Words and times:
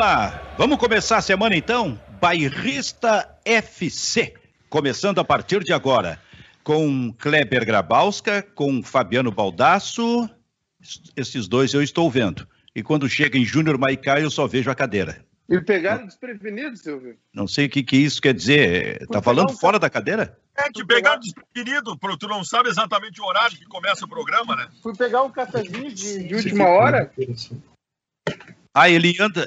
Vamos 0.00 0.14
lá, 0.14 0.54
vamos 0.56 0.78
começar 0.78 1.18
a 1.18 1.20
semana 1.20 1.54
então? 1.54 2.00
Bairrista 2.18 3.38
FC, 3.44 4.32
começando 4.70 5.18
a 5.18 5.24
partir 5.24 5.62
de 5.62 5.74
agora, 5.74 6.18
com 6.64 7.12
Kleber 7.12 7.66
Grabowska, 7.66 8.40
com 8.40 8.82
Fabiano 8.82 9.30
Baldasso, 9.30 10.26
esses 11.14 11.46
dois 11.46 11.74
eu 11.74 11.82
estou 11.82 12.10
vendo. 12.10 12.48
E 12.74 12.82
quando 12.82 13.10
chega 13.10 13.36
em 13.36 13.44
Júnior 13.44 13.76
Maicá, 13.76 14.18
eu 14.18 14.30
só 14.30 14.46
vejo 14.46 14.70
a 14.70 14.74
cadeira. 14.74 15.22
E 15.46 15.60
pegaram 15.60 16.06
desprevenido, 16.06 16.78
Silvio. 16.78 17.18
Não 17.34 17.46
sei 17.46 17.66
o 17.66 17.68
que, 17.68 17.82
que 17.82 17.98
isso 17.98 18.22
quer 18.22 18.32
dizer. 18.32 19.06
Tá 19.08 19.20
falando 19.20 19.52
fora 19.52 19.78
da 19.78 19.90
cadeira? 19.90 20.38
É, 20.56 20.70
te 20.70 20.82
pegar 20.82 21.16
desprevenido, 21.16 21.94
tu 22.18 22.26
não 22.26 22.42
sabe 22.42 22.70
exatamente 22.70 23.20
o 23.20 23.24
horário 23.26 23.54
que 23.54 23.66
começa 23.66 24.06
o 24.06 24.08
programa, 24.08 24.56
né? 24.56 24.66
Fui 24.82 24.96
pegar 24.96 25.22
um 25.24 25.30
cafezinho 25.30 25.92
de, 25.92 26.24
de 26.26 26.34
última 26.34 26.66
hora. 26.66 27.12
Ah, 28.72 28.88
ele 28.88 29.14
anda. 29.20 29.46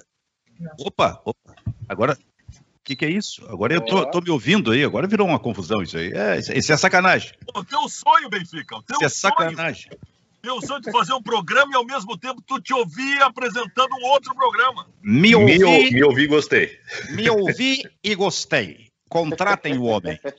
Opa, 0.79 1.21
opa. 1.25 1.55
Agora, 1.87 2.13
o 2.13 2.83
que, 2.83 2.95
que, 2.95 3.05
é 3.05 3.09
isso? 3.09 3.45
Agora 3.49 3.73
eu 3.73 3.81
tô, 3.81 4.05
tô, 4.09 4.21
me 4.21 4.29
ouvindo 4.29 4.71
aí, 4.71 4.83
agora 4.83 5.07
virou 5.07 5.27
uma 5.27 5.39
confusão 5.39 5.81
isso 5.81 5.97
aí. 5.97 6.11
É, 6.13 6.39
isso 6.39 6.73
é 6.73 6.77
sacanagem. 6.77 7.31
O 7.55 7.63
teu 7.63 7.87
sonho, 7.87 8.29
Benfica. 8.29 8.75
O 8.75 8.83
teu 8.83 8.95
isso 8.95 9.05
é 9.05 9.09
sacanagem. 9.09 9.89
Sonho. 9.89 10.13
Teu 10.41 10.61
sonho 10.61 10.81
de 10.81 10.91
fazer 10.91 11.13
um 11.13 11.23
programa 11.23 11.71
e 11.71 11.75
ao 11.75 11.85
mesmo 11.85 12.17
tempo 12.17 12.41
tu 12.45 12.59
te 12.59 12.73
ouvir 12.73 13.21
apresentando 13.21 13.93
um 13.93 14.05
outro 14.07 14.35
programa. 14.35 14.87
Me 15.01 15.33
ouvi, 15.33 15.57
me, 15.57 15.91
me 15.91 16.03
ouvi 16.03 16.23
e 16.23 16.27
gostei. 16.27 16.79
Me 17.11 17.29
ouvi 17.29 17.81
e 18.03 18.13
gostei. 18.13 18.89
Contratem 19.09 19.77
o 19.77 19.83
homem. 19.83 20.19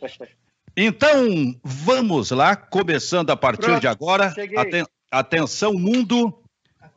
Então, 0.76 1.54
vamos 1.62 2.32
lá, 2.32 2.56
começando 2.56 3.30
a 3.30 3.36
partir 3.36 3.66
Pronto, 3.66 3.80
de 3.80 3.86
agora. 3.86 4.34
Aten 4.56 4.84
atenção, 5.08 5.72
mundo. 5.74 6.42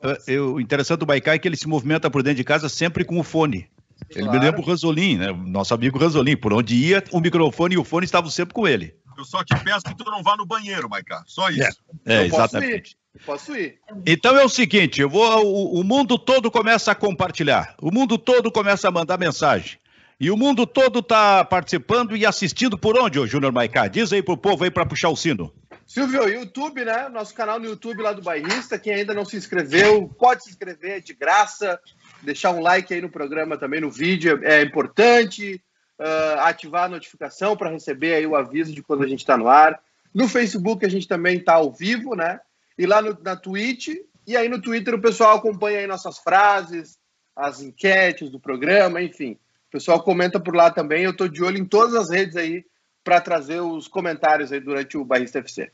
Uh, 0.02 0.54
o 0.54 0.60
interessante 0.60 1.00
do 1.00 1.06
Baicá 1.06 1.34
é 1.34 1.38
que 1.38 1.48
ele 1.48 1.56
se 1.56 1.66
movimenta 1.66 2.10
por 2.10 2.22
dentro 2.22 2.36
de 2.36 2.44
casa 2.44 2.68
sempre 2.68 3.04
com 3.04 3.18
o 3.18 3.22
fone. 3.22 3.68
Ele 4.10 4.24
claro. 4.24 4.38
me 4.38 4.44
lembra 4.44 4.60
o 4.60 4.64
Ranzolin, 4.64 5.18
né? 5.18 5.32
Nosso 5.32 5.74
amigo 5.74 5.98
Ranzolin. 5.98 6.36
Por 6.36 6.52
onde 6.52 6.74
ia, 6.74 7.02
o 7.12 7.20
microfone 7.20 7.74
e 7.74 7.78
o 7.78 7.84
fone 7.84 8.04
estavam 8.04 8.30
sempre 8.30 8.54
com 8.54 8.66
ele. 8.66 8.94
Eu 9.16 9.24
só 9.24 9.42
te 9.42 9.58
peço 9.64 9.84
que 9.84 9.96
tu 9.96 10.08
não 10.08 10.22
vá 10.22 10.36
no 10.36 10.46
banheiro, 10.46 10.88
Maicá. 10.88 11.24
Só 11.26 11.50
isso. 11.50 11.82
É, 12.06 12.18
é 12.18 12.26
exatamente. 12.26 12.96
Posso 13.26 13.56
ir. 13.56 13.78
Então 14.06 14.36
é 14.36 14.44
o 14.44 14.48
seguinte, 14.48 15.00
eu 15.00 15.10
vou, 15.10 15.44
o, 15.44 15.80
o, 15.80 15.84
mundo 15.84 16.16
todo 16.16 16.50
começa 16.52 16.92
a 16.92 16.94
compartilhar, 16.94 17.74
o 17.82 17.90
mundo 17.90 18.16
todo 18.16 18.50
começa 18.52 18.86
a 18.86 18.92
mandar 18.92 19.18
mensagem. 19.18 19.78
E 20.20 20.30
o 20.30 20.36
mundo 20.36 20.66
todo 20.66 21.00
está 21.00 21.44
participando 21.44 22.16
e 22.16 22.26
assistindo 22.26 22.76
por 22.76 22.98
onde, 22.98 23.18
ô 23.18 23.26
Júnior 23.26 23.52
Maicá? 23.52 23.88
Diz 23.88 24.12
aí 24.12 24.22
pro 24.22 24.36
povo 24.36 24.64
aí 24.64 24.70
para 24.70 24.86
puxar 24.86 25.08
o 25.08 25.16
sino. 25.16 25.52
Silvio, 25.88 26.28
YouTube, 26.28 26.84
né? 26.84 27.08
Nosso 27.08 27.34
canal 27.34 27.58
no 27.58 27.64
YouTube 27.64 28.02
lá 28.02 28.12
do 28.12 28.20
Bairrista. 28.20 28.78
Quem 28.78 28.92
ainda 28.92 29.14
não 29.14 29.24
se 29.24 29.38
inscreveu, 29.38 30.06
pode 30.06 30.44
se 30.44 30.50
inscrever 30.50 31.00
de 31.00 31.14
graça. 31.14 31.80
Deixar 32.22 32.50
um 32.50 32.60
like 32.60 32.92
aí 32.92 33.00
no 33.00 33.08
programa 33.08 33.56
também, 33.56 33.80
no 33.80 33.90
vídeo, 33.90 34.38
é 34.44 34.60
importante 34.60 35.54
uh, 35.98 36.40
ativar 36.40 36.84
a 36.84 36.88
notificação 36.90 37.56
para 37.56 37.70
receber 37.70 38.14
aí 38.14 38.26
o 38.26 38.36
aviso 38.36 38.74
de 38.74 38.82
quando 38.82 39.02
a 39.02 39.08
gente 39.08 39.20
está 39.20 39.34
no 39.34 39.48
ar. 39.48 39.80
No 40.12 40.28
Facebook 40.28 40.84
a 40.84 40.90
gente 40.90 41.08
também 41.08 41.38
está 41.38 41.54
ao 41.54 41.72
vivo, 41.72 42.14
né? 42.14 42.38
E 42.76 42.84
lá 42.84 43.00
no, 43.00 43.18
na 43.22 43.34
Twitch. 43.34 43.88
E 44.26 44.36
aí 44.36 44.46
no 44.46 44.60
Twitter 44.60 44.94
o 44.94 45.00
pessoal 45.00 45.38
acompanha 45.38 45.78
aí 45.78 45.86
nossas 45.86 46.18
frases, 46.18 46.98
as 47.34 47.62
enquetes 47.62 48.28
do 48.28 48.38
programa, 48.38 49.00
enfim. 49.00 49.38
O 49.68 49.70
pessoal 49.70 50.02
comenta 50.02 50.38
por 50.38 50.54
lá 50.54 50.70
também. 50.70 51.04
Eu 51.04 51.12
estou 51.12 51.28
de 51.28 51.42
olho 51.42 51.56
em 51.56 51.64
todas 51.64 51.94
as 51.94 52.10
redes 52.10 52.36
aí 52.36 52.62
para 53.02 53.22
trazer 53.22 53.62
os 53.62 53.88
comentários 53.88 54.52
aí 54.52 54.60
durante 54.60 54.98
o 54.98 55.04
Barrista 55.04 55.38
FC. 55.38 55.72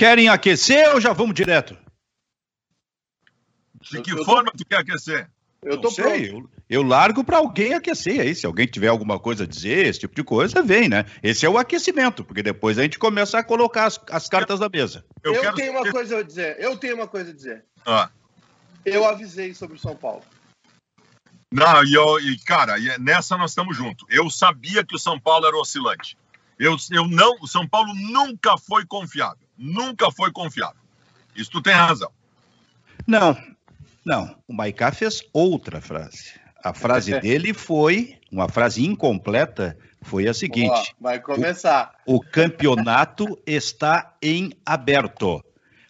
Querem 0.00 0.30
aquecer 0.30 0.94
ou 0.94 0.98
já 0.98 1.12
vamos 1.12 1.34
direto? 1.34 1.76
De 3.82 4.00
que 4.00 4.12
eu, 4.12 4.16
eu 4.16 4.24
forma 4.24 4.50
tô... 4.50 4.56
tu 4.56 4.64
quer 4.64 4.78
aquecer? 4.78 5.28
Eu 5.62 5.78
tô 5.78 5.90
sei, 5.90 6.30
eu, 6.30 6.48
eu, 6.70 6.82
largo 6.82 7.22
para 7.22 7.36
alguém 7.36 7.74
aquecer 7.74 8.18
aí. 8.18 8.34
Se 8.34 8.46
alguém 8.46 8.66
tiver 8.66 8.88
alguma 8.88 9.18
coisa 9.18 9.44
a 9.44 9.46
dizer, 9.46 9.84
esse 9.84 10.00
tipo 10.00 10.14
de 10.14 10.24
coisa, 10.24 10.62
vem, 10.62 10.88
né? 10.88 11.04
Esse 11.22 11.44
é 11.44 11.50
o 11.50 11.58
aquecimento, 11.58 12.24
porque 12.24 12.42
depois 12.42 12.78
a 12.78 12.82
gente 12.82 12.98
começa 12.98 13.38
a 13.38 13.44
colocar 13.44 13.84
as, 13.84 14.00
as 14.10 14.26
cartas 14.26 14.58
na 14.58 14.70
mesa. 14.70 15.04
Eu, 15.22 15.34
eu 15.34 15.52
tenho 15.52 15.72
uma 15.72 15.92
coisa 15.92 16.16
a 16.16 16.22
dizer. 16.22 16.56
Eu 16.58 16.78
tenho 16.78 16.94
uma 16.94 17.06
coisa 17.06 17.30
a 17.30 17.34
dizer. 17.34 17.62
Ah. 17.84 18.08
Eu 18.86 19.06
avisei 19.06 19.52
sobre 19.52 19.76
o 19.76 19.78
São 19.78 19.94
Paulo. 19.94 20.22
Não, 21.52 21.84
e, 21.84 21.92
eu, 21.92 22.18
e 22.20 22.38
cara, 22.38 22.76
nessa 22.98 23.36
nós 23.36 23.50
estamos 23.50 23.76
juntos. 23.76 24.06
Eu 24.08 24.30
sabia 24.30 24.82
que 24.82 24.96
o 24.96 24.98
São 24.98 25.20
Paulo 25.20 25.46
era 25.46 25.58
oscilante. 25.58 26.16
Eu, 26.58 26.74
eu 26.90 27.06
não, 27.06 27.36
o 27.42 27.46
São 27.46 27.68
Paulo 27.68 27.92
nunca 27.94 28.56
foi 28.56 28.86
confiável. 28.86 29.49
Nunca 29.60 30.10
foi 30.10 30.32
confiável. 30.32 30.80
Isso 31.36 31.50
tu 31.50 31.60
tem 31.60 31.74
razão. 31.74 32.10
Não, 33.06 33.36
não, 34.04 34.34
o 34.48 34.54
Maicá 34.54 34.90
fez 34.90 35.22
outra 35.34 35.82
frase. 35.82 36.40
A 36.64 36.72
frase 36.72 37.12
dele 37.20 37.52
foi, 37.52 38.18
uma 38.32 38.48
frase 38.48 38.82
incompleta, 38.84 39.76
foi 40.00 40.26
a 40.26 40.32
seguinte: 40.32 40.94
vai 40.98 41.20
começar. 41.20 41.92
O, 42.06 42.16
o 42.16 42.20
campeonato 42.20 43.38
está 43.46 44.16
em 44.22 44.50
aberto. 44.64 45.44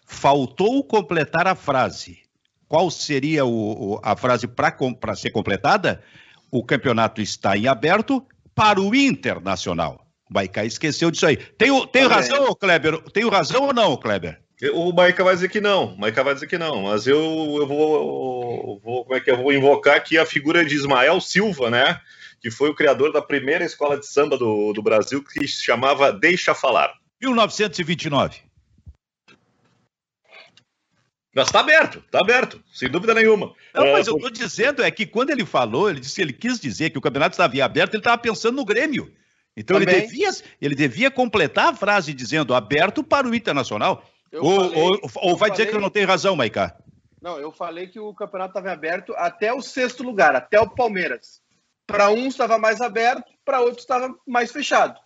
Faltou 0.05 0.83
completar 0.83 1.47
a 1.47 1.55
frase. 1.55 2.19
Qual 2.67 2.91
seria 2.91 3.45
o, 3.45 3.93
o, 3.93 4.01
a 4.03 4.17
frase 4.17 4.47
para 4.47 5.15
ser 5.15 5.31
completada? 5.31 6.03
O 6.51 6.61
campeonato 6.65 7.21
está 7.21 7.55
em 7.55 7.67
aberto 7.67 8.25
para 8.53 8.81
o 8.81 8.93
Internacional. 8.93 10.05
O 10.31 10.33
Maicá 10.33 10.63
esqueceu 10.63 11.11
disso 11.11 11.25
aí. 11.25 11.35
Tenho, 11.35 11.85
tenho 11.85 12.07
tá 12.07 12.15
razão, 12.15 12.55
Kleber? 12.55 13.01
Tenho 13.11 13.27
razão 13.27 13.63
ou 13.63 13.73
não, 13.73 13.97
Kleber? 13.97 14.39
O 14.73 14.93
Maica 14.93 15.23
vai 15.23 15.33
dizer 15.33 15.49
que 15.49 15.59
não, 15.59 15.93
o 15.93 15.99
Maica 15.99 16.23
vai 16.23 16.35
dizer 16.35 16.47
que 16.47 16.57
não, 16.57 16.83
mas 16.83 17.05
eu, 17.07 17.17
eu 17.59 17.67
vou, 17.67 18.79
vou, 18.79 19.03
como 19.03 19.15
é 19.15 19.19
que 19.19 19.31
eu 19.31 19.37
vou 19.37 19.51
invocar 19.51 19.97
aqui 19.97 20.17
a 20.17 20.25
figura 20.25 20.63
de 20.63 20.75
Ismael 20.75 21.19
Silva, 21.19 21.69
né? 21.69 21.99
Que 22.39 22.49
foi 22.49 22.69
o 22.69 22.75
criador 22.75 23.11
da 23.11 23.21
primeira 23.21 23.65
escola 23.65 23.99
de 23.99 24.05
samba 24.05 24.37
do, 24.37 24.71
do 24.71 24.81
Brasil, 24.81 25.21
que 25.23 25.47
se 25.47 25.63
chamava 25.63 26.13
Deixa 26.13 26.53
Falar. 26.53 26.93
1929. 27.21 28.37
Mas 31.35 31.47
está 31.47 31.59
aberto, 31.59 32.03
está 32.05 32.19
aberto, 32.19 32.63
sem 32.71 32.89
dúvida 32.89 33.13
nenhuma. 33.13 33.53
Não, 33.73 33.91
mas 33.91 34.07
uh, 34.07 34.11
eu 34.11 34.15
estou 34.15 34.29
dizendo 34.29 34.83
é 34.83 34.91
que 34.91 35.05
quando 35.05 35.31
ele 35.31 35.45
falou, 35.45 35.89
ele 35.89 35.99
disse 35.99 36.21
ele 36.21 36.33
quis 36.33 36.59
dizer 36.59 36.91
que 36.91 36.97
o 36.97 37.01
campeonato 37.01 37.33
estava 37.33 37.63
aberto, 37.63 37.95
ele 37.95 38.01
estava 38.01 38.17
pensando 38.17 38.55
no 38.55 38.65
Grêmio. 38.65 39.11
Então 39.55 39.77
ele 39.77 39.85
devia, 39.85 40.29
ele 40.61 40.75
devia 40.75 41.11
completar 41.11 41.69
a 41.69 41.75
frase 41.75 42.13
dizendo 42.13 42.53
aberto 42.53 43.03
para 43.03 43.27
o 43.27 43.35
Internacional. 43.35 44.03
Ou, 44.33 44.69
falei, 44.69 44.81
ou, 44.81 45.11
ou, 45.15 45.37
vai 45.37 45.51
dizer 45.51 45.67
que 45.67 45.75
eu 45.75 45.81
não 45.81 45.89
tenho 45.89 46.07
razão, 46.07 46.35
Maicá? 46.35 46.77
Não, 47.21 47.37
eu 47.37 47.51
falei 47.51 47.87
que 47.87 47.99
o 47.99 48.13
campeonato 48.13 48.57
estava 48.57 48.71
aberto 48.71 49.13
até 49.17 49.53
o 49.53 49.61
sexto 49.61 50.03
lugar, 50.03 50.35
até 50.35 50.59
o 50.59 50.69
Palmeiras. 50.69 51.41
Para 51.85 52.09
um 52.09 52.27
estava 52.27 52.57
mais 52.57 52.79
aberto, 52.79 53.31
para 53.43 53.59
outro 53.59 53.79
estava 53.79 54.15
mais 54.25 54.51
fechado. 54.51 54.97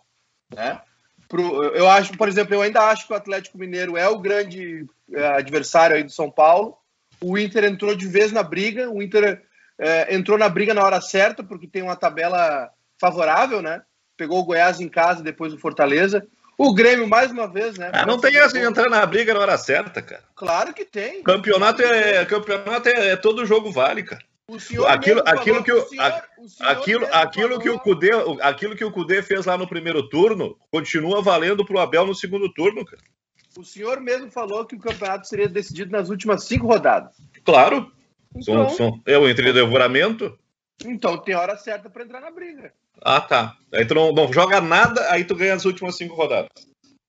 Né? 0.54 0.80
Pro, 1.28 1.64
eu 1.64 1.90
acho, 1.90 2.16
por 2.16 2.30
exemplo, 2.30 2.54
eu 2.54 2.62
ainda 2.62 2.82
acho 2.82 3.08
que 3.08 3.14
o 3.14 3.16
Atlético 3.16 3.58
Mineiro 3.58 3.98
é 3.98 4.08
o 4.08 4.20
grande 4.20 4.86
é, 5.12 5.28
adversário 5.28 5.96
aí 5.96 6.04
do 6.04 6.12
São 6.12 6.30
Paulo. 6.30 6.78
O 7.20 7.38
Inter 7.38 7.64
entrou 7.64 7.96
de 7.96 8.08
vez 8.08 8.32
na 8.32 8.44
briga. 8.44 8.90
O 8.92 9.02
Inter 9.02 9.44
é, 9.80 10.16
entrou 10.16 10.38
na 10.38 10.48
briga 10.48 10.74
na 10.74 10.84
hora 10.84 11.02
certa, 11.02 11.44
porque 11.44 11.68
tem 11.68 11.82
uma 11.82 11.96
tabela 11.96 12.70
favorável, 13.00 13.62
né? 13.62 13.82
Pegou 14.18 14.40
o 14.40 14.44
Goiás 14.44 14.80
em 14.80 14.88
casa 14.88 15.24
depois 15.24 15.54
do 15.54 15.60
Fortaleza. 15.60 16.26
O 16.58 16.74
Grêmio, 16.74 17.08
mais 17.08 17.32
uma 17.32 17.48
vez, 17.48 17.78
né? 17.78 17.92
Ah, 17.94 18.06
não 18.06 18.18
tem 18.18 18.38
essa 18.38 18.58
de 18.58 18.66
entrar 18.66 18.90
na 18.90 19.06
briga 19.06 19.34
na 19.34 19.42
hora 19.42 19.58
certa, 19.58 20.02
cara. 20.02 20.24
Claro 20.36 20.74
que 20.74 20.86
tem. 20.86 21.22
Campeonato, 21.22 21.82
é, 21.82 22.24
campeonato 22.26 22.88
é, 22.88 23.10
é 23.10 23.16
todo 23.18 23.46
jogo 23.46 23.72
vale, 23.72 24.04
cara. 24.04 24.24
aquilo, 24.88 25.22
aquilo 25.26 25.64
que 25.64 25.74
o, 25.74 25.82
senhor, 25.82 26.24
o 26.38 26.64
aquilo, 26.64 27.06
aquilo 27.12 27.60
que 27.60 27.70
o 27.70 27.80
Cudê, 27.80 28.12
aquilo 28.42 28.76
que 28.76 28.86
o 28.86 28.92
Cudê 28.92 29.22
fez 29.22 29.46
lá 29.46 29.58
no 29.58 29.68
primeiro 29.68 30.08
turno, 30.08 30.58
continua 30.72 31.22
valendo 31.22 31.66
pro 31.66 31.80
Abel 31.80 32.06
no 32.06 32.16
segundo 32.16 32.48
turno, 32.54 32.86
cara. 32.86 33.02
O 33.58 33.64
senhor 33.64 34.00
mesmo 34.00 34.32
falou 34.32 34.66
que 34.66 34.76
o 34.76 34.80
campeonato 34.80 35.28
seria 35.28 35.50
decidido 35.50 35.92
nas 35.92 36.10
últimas 36.10 36.44
cinco 36.46 36.68
rodadas. 36.68 37.16
Claro. 37.44 37.92
Então, 38.34 38.70
são, 38.70 38.70
são, 38.70 39.02
é 39.06 39.18
o 39.18 39.30
entredevoramento. 39.30 40.38
Então 40.84 41.18
tem 41.18 41.36
hora 41.36 41.58
certa 41.58 41.90
para 41.90 42.04
entrar 42.04 42.22
na 42.22 42.32
briga. 42.32 42.74
Ah, 43.02 43.22
tá. 43.22 43.58
Aí 43.74 43.86
tu 43.86 43.94
não, 43.94 44.12
não, 44.12 44.32
joga 44.32 44.62
nada, 44.62 45.12
aí 45.12 45.24
tu 45.24 45.36
ganha 45.36 45.54
as 45.54 45.66
últimas 45.66 45.98
cinco 45.98 46.16
rodadas. 46.16 46.50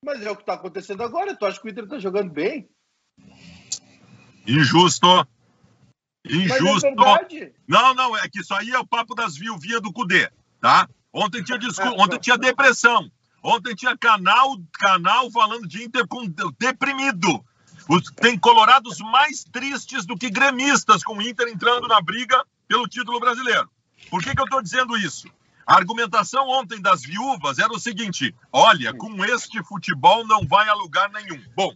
Mas 0.05 0.23
é 0.23 0.31
o 0.31 0.37
que 0.37 0.45
tá 0.45 0.55
acontecendo 0.55 1.03
agora. 1.03 1.35
Tu 1.35 1.47
acha 1.47 1.61
que 1.61 1.67
o 1.67 1.71
Inter 1.71 1.89
tá 1.89 1.99
jogando 1.99 2.31
bem? 2.31 2.69
Injusto. 4.47 5.27
Injusto. 6.25 6.87
É 6.87 7.53
não, 7.67 7.95
não, 7.95 8.17
é 8.17 8.29
que 8.29 8.41
isso 8.41 8.55
aí 8.55 8.71
é 8.71 8.79
o 8.79 8.87
papo 8.87 9.15
das 9.15 9.37
viuvinhas 9.37 9.81
do 9.81 9.93
Cudê, 9.93 10.31
tá? 10.61 10.89
Ontem 11.13 11.43
tinha, 11.43 11.59
discu... 11.59 11.89
Ontem 11.99 12.19
tinha 12.19 12.37
depressão. 12.37 13.11
Ontem 13.43 13.75
tinha 13.75 13.97
canal, 13.97 14.57
canal 14.73 15.31
falando 15.31 15.67
de 15.67 15.85
Inter 15.85 16.07
com 16.07 16.27
deprimido. 16.59 17.45
Tem 18.17 18.37
colorados 18.39 18.99
mais 18.99 19.45
tristes 19.45 20.05
do 20.05 20.17
que 20.17 20.29
gremistas 20.29 21.05
com 21.05 21.17
o 21.17 21.23
Inter 21.23 21.49
entrando 21.49 21.87
na 21.87 22.01
briga 22.01 22.45
pelo 22.67 22.89
título 22.89 23.21
brasileiro. 23.21 23.71
Por 24.11 24.23
que, 24.23 24.35
que 24.35 24.41
eu 24.41 24.45
estou 24.45 24.61
dizendo 24.61 24.97
isso? 24.97 25.29
A 25.67 25.75
argumentação 25.75 26.49
ontem 26.49 26.81
das 26.81 27.03
viúvas 27.03 27.59
era 27.59 27.73
o 27.73 27.79
seguinte: 27.79 28.33
olha, 28.53 28.95
com 28.95 29.25
este 29.25 29.61
futebol 29.65 30.25
não 30.25 30.47
vai 30.47 30.69
a 30.69 30.75
lugar 30.75 31.11
nenhum. 31.11 31.43
Bom, 31.57 31.75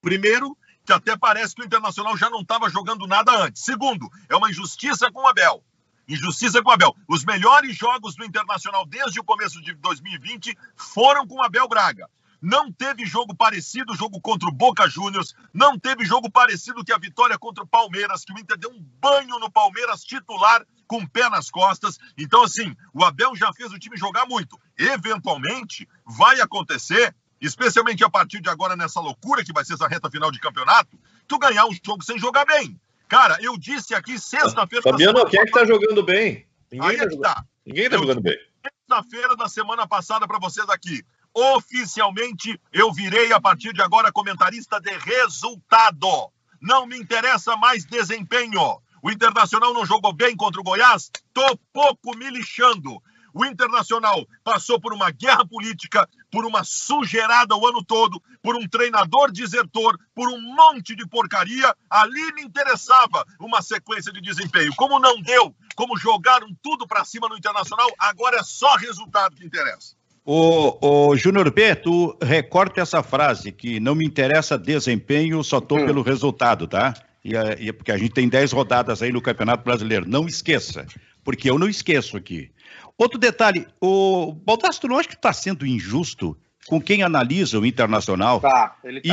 primeiro, 0.00 0.56
que 0.86 0.92
até 0.94 1.14
parece 1.14 1.54
que 1.54 1.60
o 1.60 1.64
Internacional 1.66 2.16
já 2.16 2.30
não 2.30 2.40
estava 2.40 2.70
jogando 2.70 3.06
nada 3.06 3.30
antes. 3.44 3.62
Segundo, 3.62 4.08
é 4.30 4.34
uma 4.34 4.48
injustiça 4.48 5.12
com 5.12 5.20
o 5.20 5.26
Abel. 5.26 5.62
Injustiça 6.08 6.62
com 6.62 6.70
o 6.70 6.72
Abel. 6.72 6.96
Os 7.06 7.22
melhores 7.22 7.76
jogos 7.76 8.16
do 8.16 8.24
Internacional 8.24 8.86
desde 8.86 9.20
o 9.20 9.24
começo 9.24 9.60
de 9.60 9.74
2020 9.74 10.56
foram 10.74 11.26
com 11.26 11.34
o 11.34 11.42
Abel 11.42 11.68
Braga. 11.68 12.08
Não 12.40 12.72
teve 12.72 13.04
jogo 13.04 13.34
parecido, 13.34 13.94
jogo 13.94 14.18
contra 14.22 14.48
o 14.48 14.52
Boca 14.52 14.88
Juniors, 14.88 15.34
não 15.52 15.78
teve 15.78 16.04
jogo 16.06 16.30
parecido 16.30 16.84
que 16.84 16.92
a 16.92 16.98
vitória 16.98 17.36
contra 17.36 17.64
o 17.64 17.66
Palmeiras, 17.66 18.24
que 18.24 18.32
o 18.32 18.38
Inter 18.38 18.56
deu 18.56 18.70
um 18.70 18.80
banho 18.80 19.38
no 19.38 19.50
Palmeiras 19.50 20.02
titular 20.02 20.64
com 20.88 20.98
o 20.98 21.08
pé 21.08 21.28
nas 21.28 21.50
costas. 21.50 21.98
Então, 22.16 22.42
assim, 22.42 22.74
o 22.92 23.04
Abel 23.04 23.36
já 23.36 23.52
fez 23.52 23.70
o 23.72 23.78
time 23.78 23.96
jogar 23.96 24.26
muito. 24.26 24.58
Eventualmente, 24.76 25.86
vai 26.04 26.40
acontecer, 26.40 27.14
especialmente 27.40 28.02
a 28.02 28.10
partir 28.10 28.40
de 28.40 28.48
agora, 28.48 28.74
nessa 28.74 29.00
loucura 29.00 29.44
que 29.44 29.52
vai 29.52 29.64
ser 29.64 29.74
essa 29.74 29.86
reta 29.86 30.10
final 30.10 30.32
de 30.32 30.40
campeonato, 30.40 30.98
tu 31.28 31.38
ganhar 31.38 31.66
um 31.66 31.72
jogo 31.84 32.02
sem 32.02 32.18
jogar 32.18 32.46
bem. 32.46 32.80
Cara, 33.06 33.38
eu 33.40 33.56
disse 33.56 33.94
aqui 33.94 34.18
sexta-feira. 34.18 34.82
Fabiano, 34.82 35.24
quem 35.26 35.40
é 35.40 35.44
que 35.44 35.52
tá 35.52 35.64
jogando 35.64 36.02
bem? 36.02 36.46
Ninguém 36.72 36.90
Aí 36.90 36.96
tá, 36.96 37.04
jogando... 37.04 37.20
tá. 37.20 37.44
Ninguém 37.64 37.88
tá 37.88 37.96
eu 37.96 38.00
jogando 38.00 38.20
bem. 38.22 38.36
Sexta-feira 38.62 39.36
da 39.36 39.48
semana 39.48 39.86
passada 39.86 40.26
para 40.26 40.38
vocês 40.38 40.68
aqui. 40.68 41.02
Oficialmente, 41.34 42.60
eu 42.72 42.92
virei 42.92 43.32
a 43.32 43.40
partir 43.40 43.72
de 43.72 43.80
agora 43.80 44.10
comentarista 44.10 44.80
de 44.80 44.90
resultado. 44.90 46.30
Não 46.60 46.86
me 46.86 46.98
interessa 46.98 47.56
mais 47.56 47.84
desempenho. 47.84 48.80
O 49.02 49.10
Internacional 49.10 49.72
não 49.72 49.86
jogou 49.86 50.12
bem 50.12 50.36
contra 50.36 50.60
o 50.60 50.64
Goiás? 50.64 51.10
Tô 51.32 51.58
pouco 51.72 52.16
me 52.16 52.30
lixando. 52.30 53.00
O 53.34 53.44
Internacional 53.44 54.26
passou 54.42 54.80
por 54.80 54.92
uma 54.92 55.10
guerra 55.10 55.46
política, 55.46 56.08
por 56.30 56.44
uma 56.44 56.64
sujeirada 56.64 57.54
o 57.54 57.66
ano 57.66 57.84
todo, 57.84 58.20
por 58.42 58.56
um 58.56 58.66
treinador 58.66 59.30
desertor, 59.30 59.96
por 60.14 60.28
um 60.28 60.40
monte 60.40 60.96
de 60.96 61.06
porcaria. 61.06 61.74
Ali 61.88 62.32
me 62.32 62.42
interessava 62.42 63.24
uma 63.38 63.62
sequência 63.62 64.12
de 64.12 64.20
desempenho. 64.20 64.74
Como 64.76 64.98
não 64.98 65.20
deu, 65.20 65.54
como 65.76 65.96
jogaram 65.96 66.48
tudo 66.62 66.86
para 66.86 67.04
cima 67.04 67.28
no 67.28 67.36
Internacional, 67.36 67.88
agora 67.98 68.38
é 68.38 68.42
só 68.42 68.74
resultado 68.76 69.36
que 69.36 69.44
interessa. 69.44 69.96
O, 70.24 71.08
o 71.10 71.16
Júnior 71.16 71.50
B, 71.50 71.74
tu 71.74 72.18
recorta 72.20 72.80
essa 72.80 73.02
frase 73.02 73.50
que 73.50 73.80
não 73.80 73.94
me 73.94 74.04
interessa 74.04 74.58
desempenho, 74.58 75.42
só 75.42 75.60
tô 75.60 75.76
hum. 75.76 75.86
pelo 75.86 76.02
resultado, 76.02 76.66
tá? 76.66 76.92
E, 77.34 77.66
e, 77.66 77.72
porque 77.72 77.92
a 77.92 77.98
gente 77.98 78.10
tem 78.10 78.28
10 78.28 78.52
rodadas 78.52 79.02
aí 79.02 79.12
no 79.12 79.20
Campeonato 79.20 79.64
Brasileiro. 79.64 80.08
Não 80.08 80.26
esqueça, 80.26 80.86
porque 81.22 81.50
eu 81.50 81.58
não 81.58 81.68
esqueço 81.68 82.16
aqui. 82.16 82.50
Outro 82.96 83.18
detalhe, 83.18 83.66
o 83.80 84.32
Baldastro 84.32 84.88
não 84.88 84.98
acha 84.98 85.08
que 85.08 85.14
está 85.14 85.32
sendo 85.32 85.66
injusto 85.66 86.36
com 86.66 86.80
quem 86.80 87.02
analisa 87.02 87.58
o 87.58 87.64
Internacional 87.64 88.40
tá, 88.40 88.50
tá. 88.50 88.76
E, 89.02 89.12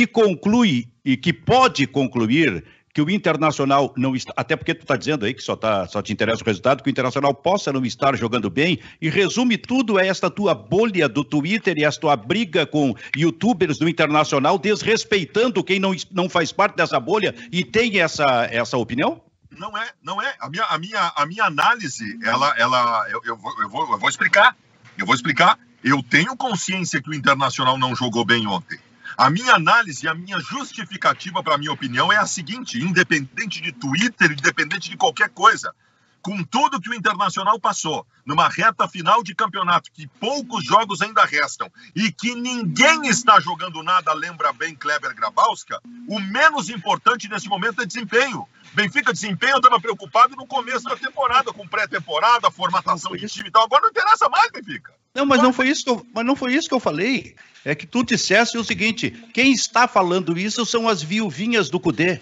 e 0.00 0.06
conclui, 0.06 0.88
e 1.04 1.16
que 1.16 1.32
pode 1.32 1.86
concluir 1.86 2.64
que 2.94 3.02
o 3.02 3.10
Internacional 3.10 3.92
não 3.96 4.14
está, 4.14 4.32
até 4.36 4.54
porque 4.54 4.72
tu 4.72 4.82
está 4.82 4.96
dizendo 4.96 5.26
aí 5.26 5.34
que 5.34 5.42
só, 5.42 5.56
tá, 5.56 5.86
só 5.88 6.00
te 6.00 6.12
interessa 6.12 6.42
o 6.42 6.46
resultado, 6.46 6.80
que 6.80 6.88
o 6.88 6.92
Internacional 6.92 7.34
possa 7.34 7.72
não 7.72 7.84
estar 7.84 8.16
jogando 8.16 8.48
bem, 8.48 8.78
e 9.00 9.10
resume 9.10 9.58
tudo 9.58 9.98
a 9.98 10.06
esta 10.06 10.30
tua 10.30 10.54
bolha 10.54 11.08
do 11.08 11.24
Twitter 11.24 11.76
e 11.76 11.84
esta 11.84 12.00
tua 12.00 12.16
briga 12.16 12.64
com 12.64 12.94
youtubers 13.16 13.78
do 13.78 13.88
Internacional, 13.88 14.56
desrespeitando 14.58 15.64
quem 15.64 15.80
não, 15.80 15.92
não 16.12 16.28
faz 16.28 16.52
parte 16.52 16.76
dessa 16.76 17.00
bolha 17.00 17.34
e 17.50 17.64
tem 17.64 18.00
essa, 18.00 18.48
essa 18.48 18.78
opinião? 18.78 19.20
Não 19.50 19.76
é, 19.76 19.90
não 20.00 20.22
é. 20.22 20.34
A 20.38 20.48
minha, 20.48 20.64
a 20.64 20.78
minha, 20.78 21.12
a 21.16 21.26
minha 21.26 21.44
análise, 21.44 22.18
ela, 22.22 22.54
ela, 22.56 23.08
eu, 23.10 23.20
eu, 23.24 23.36
vou, 23.36 23.60
eu, 23.60 23.68
vou, 23.68 23.92
eu 23.92 23.98
vou 23.98 24.08
explicar. 24.08 24.56
Eu 24.96 25.04
vou 25.04 25.14
explicar. 25.14 25.58
Eu 25.82 26.00
tenho 26.02 26.36
consciência 26.36 27.02
que 27.02 27.10
o 27.10 27.14
Internacional 27.14 27.76
não 27.76 27.94
jogou 27.94 28.24
bem 28.24 28.46
ontem. 28.46 28.78
A 29.16 29.30
minha 29.30 29.54
análise, 29.54 30.08
a 30.08 30.14
minha 30.14 30.40
justificativa 30.40 31.42
para 31.42 31.54
a 31.54 31.58
minha 31.58 31.72
opinião 31.72 32.12
é 32.12 32.16
a 32.16 32.26
seguinte: 32.26 32.78
independente 32.78 33.60
de 33.60 33.70
Twitter, 33.72 34.32
independente 34.32 34.90
de 34.90 34.96
qualquer 34.96 35.28
coisa, 35.28 35.72
com 36.20 36.42
tudo 36.42 36.80
que 36.80 36.88
o 36.88 36.94
Internacional 36.94 37.60
passou, 37.60 38.06
numa 38.24 38.48
reta 38.48 38.88
final 38.88 39.22
de 39.22 39.34
campeonato, 39.34 39.92
que 39.92 40.06
poucos 40.06 40.64
jogos 40.64 41.00
ainda 41.02 41.22
restam 41.24 41.70
e 41.94 42.10
que 42.10 42.34
ninguém 42.34 43.06
está 43.06 43.38
jogando 43.38 43.82
nada, 43.82 44.12
lembra 44.14 44.52
bem 44.52 44.74
Kleber 44.74 45.14
Grabowska, 45.14 45.80
o 46.08 46.18
menos 46.18 46.68
importante 46.70 47.28
nesse 47.28 47.46
momento 47.46 47.82
é 47.82 47.86
desempenho. 47.86 48.48
Benfica 48.74 49.12
desempenho, 49.12 49.52
eu 49.52 49.58
estava 49.58 49.80
preocupado 49.80 50.34
no 50.36 50.46
começo 50.46 50.84
da 50.84 50.96
temporada, 50.96 51.52
com 51.52 51.66
pré-temporada, 51.66 52.50
formatação 52.50 53.16
de 53.16 53.26
time 53.28 53.48
e 53.48 53.52
tal. 53.52 53.64
Agora 53.64 53.82
não 53.82 53.90
interessa 53.90 54.28
mais, 54.28 54.50
Benfica. 54.50 54.92
Não, 55.14 55.24
mas 55.24 55.40
não 55.40 55.52
foi 55.52 55.68
isso 55.68 55.84
que 55.84 55.90
eu, 55.90 56.06
mas 56.12 56.26
não 56.26 56.34
foi 56.34 56.54
isso 56.54 56.68
que 56.68 56.74
eu 56.74 56.80
falei. 56.80 57.36
É 57.64 57.74
que 57.74 57.86
tu 57.86 58.02
dissesse 58.02 58.58
o 58.58 58.64
seguinte: 58.64 59.10
quem 59.32 59.52
está 59.52 59.86
falando 59.86 60.36
isso 60.36 60.66
são 60.66 60.88
as 60.88 61.02
viuvinhas 61.02 61.70
do 61.70 61.78
Cudê 61.78 62.20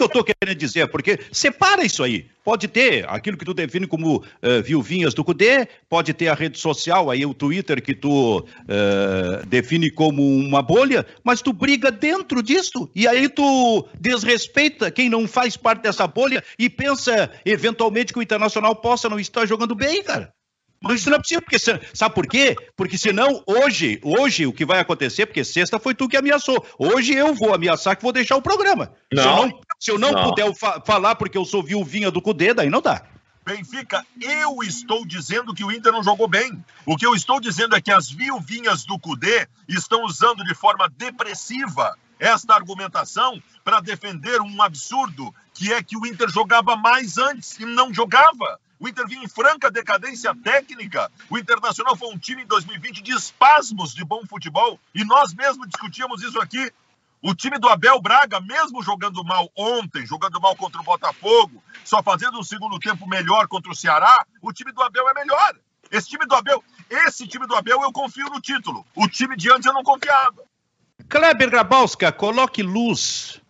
que 0.00 0.04
eu 0.04 0.06
estou 0.06 0.24
querendo 0.24 0.56
dizer, 0.56 0.88
porque 0.88 1.18
separa 1.30 1.84
isso 1.84 2.02
aí. 2.02 2.26
Pode 2.42 2.68
ter 2.68 3.06
aquilo 3.08 3.36
que 3.36 3.44
tu 3.44 3.52
define 3.52 3.86
como 3.86 4.16
uh, 4.16 4.62
viuvinhas 4.64 5.12
do 5.12 5.22
CUDE, 5.22 5.68
pode 5.88 6.14
ter 6.14 6.28
a 6.28 6.34
rede 6.34 6.58
social, 6.58 7.10
aí 7.10 7.26
o 7.26 7.34
Twitter 7.34 7.82
que 7.82 7.94
tu 7.94 8.38
uh, 8.38 9.46
define 9.46 9.90
como 9.90 10.26
uma 10.26 10.62
bolha, 10.62 11.06
mas 11.22 11.42
tu 11.42 11.52
briga 11.52 11.90
dentro 11.90 12.42
disso, 12.42 12.90
e 12.94 13.06
aí 13.06 13.28
tu 13.28 13.86
desrespeita 13.98 14.90
quem 14.90 15.10
não 15.10 15.28
faz 15.28 15.56
parte 15.56 15.82
dessa 15.82 16.06
bolha 16.06 16.42
e 16.58 16.70
pensa 16.70 17.30
eventualmente 17.44 18.12
que 18.12 18.18
o 18.18 18.22
Internacional 18.22 18.74
possa 18.74 19.08
não 19.08 19.20
estar 19.20 19.44
jogando 19.44 19.74
bem, 19.74 20.02
cara. 20.02 20.32
Mas 20.82 21.00
isso 21.00 21.10
não 21.10 21.16
é 21.16 21.20
possível, 21.20 21.42
porque 21.42 21.58
sabe 21.58 22.14
por 22.14 22.26
quê? 22.26 22.56
Porque 22.74 22.96
senão, 22.96 23.42
hoje, 23.46 24.00
hoje, 24.02 24.46
o 24.46 24.52
que 24.52 24.64
vai 24.64 24.80
acontecer, 24.80 25.26
porque 25.26 25.44
sexta 25.44 25.78
foi 25.78 25.94
tu 25.94 26.08
que 26.08 26.16
ameaçou. 26.16 26.64
Hoje 26.78 27.12
eu 27.14 27.34
vou 27.34 27.52
ameaçar 27.52 27.96
que 27.96 28.02
vou 28.02 28.12
deixar 28.12 28.36
o 28.36 28.42
programa. 28.42 28.90
Não. 29.12 29.22
Se 29.22 29.28
eu 29.28 29.36
não, 29.36 29.60
se 29.78 29.90
eu 29.90 29.98
não, 29.98 30.12
não. 30.12 30.24
puder 30.30 30.54
fa 30.54 30.80
falar 30.80 31.16
porque 31.16 31.36
eu 31.36 31.44
sou 31.44 31.62
viuvinha 31.62 32.10
do 32.10 32.22
Cudê, 32.22 32.54
daí 32.54 32.70
não 32.70 32.80
dá. 32.80 33.02
Benfica, 33.44 34.06
eu 34.20 34.62
estou 34.62 35.04
dizendo 35.06 35.52
que 35.52 35.64
o 35.64 35.72
Inter 35.72 35.92
não 35.92 36.02
jogou 36.02 36.28
bem. 36.28 36.64
O 36.86 36.96
que 36.96 37.06
eu 37.06 37.14
estou 37.14 37.40
dizendo 37.40 37.76
é 37.76 37.80
que 37.80 37.90
as 37.90 38.10
viuvinhas 38.10 38.84
do 38.84 38.98
Cudê 38.98 39.46
estão 39.68 40.04
usando 40.04 40.42
de 40.44 40.54
forma 40.54 40.88
depressiva 40.96 41.96
esta 42.18 42.54
argumentação 42.54 43.42
para 43.64 43.80
defender 43.80 44.40
um 44.40 44.62
absurdo 44.62 45.34
que 45.52 45.72
é 45.72 45.82
que 45.82 45.96
o 45.96 46.06
Inter 46.06 46.28
jogava 46.28 46.76
mais 46.76 47.18
antes 47.18 47.58
e 47.58 47.64
não 47.64 47.92
jogava. 47.92 48.60
O 48.80 48.88
Inter 48.88 49.06
vinha 49.06 49.22
em 49.22 49.28
franca 49.28 49.70
decadência 49.70 50.34
técnica. 50.34 51.12
O 51.28 51.36
Internacional 51.36 51.94
foi 51.94 52.08
um 52.08 52.18
time 52.18 52.42
em 52.42 52.46
2020 52.46 53.02
de 53.02 53.12
espasmos 53.12 53.94
de 53.94 54.02
bom 54.02 54.24
futebol. 54.26 54.80
E 54.94 55.04
nós 55.04 55.34
mesmos 55.34 55.68
discutíamos 55.68 56.22
isso 56.22 56.40
aqui. 56.40 56.72
O 57.22 57.34
time 57.34 57.58
do 57.58 57.68
Abel 57.68 58.00
Braga, 58.00 58.40
mesmo 58.40 58.82
jogando 58.82 59.22
mal 59.22 59.50
ontem, 59.54 60.06
jogando 60.06 60.40
mal 60.40 60.56
contra 60.56 60.80
o 60.80 60.84
Botafogo, 60.84 61.62
só 61.84 62.02
fazendo 62.02 62.38
um 62.38 62.42
segundo 62.42 62.78
tempo 62.78 63.06
melhor 63.06 63.46
contra 63.46 63.70
o 63.70 63.76
Ceará, 63.76 64.24
o 64.40 64.50
time 64.50 64.72
do 64.72 64.82
Abel 64.82 65.06
é 65.10 65.12
melhor. 65.12 65.54
Esse 65.92 66.08
time 66.08 66.24
do 66.24 66.34
Abel, 66.34 66.64
esse 66.88 67.26
time 67.26 67.46
do 67.46 67.54
Abel 67.54 67.82
eu 67.82 67.92
confio 67.92 68.24
no 68.30 68.40
título. 68.40 68.86
O 68.96 69.06
time 69.06 69.36
de 69.36 69.52
antes 69.52 69.66
eu 69.66 69.74
não 69.74 69.82
confiava. 69.82 70.42
Kleber 71.06 71.50
Grabowska, 71.50 72.10
coloque 72.10 72.62
luz 72.62 73.42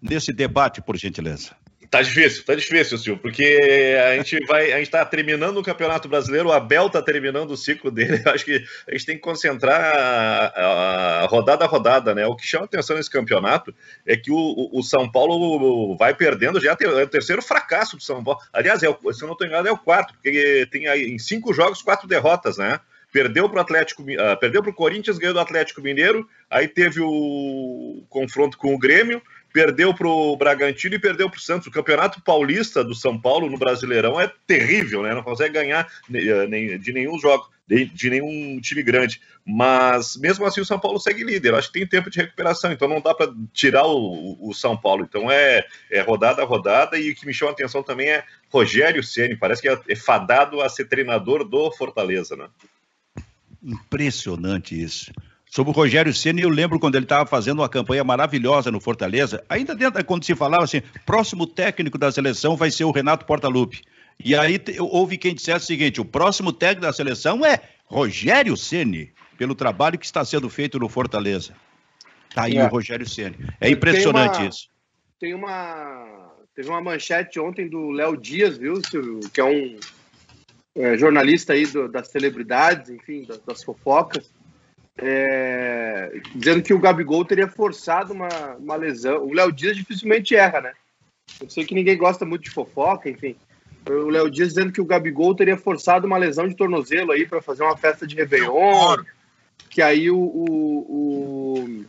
nesse 0.00 0.32
debate, 0.32 0.80
por 0.80 0.96
gentileza. 0.96 1.56
Tá 1.90 2.02
difícil, 2.02 2.44
tá 2.44 2.54
difícil, 2.54 2.98
Silvio, 2.98 3.20
porque 3.20 3.96
a 4.08 4.16
gente 4.16 4.44
vai, 4.46 4.72
a 4.72 4.78
gente 4.78 4.90
tá 4.90 5.04
terminando 5.04 5.58
o 5.58 5.62
Campeonato 5.62 6.08
Brasileiro, 6.08 6.48
o 6.48 6.52
Abel 6.52 6.88
tá 6.88 7.02
terminando 7.02 7.50
o 7.50 7.56
ciclo 7.56 7.90
dele. 7.90 8.22
Eu 8.24 8.32
acho 8.32 8.44
que 8.44 8.64
a 8.88 8.92
gente 8.92 9.06
tem 9.06 9.16
que 9.16 9.22
concentrar 9.22 9.80
a, 9.80 11.22
a 11.22 11.26
rodada 11.26 11.64
a 11.64 11.68
rodada, 11.68 12.14
né? 12.14 12.26
O 12.26 12.34
que 12.34 12.46
chama 12.46 12.64
atenção 12.64 12.96
nesse 12.96 13.10
campeonato 13.10 13.74
é 14.06 14.16
que 14.16 14.30
o, 14.30 14.70
o 14.72 14.82
São 14.82 15.10
Paulo 15.10 15.96
vai 15.96 16.14
perdendo, 16.14 16.60
já 16.60 16.76
é 16.78 17.02
o 17.04 17.08
terceiro 17.08 17.42
fracasso 17.42 17.96
do 17.96 18.02
São 18.02 18.22
Paulo. 18.22 18.40
Aliás, 18.52 18.82
é 18.82 18.88
o, 18.88 19.12
se 19.12 19.22
eu 19.22 19.26
não 19.26 19.34
estou 19.34 19.46
enganado, 19.46 19.68
é 19.68 19.72
o 19.72 19.78
quarto, 19.78 20.14
porque 20.14 20.66
tem 20.70 20.88
aí 20.88 21.10
em 21.10 21.18
cinco 21.18 21.52
jogos 21.52 21.82
quatro 21.82 22.08
derrotas, 22.08 22.58
né? 22.58 22.80
Perdeu 23.12 23.48
para 23.48 23.58
o 23.58 23.60
Atlético, 23.62 24.02
uh, 24.02 24.38
perdeu 24.40 24.62
para 24.62 24.70
o 24.70 24.74
Corinthians, 24.74 25.18
ganhou 25.18 25.32
do 25.32 25.40
Atlético 25.40 25.80
Mineiro, 25.80 26.28
aí 26.50 26.66
teve 26.68 27.00
o 27.00 28.04
confronto 28.08 28.58
com 28.58 28.74
o 28.74 28.78
Grêmio 28.78 29.22
perdeu 29.56 29.94
para 29.94 30.06
o 30.06 30.36
Bragantino 30.36 30.96
e 30.96 30.98
perdeu 30.98 31.30
para 31.30 31.38
o 31.38 31.40
Santos. 31.40 31.66
O 31.66 31.70
Campeonato 31.70 32.20
Paulista 32.20 32.84
do 32.84 32.94
São 32.94 33.18
Paulo 33.18 33.48
no 33.48 33.56
Brasileirão 33.56 34.20
é 34.20 34.30
terrível, 34.46 35.02
né? 35.02 35.14
Não 35.14 35.22
consegue 35.22 35.54
ganhar 35.54 35.90
eh, 36.12 36.76
de 36.76 36.92
nenhum 36.92 37.18
jogo, 37.18 37.48
de 37.66 38.10
nenhum 38.10 38.60
time 38.60 38.82
grande. 38.82 39.18
Mas 39.46 40.14
mesmo 40.18 40.44
assim 40.44 40.60
o 40.60 40.64
São 40.66 40.78
Paulo 40.78 41.00
segue 41.00 41.24
líder. 41.24 41.54
Acho 41.54 41.72
que 41.72 41.78
tem 41.78 41.86
tempo 41.86 42.10
de 42.10 42.20
recuperação, 42.20 42.70
então 42.70 42.86
não 42.86 43.00
dá 43.00 43.14
para 43.14 43.32
tirar 43.50 43.86
o, 43.86 44.36
o, 44.46 44.52
São 44.52 44.76
Paulo. 44.76 45.06
Então 45.08 45.30
é, 45.30 45.64
é 45.90 46.02
rodada 46.02 46.42
a 46.42 46.44
rodada 46.44 46.98
e 46.98 47.12
o 47.12 47.14
que 47.14 47.24
me 47.24 47.32
chama 47.32 47.52
a 47.52 47.54
atenção 47.54 47.82
também 47.82 48.10
é 48.10 48.24
Rogério 48.50 49.02
Ceni. 49.02 49.36
Parece 49.36 49.62
que 49.62 49.70
é, 49.70 49.80
é 49.88 49.96
fadado 49.96 50.60
a 50.60 50.68
ser 50.68 50.84
treinador 50.84 51.48
do 51.48 51.72
Fortaleza, 51.72 52.36
né? 52.36 52.48
Impressionante 53.62 54.78
isso. 54.78 55.10
Sobre 55.48 55.70
o 55.70 55.74
Rogério 55.74 56.12
Senna, 56.12 56.40
eu 56.40 56.48
lembro 56.48 56.78
quando 56.78 56.96
ele 56.96 57.04
estava 57.04 57.24
fazendo 57.24 57.60
uma 57.60 57.68
campanha 57.68 58.02
maravilhosa 58.02 58.70
no 58.70 58.80
Fortaleza, 58.80 59.44
ainda 59.48 59.74
dentro, 59.74 60.04
quando 60.04 60.24
se 60.24 60.34
falava 60.34 60.64
assim, 60.64 60.82
próximo 61.04 61.46
técnico 61.46 61.96
da 61.96 62.10
seleção 62.10 62.56
vai 62.56 62.70
ser 62.70 62.84
o 62.84 62.90
Renato 62.90 63.24
Portaluppi. 63.24 63.82
E 64.22 64.34
aí 64.34 64.60
houve 64.78 65.16
quem 65.16 65.34
dissesse 65.34 65.64
o 65.64 65.66
seguinte: 65.66 66.00
o 66.00 66.04
próximo 66.04 66.52
técnico 66.52 66.82
da 66.82 66.92
seleção 66.92 67.44
é 67.44 67.60
Rogério 67.84 68.56
Ceni, 68.56 69.12
pelo 69.38 69.54
trabalho 69.54 69.98
que 69.98 70.06
está 70.06 70.24
sendo 70.24 70.48
feito 70.50 70.78
no 70.78 70.88
Fortaleza. 70.88 71.54
Tá 72.34 72.44
aí 72.44 72.56
é. 72.56 72.64
o 72.64 72.68
Rogério 72.68 73.08
Ceni. 73.08 73.36
É 73.60 73.70
impressionante 73.70 74.32
tem 74.32 74.42
uma, 74.42 74.48
isso. 74.48 74.68
Tem 75.20 75.34
uma 75.34 76.26
Teve 76.56 76.70
uma 76.70 76.80
manchete 76.80 77.38
ontem 77.38 77.68
do 77.68 77.90
Léo 77.90 78.16
Dias, 78.16 78.56
viu, 78.56 78.82
Silvio? 78.82 79.20
Que 79.28 79.42
é 79.42 79.44
um 79.44 79.78
é, 80.74 80.96
jornalista 80.96 81.52
aí 81.52 81.66
do, 81.66 81.86
das 81.86 82.08
celebridades, 82.08 82.88
enfim, 82.88 83.24
das, 83.24 83.38
das 83.40 83.62
fofocas, 83.62 84.30
é, 84.98 86.20
dizendo 86.34 86.62
que 86.62 86.72
o 86.72 86.78
Gabigol 86.78 87.24
teria 87.24 87.48
forçado 87.48 88.12
uma, 88.12 88.28
uma 88.58 88.76
lesão. 88.76 89.24
O 89.24 89.34
Léo 89.34 89.52
Dias 89.52 89.76
dificilmente 89.76 90.34
erra, 90.34 90.60
né? 90.60 90.72
Eu 91.40 91.50
sei 91.50 91.64
que 91.64 91.74
ninguém 91.74 91.96
gosta 91.96 92.24
muito 92.24 92.44
de 92.44 92.50
fofoca, 92.50 93.10
enfim. 93.10 93.36
O 93.88 94.08
Léo 94.08 94.30
Dias 94.30 94.48
dizendo 94.48 94.72
que 94.72 94.80
o 94.80 94.86
Gabigol 94.86 95.34
teria 95.34 95.56
forçado 95.56 96.06
uma 96.06 96.16
lesão 96.16 96.48
de 96.48 96.56
tornozelo 96.56 97.12
aí 97.12 97.26
para 97.26 97.42
fazer 97.42 97.62
uma 97.62 97.76
festa 97.76 98.06
de 98.06 98.16
Réveillon. 98.16 98.96
Que 99.70 99.82
aí 99.82 100.10
o, 100.10 100.18
o, 100.18 101.58
o, 101.58 101.84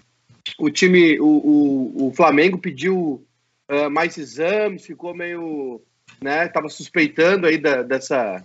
o 0.59 0.69
time, 0.69 1.19
o, 1.19 1.25
o, 1.25 2.07
o, 2.07 2.13
Flamengo 2.13 2.57
pediu 2.57 3.25
uh, 3.69 3.89
mais 3.89 4.17
exames, 4.17 4.85
ficou 4.85 5.15
meio. 5.15 5.81
né? 6.21 6.47
Tava 6.49 6.67
suspeitando 6.67 7.47
aí 7.47 7.57
da, 7.57 7.81
dessa, 7.83 8.43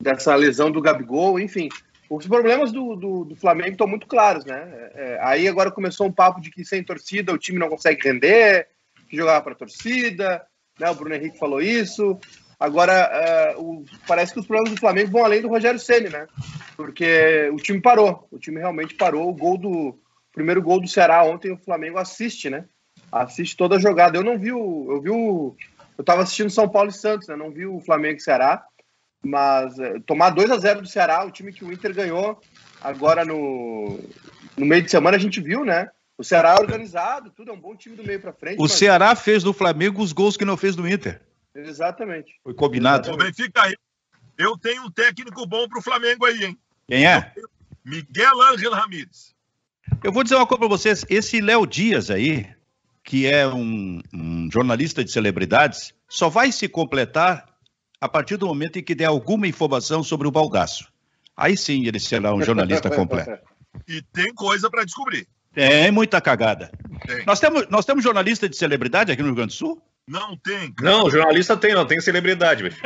dessa 0.00 0.34
lesão 0.34 0.70
do 0.70 0.82
Gabigol, 0.82 1.38
enfim. 1.38 1.68
Os 2.08 2.26
problemas 2.26 2.70
do, 2.70 2.94
do, 2.94 3.24
do 3.24 3.36
Flamengo 3.36 3.72
estão 3.72 3.86
muito 3.86 4.06
claros, 4.06 4.44
né? 4.44 4.68
É, 4.72 4.92
é, 4.94 5.18
aí 5.22 5.48
agora 5.48 5.70
começou 5.70 6.06
um 6.06 6.12
papo 6.12 6.40
de 6.40 6.50
que 6.50 6.64
sem 6.64 6.84
torcida 6.84 7.32
o 7.32 7.38
time 7.38 7.58
não 7.58 7.68
consegue 7.68 8.08
render, 8.08 8.68
que 9.08 9.16
jogava 9.16 9.42
para 9.42 9.54
torcida, 9.54 10.44
né? 10.78 10.90
O 10.90 10.94
Bruno 10.94 11.14
Henrique 11.14 11.38
falou 11.38 11.60
isso. 11.60 12.18
Agora, 12.58 13.56
uh, 13.56 13.60
o, 13.60 13.84
parece 14.06 14.32
que 14.32 14.40
os 14.40 14.46
problemas 14.46 14.74
do 14.74 14.80
Flamengo 14.80 15.10
vão 15.10 15.24
além 15.24 15.42
do 15.42 15.48
Rogério 15.48 15.78
Ceni, 15.78 16.08
né? 16.08 16.26
Porque 16.76 17.50
o 17.52 17.56
time 17.56 17.80
parou, 17.80 18.26
o 18.30 18.38
time 18.38 18.58
realmente 18.58 18.94
parou. 18.94 19.28
O 19.28 19.34
gol 19.34 19.58
do 19.58 19.70
o 19.70 19.98
primeiro 20.34 20.62
gol 20.62 20.80
do 20.80 20.88
Ceará 20.88 21.22
ontem 21.22 21.52
o 21.52 21.58
Flamengo 21.58 21.98
assiste, 21.98 22.50
né? 22.50 22.64
Assiste 23.10 23.56
toda 23.56 23.76
a 23.76 23.80
jogada. 23.80 24.18
Eu 24.18 24.24
não 24.24 24.38
vi 24.38 24.52
o, 24.52 24.86
eu 24.90 25.00
vi 25.00 25.10
o, 25.10 25.56
eu 25.96 26.02
estava 26.02 26.22
assistindo 26.22 26.50
São 26.50 26.68
Paulo 26.68 26.90
e 26.90 26.92
Santos, 26.92 27.28
né? 27.28 27.36
Não 27.36 27.50
vi 27.50 27.66
o 27.66 27.80
Flamengo 27.80 28.16
e 28.16 28.22
Ceará. 28.22 28.64
Mas 29.24 29.78
é, 29.78 29.98
tomar 30.00 30.30
2 30.30 30.50
a 30.50 30.58
0 30.58 30.82
do 30.82 30.88
Ceará, 30.88 31.24
o 31.24 31.30
time 31.30 31.52
que 31.52 31.64
o 31.64 31.72
Inter 31.72 31.94
ganhou 31.94 32.40
agora 32.80 33.24
no, 33.24 33.98
no 34.56 34.66
meio 34.66 34.82
de 34.82 34.90
semana, 34.90 35.16
a 35.16 35.20
gente 35.20 35.40
viu, 35.40 35.64
né? 35.64 35.88
O 36.16 36.22
Ceará 36.22 36.50
é 36.50 36.60
organizado, 36.60 37.30
tudo 37.30 37.50
é 37.50 37.54
um 37.54 37.60
bom 37.60 37.74
time 37.74 37.96
do 37.96 38.04
meio 38.04 38.20
para 38.20 38.32
frente. 38.32 38.58
O 38.58 38.62
mas... 38.62 38.72
Ceará 38.72 39.16
fez 39.16 39.42
do 39.42 39.52
Flamengo 39.52 40.02
os 40.02 40.12
gols 40.12 40.36
que 40.36 40.44
não 40.44 40.56
fez 40.56 40.76
do 40.76 40.86
Inter. 40.86 41.20
Exatamente. 41.54 42.34
Foi 42.42 42.54
combinado. 42.54 43.08
Exatamente. 43.08 43.36
Benfica 43.36 43.62
aí. 43.62 43.74
Eu 44.36 44.58
tenho 44.58 44.84
um 44.84 44.90
técnico 44.90 45.46
bom 45.46 45.68
pro 45.68 45.82
Flamengo 45.82 46.24
aí, 46.26 46.44
hein? 46.44 46.58
Quem 46.86 47.06
é? 47.06 47.32
Miguel 47.84 48.42
Ángel 48.42 48.72
Ramírez. 48.72 49.34
Eu 50.02 50.12
vou 50.12 50.22
dizer 50.22 50.36
uma 50.36 50.46
coisa 50.46 50.60
para 50.60 50.68
vocês. 50.68 51.04
Esse 51.08 51.40
Léo 51.40 51.66
Dias 51.66 52.10
aí, 52.10 52.48
que 53.02 53.26
é 53.26 53.46
um, 53.46 54.00
um 54.12 54.50
jornalista 54.50 55.04
de 55.04 55.10
celebridades, 55.10 55.94
só 56.08 56.28
vai 56.28 56.50
se 56.52 56.68
completar 56.68 57.53
a 58.04 58.08
partir 58.08 58.36
do 58.36 58.46
momento 58.46 58.78
em 58.78 58.82
que 58.82 58.94
der 58.94 59.06
alguma 59.06 59.46
informação 59.48 60.04
sobre 60.04 60.28
o 60.28 60.30
Baldaço. 60.30 60.92
Aí 61.34 61.56
sim 61.56 61.86
ele 61.86 61.98
será 61.98 62.34
um 62.34 62.42
jornalista 62.42 62.90
completo. 62.94 63.38
E 63.88 64.02
tem 64.12 64.30
coisa 64.34 64.68
para 64.68 64.84
descobrir. 64.84 65.26
Tem 65.54 65.90
muita 65.90 66.20
cagada. 66.20 66.70
Tem. 67.06 67.24
Nós, 67.24 67.40
temos, 67.40 67.66
nós 67.70 67.86
temos 67.86 68.04
jornalista 68.04 68.46
de 68.46 68.58
celebridade 68.58 69.10
aqui 69.10 69.22
no 69.22 69.28
Rio 69.28 69.36
Grande 69.36 69.54
do 69.54 69.56
Sul? 69.56 69.82
Não 70.06 70.36
tem. 70.36 70.70
Cara. 70.74 70.90
Não, 70.90 71.08
jornalista 71.10 71.56
tem, 71.56 71.72
não 71.72 71.86
tem 71.86 71.98
celebridade. 71.98 72.64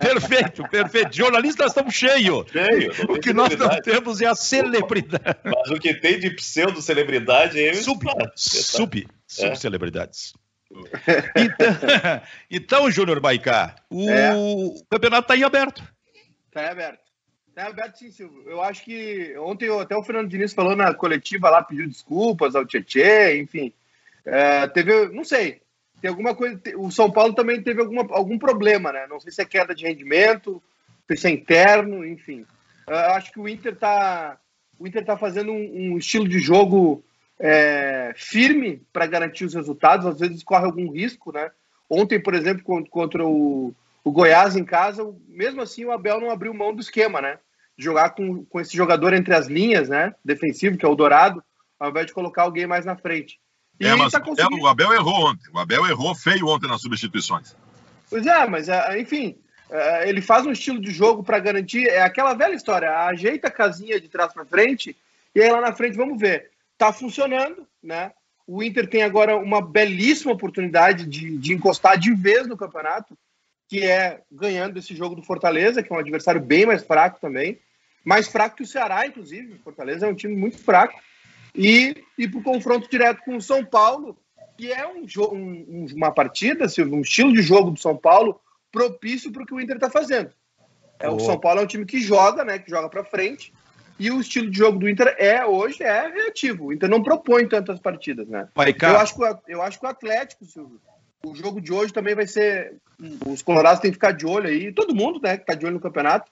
perfeito, 0.00 0.66
perfeito. 0.70 1.14
Jornalistas 1.14 1.66
nós 1.66 1.72
estamos 1.72 1.94
cheios. 1.94 2.46
Cheio, 2.50 2.90
o 3.06 3.20
que 3.20 3.34
nós 3.34 3.54
não 3.54 3.68
temos 3.82 4.22
é 4.22 4.26
a 4.28 4.34
celebridade. 4.34 5.36
Mas 5.44 5.70
o 5.70 5.78
que 5.78 5.92
tem 5.92 6.18
de 6.18 6.30
pseudo-celebridade 6.30 7.62
é. 7.62 7.74
Sub, 7.74 8.02
sub, 8.34 9.06
sub-celebridades. 9.28 10.32
É. 10.34 10.45
Então, 10.70 12.22
então 12.50 12.90
Júnior 12.90 13.20
Baicá, 13.20 13.76
o 13.90 14.10
é. 14.10 14.32
campeonato 14.90 15.22
está 15.22 15.36
em 15.36 15.44
aberto. 15.44 15.82
Está 16.48 16.64
em 16.64 16.68
aberto. 16.68 17.00
Está 17.48 17.62
em 17.62 17.66
aberto, 17.68 17.98
sim, 17.98 18.10
Silvio. 18.10 18.42
Eu 18.46 18.62
acho 18.62 18.84
que 18.84 19.36
ontem 19.38 19.68
até 19.80 19.96
o 19.96 20.02
Fernando 20.02 20.28
Diniz 20.28 20.52
falou 20.52 20.76
na 20.76 20.92
coletiva 20.94 21.50
lá, 21.50 21.62
pediu 21.62 21.86
desculpas 21.86 22.54
ao 22.54 22.66
Tietê, 22.66 23.38
enfim. 23.40 23.72
É, 24.24 24.66
teve, 24.66 25.08
não 25.08 25.24
sei, 25.24 25.62
tem 26.00 26.10
alguma 26.10 26.34
coisa. 26.34 26.60
O 26.76 26.90
São 26.90 27.10
Paulo 27.10 27.32
também 27.34 27.62
teve 27.62 27.80
alguma, 27.80 28.06
algum 28.10 28.38
problema, 28.38 28.92
né? 28.92 29.06
Não 29.08 29.20
sei 29.20 29.32
se 29.32 29.42
é 29.42 29.44
queda 29.44 29.74
de 29.74 29.86
rendimento, 29.86 30.62
se 31.14 31.26
é 31.26 31.30
interno, 31.30 32.04
enfim. 32.04 32.44
Eu 32.86 32.96
acho 32.96 33.32
que 33.32 33.40
o 33.40 33.48
Inter 33.48 33.72
está 33.72 34.38
o 34.78 34.86
Inter 34.86 35.04
tá 35.04 35.16
fazendo 35.16 35.52
um, 35.52 35.92
um 35.94 35.98
estilo 35.98 36.28
de 36.28 36.38
jogo 36.38 37.02
é, 37.38 38.12
firme 38.16 38.82
para 38.92 39.06
garantir 39.06 39.44
os 39.44 39.54
resultados, 39.54 40.06
às 40.06 40.18
vezes 40.18 40.42
corre 40.42 40.64
algum 40.64 40.90
risco, 40.90 41.32
né? 41.32 41.50
Ontem, 41.88 42.20
por 42.20 42.34
exemplo, 42.34 42.64
contra 42.90 43.24
o, 43.24 43.74
o 44.02 44.10
Goiás 44.10 44.56
em 44.56 44.64
casa, 44.64 45.02
mesmo 45.28 45.60
assim 45.60 45.84
o 45.84 45.92
Abel 45.92 46.20
não 46.20 46.30
abriu 46.30 46.52
mão 46.52 46.74
do 46.74 46.80
esquema, 46.80 47.20
né? 47.20 47.38
Jogar 47.78 48.10
com, 48.10 48.44
com 48.44 48.60
esse 48.60 48.76
jogador 48.76 49.12
entre 49.12 49.34
as 49.34 49.46
linhas, 49.46 49.88
né? 49.88 50.14
Defensivo, 50.24 50.78
que 50.78 50.84
é 50.84 50.88
o 50.88 50.94
Dourado, 50.94 51.42
ao 51.78 51.90
invés 51.90 52.06
de 52.06 52.14
colocar 52.14 52.42
alguém 52.42 52.66
mais 52.66 52.84
na 52.84 52.96
frente. 52.96 53.38
E 53.78 53.86
é, 53.86 53.94
mas 53.94 54.12
tá 54.12 54.20
conseguindo... 54.20 54.62
o 54.62 54.66
Abel 54.66 54.92
errou 54.94 55.30
ontem. 55.30 55.50
O 55.52 55.58
Abel 55.58 55.86
errou 55.86 56.14
feio 56.14 56.48
ontem 56.48 56.66
nas 56.66 56.80
substituições. 56.80 57.54
Pois 58.08 58.26
é, 58.26 58.46
mas 58.46 58.68
é, 58.68 58.98
enfim, 58.98 59.36
é, 59.70 60.08
ele 60.08 60.22
faz 60.22 60.46
um 60.46 60.52
estilo 60.52 60.80
de 60.80 60.90
jogo 60.90 61.22
para 61.22 61.38
garantir. 61.38 61.86
É 61.86 62.02
aquela 62.02 62.32
velha 62.32 62.54
história: 62.54 62.90
ajeita 63.06 63.48
a 63.48 63.50
casinha 63.50 64.00
de 64.00 64.08
trás 64.08 64.32
para 64.32 64.46
frente 64.46 64.96
e 65.34 65.42
aí 65.42 65.50
lá 65.50 65.60
na 65.60 65.74
frente 65.74 65.96
vamos 65.96 66.18
ver 66.18 66.50
está 66.76 66.92
funcionando, 66.92 67.66
né? 67.82 68.12
O 68.46 68.62
Inter 68.62 68.88
tem 68.88 69.02
agora 69.02 69.36
uma 69.36 69.60
belíssima 69.60 70.32
oportunidade 70.32 71.06
de, 71.06 71.36
de 71.36 71.52
encostar 71.52 71.98
de 71.98 72.14
vez 72.14 72.46
no 72.46 72.56
campeonato, 72.56 73.18
que 73.68 73.82
é 73.82 74.22
ganhando 74.30 74.78
esse 74.78 74.94
jogo 74.94 75.16
do 75.16 75.22
Fortaleza, 75.22 75.82
que 75.82 75.92
é 75.92 75.96
um 75.96 75.98
adversário 75.98 76.40
bem 76.40 76.64
mais 76.64 76.84
fraco 76.84 77.18
também, 77.20 77.58
mais 78.04 78.28
fraco 78.28 78.56
que 78.56 78.62
o 78.62 78.66
Ceará, 78.66 79.04
inclusive. 79.04 79.54
O 79.54 79.58
Fortaleza 79.58 80.06
é 80.06 80.08
um 80.08 80.14
time 80.14 80.36
muito 80.36 80.58
fraco. 80.58 81.00
E, 81.52 82.04
e 82.16 82.28
para 82.28 82.38
o 82.38 82.42
confronto 82.42 82.88
direto 82.88 83.22
com 83.24 83.36
o 83.36 83.42
São 83.42 83.64
Paulo, 83.64 84.16
que 84.56 84.70
é 84.70 84.86
um, 84.86 85.04
um, 85.32 85.86
uma 85.96 86.12
partida, 86.12 86.66
um 86.78 87.00
estilo 87.00 87.32
de 87.32 87.42
jogo 87.42 87.72
do 87.72 87.80
São 87.80 87.96
Paulo 87.96 88.40
propício 88.70 89.32
para 89.32 89.42
o 89.42 89.46
que 89.46 89.54
o 89.54 89.60
Inter 89.60 89.76
está 89.76 89.90
fazendo. 89.90 90.30
É, 91.00 91.08
o 91.08 91.18
São 91.18 91.38
Paulo 91.38 91.60
é 91.60 91.64
um 91.64 91.66
time 91.66 91.84
que 91.84 91.98
joga, 91.98 92.44
né? 92.44 92.58
Que 92.58 92.70
joga 92.70 92.88
para 92.88 93.04
frente 93.04 93.52
e 93.98 94.10
o 94.10 94.20
estilo 94.20 94.50
de 94.50 94.58
jogo 94.58 94.78
do 94.78 94.88
Inter 94.88 95.14
é 95.18 95.44
hoje 95.44 95.82
é 95.82 96.08
reativo. 96.08 96.66
O 96.66 96.72
Inter 96.72 96.88
não 96.88 97.02
propõe 97.02 97.48
tantas 97.48 97.80
partidas, 97.80 98.28
né? 98.28 98.48
Eu, 98.94 99.00
acho 99.00 99.14
que, 99.14 99.52
eu 99.52 99.62
acho 99.62 99.80
que 99.80 99.86
o 99.86 99.88
Atlético, 99.88 100.44
Silvio, 100.44 100.80
o 101.24 101.34
jogo 101.34 101.60
de 101.60 101.72
hoje 101.72 101.92
também 101.92 102.14
vai 102.14 102.26
ser. 102.26 102.76
Os 103.26 103.42
Colorados 103.42 103.80
têm 103.80 103.90
que 103.90 103.96
ficar 103.96 104.12
de 104.12 104.26
olho 104.26 104.48
aí. 104.48 104.72
Todo 104.72 104.94
mundo, 104.94 105.20
né, 105.22 105.36
que 105.36 105.42
está 105.42 105.54
de 105.54 105.64
olho 105.64 105.74
no 105.74 105.80
campeonato, 105.80 106.30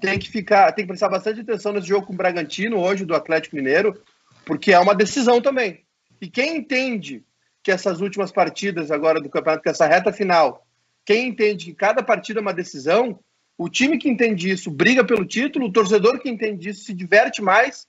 tem 0.00 0.18
que 0.18 0.28
ficar, 0.28 0.72
tem 0.72 0.84
que 0.84 0.88
prestar 0.88 1.08
bastante 1.08 1.40
atenção 1.40 1.72
nesse 1.72 1.86
jogo 1.86 2.06
com 2.06 2.12
o 2.12 2.16
Bragantino 2.16 2.78
hoje 2.78 3.04
do 3.04 3.14
Atlético 3.14 3.56
Mineiro, 3.56 4.00
porque 4.44 4.72
é 4.72 4.78
uma 4.78 4.94
decisão 4.94 5.40
também. 5.40 5.84
E 6.20 6.28
quem 6.28 6.56
entende 6.56 7.24
que 7.62 7.70
essas 7.70 8.00
últimas 8.00 8.30
partidas 8.30 8.90
agora 8.90 9.20
do 9.20 9.30
campeonato, 9.30 9.62
que 9.62 9.68
essa 9.68 9.86
reta 9.86 10.12
final, 10.12 10.66
quem 11.04 11.28
entende 11.28 11.66
que 11.66 11.74
cada 11.74 12.02
partida 12.02 12.40
é 12.40 12.42
uma 12.42 12.52
decisão, 12.52 13.18
o 13.56 13.68
time 13.68 13.98
que 13.98 14.08
entende 14.08 14.50
isso 14.50 14.70
briga 14.70 15.04
pelo 15.04 15.24
título, 15.24 15.66
o 15.66 15.72
torcedor 15.72 16.18
que 16.18 16.28
entende 16.28 16.70
isso 16.70 16.84
se 16.84 16.92
diverte 16.92 17.40
mais, 17.40 17.86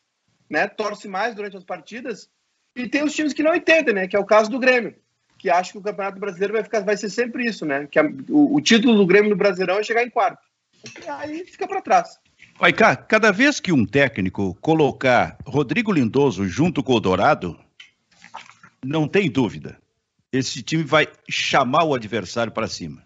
né? 0.49 0.67
Torce 0.67 1.07
mais 1.07 1.33
durante 1.35 1.57
as 1.57 1.63
partidas. 1.63 2.29
E 2.75 2.87
tem 2.87 3.03
os 3.03 3.15
times 3.15 3.33
que 3.33 3.43
não 3.43 3.55
entendem, 3.55 3.93
né? 3.93 4.07
Que 4.07 4.15
é 4.15 4.19
o 4.19 4.25
caso 4.25 4.49
do 4.49 4.59
Grêmio, 4.59 4.95
que 5.37 5.49
acha 5.49 5.71
que 5.71 5.77
o 5.77 5.81
Campeonato 5.81 6.19
Brasileiro 6.19 6.53
vai, 6.53 6.63
ficar, 6.63 6.81
vai 6.81 6.97
ser 6.97 7.09
sempre 7.09 7.45
isso, 7.45 7.65
né? 7.65 7.87
Que 7.87 7.97
a, 7.97 8.03
o, 8.29 8.55
o, 8.55 8.61
título 8.61 8.95
do 8.95 9.05
Grêmio 9.05 9.29
no 9.29 9.35
Brasileirão 9.35 9.79
é 9.79 9.83
chegar 9.83 10.03
em 10.03 10.09
quarto. 10.09 10.45
E 11.03 11.09
aí 11.09 11.45
fica 11.45 11.67
para 11.67 11.81
trás. 11.81 12.19
Vai 12.59 12.71
cá, 12.71 12.95
cada 12.95 13.31
vez 13.31 13.59
que 13.59 13.71
um 13.71 13.85
técnico 13.85 14.55
colocar 14.61 15.37
Rodrigo 15.45 15.91
Lindoso 15.91 16.45
junto 16.47 16.83
com 16.83 16.93
o 16.93 16.99
Dourado, 16.99 17.59
não 18.83 19.07
tem 19.07 19.29
dúvida, 19.29 19.77
esse 20.31 20.61
time 20.61 20.83
vai 20.83 21.07
chamar 21.29 21.83
o 21.83 21.95
adversário 21.95 22.51
para 22.51 22.67
cima. 22.67 23.03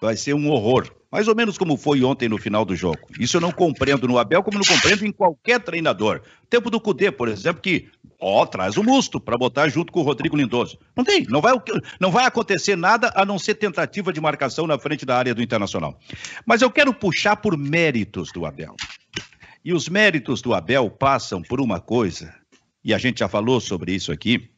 Vai 0.00 0.16
ser 0.16 0.34
um 0.34 0.48
horror. 0.50 0.90
Mais 1.10 1.26
ou 1.26 1.34
menos 1.34 1.58
como 1.58 1.76
foi 1.76 2.04
ontem 2.04 2.28
no 2.28 2.38
final 2.38 2.64
do 2.64 2.76
jogo. 2.76 3.00
Isso 3.18 3.36
eu 3.36 3.40
não 3.40 3.50
compreendo 3.50 4.06
no 4.06 4.16
Abel, 4.16 4.42
como 4.42 4.58
não 4.58 4.64
compreendo 4.64 5.04
em 5.04 5.10
qualquer 5.10 5.60
treinador. 5.60 6.22
Tempo 6.48 6.70
do 6.70 6.80
Cudê, 6.80 7.10
por 7.10 7.28
exemplo, 7.28 7.60
que, 7.60 7.88
ó, 8.20 8.46
traz 8.46 8.76
o 8.76 8.84
Musto 8.84 9.18
para 9.20 9.36
botar 9.36 9.68
junto 9.68 9.92
com 9.92 10.00
o 10.00 10.04
Rodrigo 10.04 10.36
Lindoso. 10.36 10.78
Não 10.96 11.02
tem, 11.02 11.26
não 11.28 11.40
vai, 11.40 11.54
não 11.98 12.12
vai 12.12 12.26
acontecer 12.26 12.76
nada 12.76 13.12
a 13.16 13.24
não 13.24 13.38
ser 13.38 13.56
tentativa 13.56 14.12
de 14.12 14.20
marcação 14.20 14.68
na 14.68 14.78
frente 14.78 15.04
da 15.04 15.16
área 15.16 15.34
do 15.34 15.42
Internacional. 15.42 15.98
Mas 16.46 16.62
eu 16.62 16.70
quero 16.70 16.94
puxar 16.94 17.36
por 17.36 17.56
méritos 17.56 18.30
do 18.32 18.46
Abel. 18.46 18.76
E 19.64 19.72
os 19.72 19.88
méritos 19.88 20.40
do 20.40 20.54
Abel 20.54 20.88
passam 20.90 21.42
por 21.42 21.60
uma 21.60 21.80
coisa, 21.80 22.32
e 22.84 22.94
a 22.94 22.98
gente 22.98 23.18
já 23.18 23.28
falou 23.28 23.60
sobre 23.60 23.92
isso 23.92 24.10
aqui, 24.10 24.48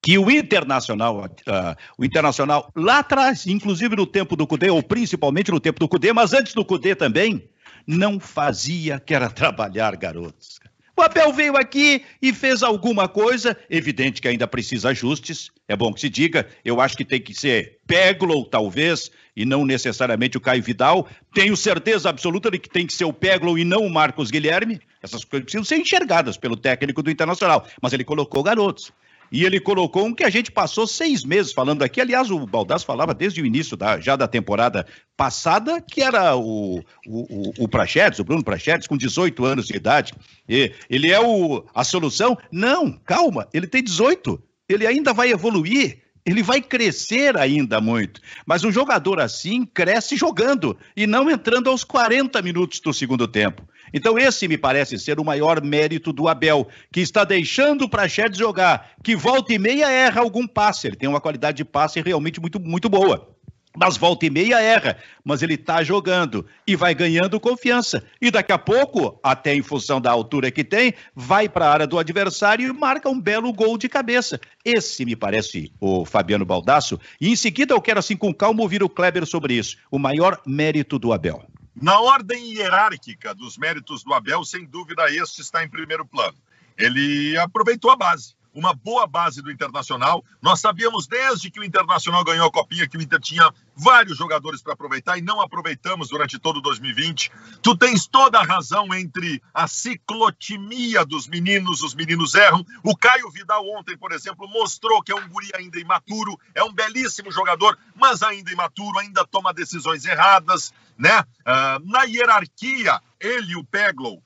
que 0.00 0.18
o 0.18 0.30
Internacional, 0.30 1.24
uh, 1.24 1.76
o 1.96 2.04
Internacional 2.04 2.70
lá 2.74 3.00
atrás, 3.00 3.46
inclusive 3.46 3.96
no 3.96 4.06
tempo 4.06 4.36
do 4.36 4.46
Cudê, 4.46 4.70
ou 4.70 4.82
principalmente 4.82 5.50
no 5.50 5.60
tempo 5.60 5.80
do 5.80 5.88
Cudê, 5.88 6.12
mas 6.12 6.32
antes 6.32 6.54
do 6.54 6.64
Cudê 6.64 6.94
também, 6.94 7.48
não 7.86 8.20
fazia 8.20 9.00
que 9.00 9.14
era 9.14 9.28
trabalhar 9.30 9.96
garotos. 9.96 10.58
O 10.96 11.02
Abel 11.02 11.32
veio 11.32 11.56
aqui 11.56 12.04
e 12.20 12.32
fez 12.32 12.60
alguma 12.60 13.06
coisa, 13.06 13.56
evidente 13.70 14.20
que 14.20 14.26
ainda 14.26 14.48
precisa 14.48 14.88
ajustes, 14.88 15.48
é 15.68 15.76
bom 15.76 15.92
que 15.92 16.00
se 16.00 16.08
diga, 16.08 16.48
eu 16.64 16.80
acho 16.80 16.96
que 16.96 17.04
tem 17.04 17.20
que 17.20 17.32
ser 17.32 17.78
Peglow, 17.86 18.44
talvez, 18.44 19.08
e 19.36 19.44
não 19.44 19.64
necessariamente 19.64 20.36
o 20.36 20.40
Caio 20.40 20.60
Vidal. 20.60 21.08
Tenho 21.32 21.56
certeza 21.56 22.08
absoluta 22.08 22.50
de 22.50 22.58
que 22.58 22.68
tem 22.68 22.84
que 22.84 22.92
ser 22.92 23.04
o 23.04 23.12
Peglow 23.12 23.56
e 23.56 23.62
não 23.62 23.86
o 23.86 23.90
Marcos 23.90 24.28
Guilherme. 24.28 24.80
Essas 25.00 25.24
coisas 25.24 25.44
precisam 25.44 25.64
ser 25.64 25.76
enxergadas 25.76 26.36
pelo 26.36 26.56
técnico 26.56 27.00
do 27.00 27.12
Internacional, 27.12 27.64
mas 27.80 27.92
ele 27.92 28.02
colocou 28.02 28.42
garotos. 28.42 28.90
E 29.30 29.44
ele 29.44 29.60
colocou 29.60 30.06
um 30.06 30.14
que 30.14 30.24
a 30.24 30.30
gente 30.30 30.50
passou 30.50 30.86
seis 30.86 31.24
meses 31.24 31.52
falando 31.52 31.82
aqui. 31.82 32.00
Aliás, 32.00 32.30
o 32.30 32.46
Baldasso 32.46 32.86
falava 32.86 33.14
desde 33.14 33.42
o 33.42 33.46
início 33.46 33.76
da, 33.76 34.00
já 34.00 34.16
da 34.16 34.26
temporada 34.26 34.86
passada, 35.16 35.80
que 35.80 36.02
era 36.02 36.36
o, 36.36 36.78
o, 36.78 36.82
o, 37.06 37.52
o 37.64 37.68
Prachedes, 37.68 38.18
o 38.18 38.24
Bruno 38.24 38.42
Prachedes, 38.42 38.86
com 38.86 38.96
18 38.96 39.44
anos 39.44 39.66
de 39.66 39.76
idade. 39.76 40.14
E, 40.48 40.72
ele 40.88 41.10
é 41.10 41.20
o, 41.20 41.64
a 41.74 41.84
solução? 41.84 42.36
Não, 42.50 42.92
calma, 42.92 43.48
ele 43.52 43.66
tem 43.66 43.82
18. 43.82 44.42
Ele 44.68 44.86
ainda 44.86 45.12
vai 45.12 45.30
evoluir. 45.30 45.98
Ele 46.28 46.42
vai 46.42 46.60
crescer 46.60 47.38
ainda 47.38 47.80
muito. 47.80 48.20
Mas 48.44 48.62
um 48.62 48.70
jogador 48.70 49.18
assim 49.18 49.64
cresce 49.64 50.14
jogando 50.14 50.76
e 50.94 51.06
não 51.06 51.30
entrando 51.30 51.70
aos 51.70 51.84
40 51.84 52.42
minutos 52.42 52.80
do 52.80 52.92
segundo 52.92 53.26
tempo. 53.26 53.66
Então, 53.94 54.18
esse 54.18 54.46
me 54.46 54.58
parece 54.58 54.98
ser 54.98 55.18
o 55.18 55.24
maior 55.24 55.64
mérito 55.64 56.12
do 56.12 56.28
Abel, 56.28 56.68
que 56.92 57.00
está 57.00 57.24
deixando 57.24 57.86
o 57.86 57.88
Praxedes 57.88 58.38
jogar, 58.38 58.90
que 59.02 59.16
volta 59.16 59.54
e 59.54 59.58
meia 59.58 59.90
erra 59.90 60.20
algum 60.20 60.46
passe. 60.46 60.88
Ele 60.88 60.96
tem 60.96 61.08
uma 61.08 61.18
qualidade 61.18 61.56
de 61.56 61.64
passe 61.64 61.98
realmente 62.02 62.38
muito, 62.38 62.60
muito 62.60 62.90
boa. 62.90 63.34
Mas 63.80 63.96
volta 63.96 64.26
e 64.26 64.30
meia 64.30 64.60
erra, 64.60 64.98
mas 65.24 65.40
ele 65.40 65.54
está 65.54 65.84
jogando 65.84 66.44
e 66.66 66.74
vai 66.74 66.92
ganhando 66.96 67.38
confiança. 67.38 68.04
E 68.20 68.28
daqui 68.28 68.50
a 68.50 68.58
pouco, 68.58 69.20
até 69.22 69.54
em 69.54 69.62
função 69.62 70.00
da 70.00 70.10
altura 70.10 70.50
que 70.50 70.64
tem, 70.64 70.94
vai 71.14 71.48
para 71.48 71.66
a 71.66 71.72
área 71.72 71.86
do 71.86 71.96
adversário 71.96 72.68
e 72.68 72.72
marca 72.72 73.08
um 73.08 73.20
belo 73.20 73.52
gol 73.52 73.78
de 73.78 73.88
cabeça. 73.88 74.40
Esse 74.64 75.04
me 75.04 75.14
parece 75.14 75.72
o 75.80 76.04
Fabiano 76.04 76.44
Baldasso. 76.44 76.98
E 77.20 77.28
em 77.28 77.36
seguida 77.36 77.72
eu 77.72 77.80
quero, 77.80 78.00
assim, 78.00 78.16
com 78.16 78.34
calma, 78.34 78.62
ouvir 78.62 78.82
o 78.82 78.88
Kleber 78.88 79.24
sobre 79.24 79.54
isso. 79.54 79.76
O 79.92 79.98
maior 79.98 80.40
mérito 80.44 80.98
do 80.98 81.12
Abel. 81.12 81.44
Na 81.80 82.00
ordem 82.00 82.54
hierárquica 82.54 83.32
dos 83.32 83.56
méritos 83.56 84.02
do 84.02 84.12
Abel, 84.12 84.44
sem 84.44 84.64
dúvida, 84.64 85.08
este 85.08 85.40
está 85.40 85.62
em 85.62 85.68
primeiro 85.68 86.04
plano. 86.04 86.36
Ele 86.76 87.38
aproveitou 87.38 87.92
a 87.92 87.96
base 87.96 88.37
uma 88.58 88.74
boa 88.74 89.06
base 89.06 89.40
do 89.40 89.52
Internacional. 89.52 90.24
Nós 90.42 90.60
sabíamos 90.60 91.06
desde 91.06 91.48
que 91.48 91.60
o 91.60 91.64
Internacional 91.64 92.24
ganhou 92.24 92.48
a 92.48 92.50
Copinha 92.50 92.88
que 92.88 92.98
o 92.98 93.00
Inter 93.00 93.20
tinha 93.20 93.54
vários 93.76 94.18
jogadores 94.18 94.60
para 94.60 94.72
aproveitar 94.72 95.16
e 95.16 95.22
não 95.22 95.40
aproveitamos 95.40 96.08
durante 96.08 96.40
todo 96.40 96.60
2020. 96.60 97.30
Tu 97.62 97.76
tens 97.76 98.08
toda 98.08 98.40
a 98.40 98.42
razão 98.42 98.92
entre 98.92 99.40
a 99.54 99.68
ciclotimia 99.68 101.04
dos 101.04 101.28
meninos, 101.28 101.82
os 101.82 101.94
meninos 101.94 102.34
erram. 102.34 102.66
O 102.82 102.96
Caio 102.96 103.30
Vidal 103.30 103.64
ontem, 103.68 103.96
por 103.96 104.10
exemplo, 104.10 104.48
mostrou 104.48 105.02
que 105.02 105.12
é 105.12 105.14
um 105.14 105.28
guri 105.28 105.50
ainda 105.54 105.78
imaturo, 105.78 106.36
é 106.52 106.64
um 106.64 106.72
belíssimo 106.72 107.30
jogador, 107.30 107.78
mas 107.94 108.24
ainda 108.24 108.50
imaturo, 108.50 108.98
ainda 108.98 109.24
toma 109.24 109.54
decisões 109.54 110.04
erradas, 110.04 110.72
né? 110.98 111.20
Uh, 111.20 111.88
na 111.88 112.02
hierarquia, 112.02 113.00
ele 113.20 113.52
e 113.52 113.56
o 113.56 113.62
Peglow 113.62 114.20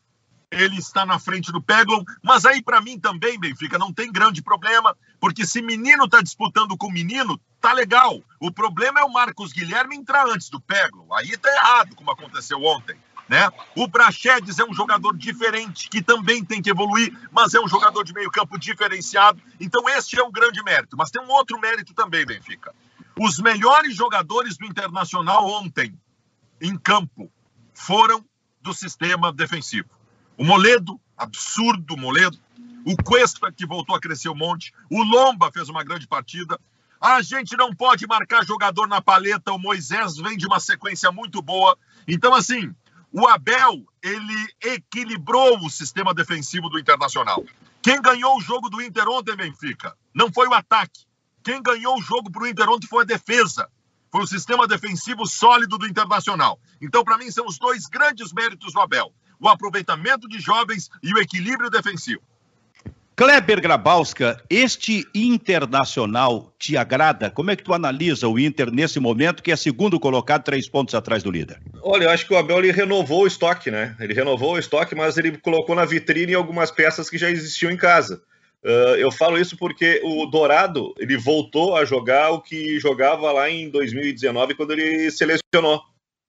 ele 0.52 0.76
está 0.76 1.06
na 1.06 1.18
frente 1.18 1.50
do 1.50 1.62
Peglon, 1.62 2.04
mas 2.22 2.44
aí 2.44 2.62
para 2.62 2.80
mim 2.80 3.00
também, 3.00 3.40
Benfica, 3.40 3.78
não 3.78 3.92
tem 3.92 4.12
grande 4.12 4.42
problema, 4.42 4.94
porque 5.18 5.46
se 5.46 5.62
menino 5.62 6.04
está 6.04 6.20
disputando 6.20 6.76
com 6.76 6.90
menino, 6.90 7.40
tá 7.60 7.72
legal. 7.72 8.22
O 8.38 8.52
problema 8.52 9.00
é 9.00 9.04
o 9.04 9.12
Marcos 9.12 9.52
Guilherme 9.52 9.96
entrar 9.96 10.26
antes 10.28 10.50
do 10.50 10.60
Peglon. 10.60 11.06
Aí 11.14 11.36
tá 11.38 11.50
errado, 11.50 11.96
como 11.96 12.10
aconteceu 12.10 12.62
ontem. 12.62 12.96
Né? 13.28 13.48
O 13.74 13.88
Prachedes 13.88 14.58
é 14.58 14.64
um 14.64 14.74
jogador 14.74 15.16
diferente, 15.16 15.88
que 15.88 16.02
também 16.02 16.44
tem 16.44 16.60
que 16.60 16.68
evoluir, 16.68 17.16
mas 17.30 17.54
é 17.54 17.60
um 17.60 17.68
jogador 17.68 18.04
de 18.04 18.12
meio 18.12 18.30
campo 18.30 18.58
diferenciado. 18.58 19.40
Então 19.58 19.88
este 19.88 20.18
é 20.18 20.22
um 20.22 20.30
grande 20.30 20.62
mérito. 20.62 20.96
Mas 20.98 21.10
tem 21.10 21.22
um 21.22 21.30
outro 21.30 21.58
mérito 21.58 21.94
também, 21.94 22.26
Benfica. 22.26 22.74
Os 23.18 23.38
melhores 23.38 23.96
jogadores 23.96 24.58
do 24.58 24.66
Internacional 24.66 25.46
ontem, 25.46 25.98
em 26.60 26.76
campo, 26.76 27.32
foram 27.72 28.22
do 28.60 28.74
sistema 28.74 29.32
defensivo. 29.32 29.88
O 30.42 30.44
Moledo, 30.44 31.00
absurdo 31.16 31.96
Moledo. 31.96 32.36
O 32.84 32.96
Cuesta, 33.00 33.52
que 33.52 33.64
voltou 33.64 33.94
a 33.94 34.00
crescer 34.00 34.28
um 34.28 34.34
monte. 34.34 34.74
O 34.90 35.00
Lomba 35.00 35.52
fez 35.52 35.68
uma 35.68 35.84
grande 35.84 36.04
partida. 36.08 36.58
A 37.00 37.22
gente 37.22 37.56
não 37.56 37.72
pode 37.72 38.08
marcar 38.08 38.44
jogador 38.44 38.88
na 38.88 39.00
paleta. 39.00 39.52
O 39.52 39.58
Moisés 39.58 40.16
vem 40.16 40.36
de 40.36 40.44
uma 40.44 40.58
sequência 40.58 41.12
muito 41.12 41.40
boa. 41.40 41.78
Então, 42.08 42.34
assim, 42.34 42.74
o 43.12 43.28
Abel, 43.28 43.84
ele 44.02 44.48
equilibrou 44.60 45.60
o 45.60 45.70
sistema 45.70 46.12
defensivo 46.12 46.68
do 46.68 46.76
Internacional. 46.76 47.44
Quem 47.80 48.02
ganhou 48.02 48.36
o 48.36 48.40
jogo 48.40 48.68
do 48.68 48.82
Inter 48.82 49.08
ontem, 49.08 49.36
Benfica, 49.36 49.96
não 50.12 50.32
foi 50.32 50.48
o 50.48 50.54
ataque. 50.54 51.06
Quem 51.44 51.62
ganhou 51.62 51.96
o 51.96 52.02
jogo 52.02 52.32
para 52.32 52.42
o 52.42 52.46
Inter 52.48 52.68
ontem 52.68 52.88
foi 52.88 53.04
a 53.04 53.06
defesa. 53.06 53.70
Foi 54.10 54.24
o 54.24 54.26
sistema 54.26 54.66
defensivo 54.66 55.24
sólido 55.24 55.78
do 55.78 55.86
Internacional. 55.86 56.58
Então, 56.80 57.04
para 57.04 57.16
mim, 57.16 57.30
são 57.30 57.46
os 57.46 57.60
dois 57.60 57.86
grandes 57.86 58.32
méritos 58.32 58.72
do 58.72 58.80
Abel 58.80 59.14
o 59.42 59.48
aproveitamento 59.48 60.28
de 60.28 60.38
jovens 60.38 60.88
e 61.02 61.12
o 61.12 61.18
equilíbrio 61.18 61.68
defensivo. 61.68 62.22
Kleber 63.14 63.60
Grabowska, 63.60 64.42
este 64.48 65.06
internacional 65.14 66.50
te 66.58 66.78
agrada? 66.78 67.30
Como 67.30 67.50
é 67.50 67.56
que 67.56 67.62
tu 67.62 67.74
analisa 67.74 68.26
o 68.26 68.38
Inter 68.38 68.70
nesse 68.72 68.98
momento, 68.98 69.42
que 69.42 69.52
é 69.52 69.56
segundo 69.56 70.00
colocado, 70.00 70.44
três 70.44 70.66
pontos 70.66 70.94
atrás 70.94 71.22
do 71.22 71.30
líder? 71.30 71.60
Olha, 71.82 72.04
eu 72.04 72.10
acho 72.10 72.26
que 72.26 72.32
o 72.32 72.38
Abel 72.38 72.58
ele 72.58 72.72
renovou 72.72 73.24
o 73.24 73.26
estoque, 73.26 73.70
né? 73.70 73.94
Ele 74.00 74.14
renovou 74.14 74.54
o 74.54 74.58
estoque, 74.58 74.94
mas 74.94 75.18
ele 75.18 75.36
colocou 75.36 75.74
na 75.74 75.84
vitrine 75.84 76.34
algumas 76.34 76.70
peças 76.70 77.10
que 77.10 77.18
já 77.18 77.30
existiam 77.30 77.70
em 77.70 77.76
casa. 77.76 78.22
Uh, 78.64 78.96
eu 78.96 79.10
falo 79.10 79.38
isso 79.38 79.58
porque 79.58 80.00
o 80.04 80.24
Dourado 80.26 80.94
ele 80.96 81.16
voltou 81.18 81.76
a 81.76 81.84
jogar 81.84 82.30
o 82.30 82.40
que 82.40 82.78
jogava 82.78 83.30
lá 83.30 83.50
em 83.50 83.68
2019 83.68 84.54
quando 84.54 84.72
ele 84.72 85.10
selecionou. 85.10 85.82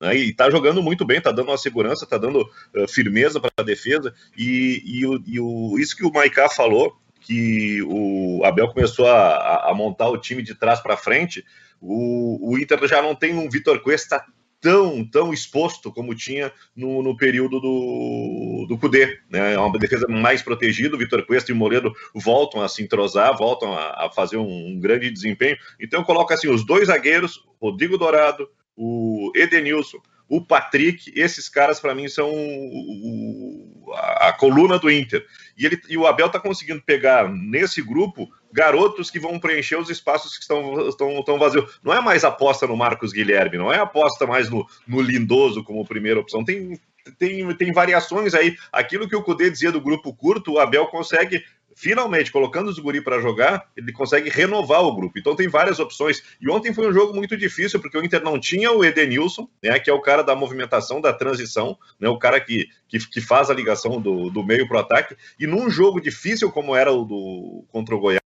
Né? 0.03 0.17
E 0.17 0.29
está 0.31 0.49
jogando 0.49 0.83
muito 0.83 1.05
bem, 1.05 1.19
está 1.19 1.31
dando 1.31 1.47
uma 1.47 1.57
segurança, 1.57 2.03
está 2.03 2.17
dando 2.17 2.41
uh, 2.41 2.87
firmeza 2.89 3.39
para 3.39 3.51
a 3.55 3.63
defesa. 3.63 4.13
E, 4.37 4.81
e, 4.85 5.07
o, 5.07 5.23
e 5.25 5.39
o, 5.39 5.79
isso 5.79 5.95
que 5.95 6.05
o 6.05 6.11
Maiká 6.11 6.49
falou, 6.49 6.97
que 7.21 7.81
o 7.83 8.43
Abel 8.43 8.67
começou 8.67 9.07
a, 9.07 9.69
a 9.69 9.73
montar 9.73 10.09
o 10.09 10.17
time 10.17 10.43
de 10.43 10.55
trás 10.55 10.81
para 10.81 10.97
frente, 10.97 11.45
o, 11.79 12.51
o, 12.51 12.59
Inter 12.59 12.85
já 12.85 13.01
não 13.01 13.15
tem 13.15 13.33
um 13.33 13.49
Vitor 13.49 13.79
Cuesta 13.79 14.21
tão, 14.59 15.05
tão 15.05 15.33
exposto 15.33 15.89
como 15.89 16.13
tinha 16.13 16.51
no, 16.75 17.01
no 17.01 17.15
período 17.15 17.61
do, 17.61 18.65
do 18.67 18.77
Cudê. 18.77 19.19
Né? 19.29 19.53
É 19.53 19.59
uma 19.59 19.79
defesa 19.79 20.05
mais 20.09 20.41
protegida, 20.41 20.97
o 20.97 20.99
Vitor 20.99 21.25
Cuesta 21.25 21.49
e 21.49 21.53
o 21.53 21.57
Moledo 21.57 21.93
voltam 22.13 22.61
a 22.61 22.67
se 22.67 22.83
entrosar, 22.83 23.37
voltam 23.37 23.73
a, 23.73 24.05
a 24.05 24.09
fazer 24.13 24.35
um, 24.35 24.67
um, 24.67 24.79
grande 24.81 25.09
desempenho. 25.09 25.55
Então 25.79 26.01
eu 26.01 26.05
coloco 26.05 26.33
assim, 26.33 26.49
os 26.49 26.65
dois 26.65 26.87
zagueiros, 26.87 27.41
Rodrigo 27.61 27.97
Dourado, 27.97 28.49
o 28.75 29.31
Edenilson, 29.35 29.99
o 30.27 30.43
Patrick, 30.43 31.11
esses 31.15 31.47
caras 31.47 31.79
para 31.79 31.93
mim 31.93 32.07
são 32.07 32.29
o, 32.31 33.93
a, 33.93 34.29
a, 34.29 34.33
coluna 34.33 34.79
do 34.79 34.89
Inter. 34.89 35.25
E, 35.57 35.65
ele, 35.65 35.79
e 35.87 35.97
o 35.97 36.07
Abel 36.07 36.27
está 36.27 36.39
conseguindo 36.39 36.81
pegar 36.81 37.29
nesse 37.29 37.81
grupo 37.81 38.27
garotos 38.51 39.11
que 39.11 39.19
vão 39.19 39.39
preencher 39.39 39.75
os 39.75 39.89
espaços 39.89 40.35
que 40.35 40.41
estão, 40.41 40.87
estão, 40.87 41.19
estão 41.19 41.37
vazios. 41.37 41.79
Não 41.83 41.93
é 41.93 42.01
mais 42.01 42.23
aposta 42.23 42.65
no 42.65 42.77
Marcos 42.77 43.11
Guilherme, 43.11 43.57
não 43.57 43.71
é 43.71 43.79
aposta 43.79 44.25
mais 44.25 44.49
no, 44.49 44.65
no 44.87 45.01
Lindoso 45.01 45.63
como 45.63 45.85
primeira 45.85 46.19
opção. 46.19 46.43
Tem, 46.43 46.79
tem, 47.17 47.55
tem 47.55 47.71
variações 47.71 48.33
aí. 48.33 48.55
Aquilo 48.71 49.07
que 49.07 49.15
o 49.15 49.23
Cudê 49.23 49.49
dizia 49.49 49.71
do 49.71 49.81
grupo 49.81 50.15
curto, 50.15 50.53
o 50.53 50.59
Abel 50.59 50.87
consegue 50.87 51.43
finalmente, 51.75 52.31
colocando 52.31 52.69
os 52.69 52.79
guri 52.79 53.01
para 53.01 53.19
jogar, 53.19 53.69
ele 53.75 53.91
consegue 53.91 54.29
renovar 54.29 54.81
o 54.81 54.95
grupo. 54.95 55.17
Então 55.17 55.35
tem 55.35 55.47
várias 55.47 55.79
opções. 55.79 56.23
E 56.39 56.49
ontem 56.49 56.73
foi 56.73 56.87
um 56.87 56.93
jogo 56.93 57.13
muito 57.13 57.35
difícil, 57.37 57.79
porque 57.79 57.97
o 57.97 58.03
Inter 58.03 58.23
não 58.23 58.39
tinha 58.39 58.71
o 58.71 58.83
Edenilson, 58.83 59.47
né, 59.61 59.79
que 59.79 59.89
é 59.89 59.93
o 59.93 60.01
cara 60.01 60.23
da 60.23 60.35
movimentação, 60.35 61.01
da 61.01 61.13
transição, 61.13 61.77
né, 61.99 62.09
o 62.09 62.17
cara 62.17 62.39
que, 62.39 62.67
que, 62.87 62.99
que 63.09 63.21
faz 63.21 63.49
a 63.49 63.53
ligação 63.53 64.01
do, 64.01 64.29
do 64.29 64.43
meio 64.43 64.67
para 64.67 64.77
o 64.77 64.81
ataque. 64.81 65.15
E 65.39 65.47
num 65.47 65.69
jogo 65.69 66.01
difícil 66.01 66.51
como 66.51 66.75
era 66.75 66.91
o 66.91 67.03
do 67.03 67.65
contra 67.69 67.95
o 67.95 67.99
Goiás, 67.99 68.21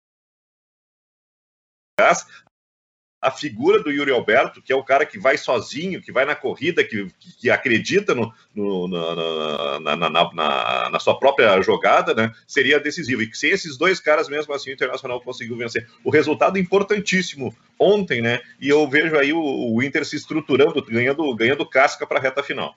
a 3.23 3.31
figura 3.31 3.81
do 3.81 3.89
Yuri 3.89 4.11
Alberto, 4.11 4.61
que 4.61 4.73
é 4.73 4.75
o 4.75 4.83
cara 4.83 5.05
que 5.05 5.17
vai 5.17 5.37
sozinho, 5.37 6.01
que 6.01 6.11
vai 6.11 6.25
na 6.25 6.35
corrida, 6.35 6.83
que, 6.83 7.07
que 7.39 7.49
acredita 7.49 8.13
no, 8.13 8.33
no 8.53 8.87
na, 8.87 9.95
na, 9.95 10.09
na, 10.09 10.89
na, 10.91 10.99
sua 10.99 11.17
própria 11.17 11.61
jogada, 11.61 12.13
né, 12.13 12.31
seria 12.45 12.79
decisivo. 12.79 13.21
E 13.21 13.33
sem 13.33 13.51
esses 13.51 13.77
dois 13.77 13.99
caras, 13.99 14.27
mesmo 14.27 14.53
assim, 14.53 14.71
o 14.71 14.73
Internacional 14.73 15.21
conseguiu 15.21 15.55
vencer. 15.55 15.87
O 16.03 16.09
resultado 16.09 16.59
importantíssimo 16.59 17.55
ontem, 17.79 18.21
né? 18.21 18.41
E 18.59 18.67
eu 18.69 18.87
vejo 18.87 19.17
aí 19.17 19.31
o, 19.31 19.39
o 19.41 19.81
Inter 19.81 20.05
se 20.05 20.15
estruturando, 20.15 20.83
ganhando, 20.83 21.33
ganhando 21.35 21.65
casca 21.65 22.05
para 22.05 22.19
a 22.19 22.21
reta 22.21 22.43
final. 22.43 22.75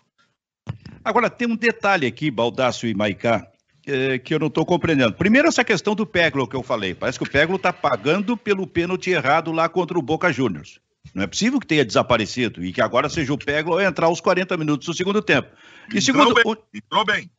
Agora, 1.04 1.28
tem 1.30 1.48
um 1.48 1.56
detalhe 1.56 2.06
aqui, 2.06 2.30
Baldaço 2.30 2.86
e 2.86 2.94
Maicá, 2.94 3.46
é, 3.86 4.18
que 4.18 4.34
eu 4.34 4.38
não 4.38 4.48
estou 4.48 4.66
compreendendo. 4.66 5.14
Primeiro, 5.14 5.46
essa 5.46 5.64
questão 5.64 5.94
do 5.94 6.04
Peglo 6.04 6.46
que 6.46 6.56
eu 6.56 6.62
falei. 6.62 6.94
Parece 6.94 7.18
que 7.18 7.24
o 7.24 7.30
Peglo 7.30 7.56
está 7.56 7.72
pagando 7.72 8.36
pelo 8.36 8.66
pênalti 8.66 9.10
errado 9.10 9.52
lá 9.52 9.68
contra 9.68 9.98
o 9.98 10.02
Boca 10.02 10.32
Juniors. 10.32 10.80
Não 11.14 11.22
é 11.22 11.26
possível 11.26 11.60
que 11.60 11.66
tenha 11.66 11.84
desaparecido 11.84 12.64
e 12.64 12.72
que 12.72 12.80
agora 12.80 13.08
seja 13.08 13.32
o 13.32 13.38
Peglo 13.38 13.80
entrar 13.80 14.06
aos 14.06 14.20
40 14.20 14.56
minutos 14.56 14.86
do 14.86 14.94
segundo 14.94 15.22
tempo. 15.22 15.48
E 15.94 16.02
segundo, 16.02 16.30
entrou 16.30 16.54
bem. 16.54 16.64
Entrou 16.74 17.04
bem. 17.04 17.30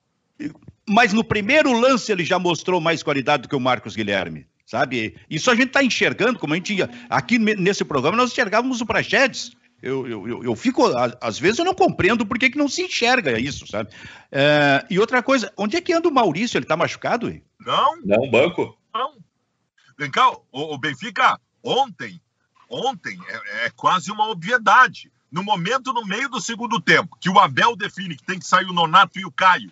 mas 0.88 1.12
no 1.12 1.23
primeiro 1.23 1.77
lance 1.77 2.12
ele 2.12 2.23
já 2.23 2.39
mostrou 2.39 2.79
mais 2.79 3.03
qualidade 3.03 3.43
do 3.43 3.49
que 3.49 3.55
o 3.55 3.60
Marcos 3.60 3.95
Guilherme, 3.95 4.47
sabe? 4.65 5.15
Isso 5.29 5.51
a 5.51 5.55
gente 5.55 5.67
está 5.67 5.83
enxergando, 5.83 6.39
como 6.39 6.53
a 6.53 6.55
gente 6.55 6.73
ia. 6.73 6.89
Aqui 7.10 7.38
nesse 7.38 7.83
programa 7.83 8.15
nós 8.15 8.31
enxergávamos 8.31 8.79
o 8.79 8.86
Prachedes. 8.86 9.51
Eu, 9.82 10.08
eu, 10.08 10.44
eu, 10.44 10.56
fico, 10.56 10.84
às 11.22 11.38
vezes 11.38 11.60
eu 11.60 11.66
não 11.66 11.74
compreendo 11.74 12.26
por 12.26 12.40
que, 12.40 12.50
que 12.50 12.58
não 12.58 12.68
se 12.68 12.82
enxerga 12.82 13.40
isso, 13.40 13.68
sabe? 13.68 13.92
É, 14.32 14.84
e 14.90 14.98
outra 14.98 15.22
coisa, 15.22 15.54
onde 15.56 15.78
é 15.78 15.82
que 15.82 15.94
anda 15.94 16.10
o 16.10 16.13
Maurício? 16.13 16.58
Ele 16.58 16.66
tá 16.66 16.76
machucado? 16.76 17.30
Hein? 17.30 17.44
Não. 17.60 17.96
Não, 18.04 18.30
banco. 18.30 18.76
Não. 18.94 19.13
Vem 19.98 20.10
cá, 20.10 20.32
o, 20.32 20.42
o 20.52 20.78
Benfica, 20.80 21.40
ontem, 21.63 22.20
ontem, 22.70 23.20
é, 23.28 23.66
é, 23.66 23.70
quase 23.70 24.12
uma 24.12 24.28
obviedade. 24.30 25.12
No 25.32 25.44
momento, 25.44 25.94
no 25.94 26.06
meio 26.06 26.28
do 26.30 26.42
segundo 26.42 26.80
tempo, 26.80 27.16
que 27.20 27.30
o 27.30 27.40
Abel 27.40 27.76
define 27.76 28.16
que 28.16 28.24
tem 28.24 28.40
que 28.40 28.48
sair 28.48 28.66
o 28.66 28.74
Nonato 28.74 29.20
e 29.20 29.26
o 29.26 29.32
Caio, 29.32 29.72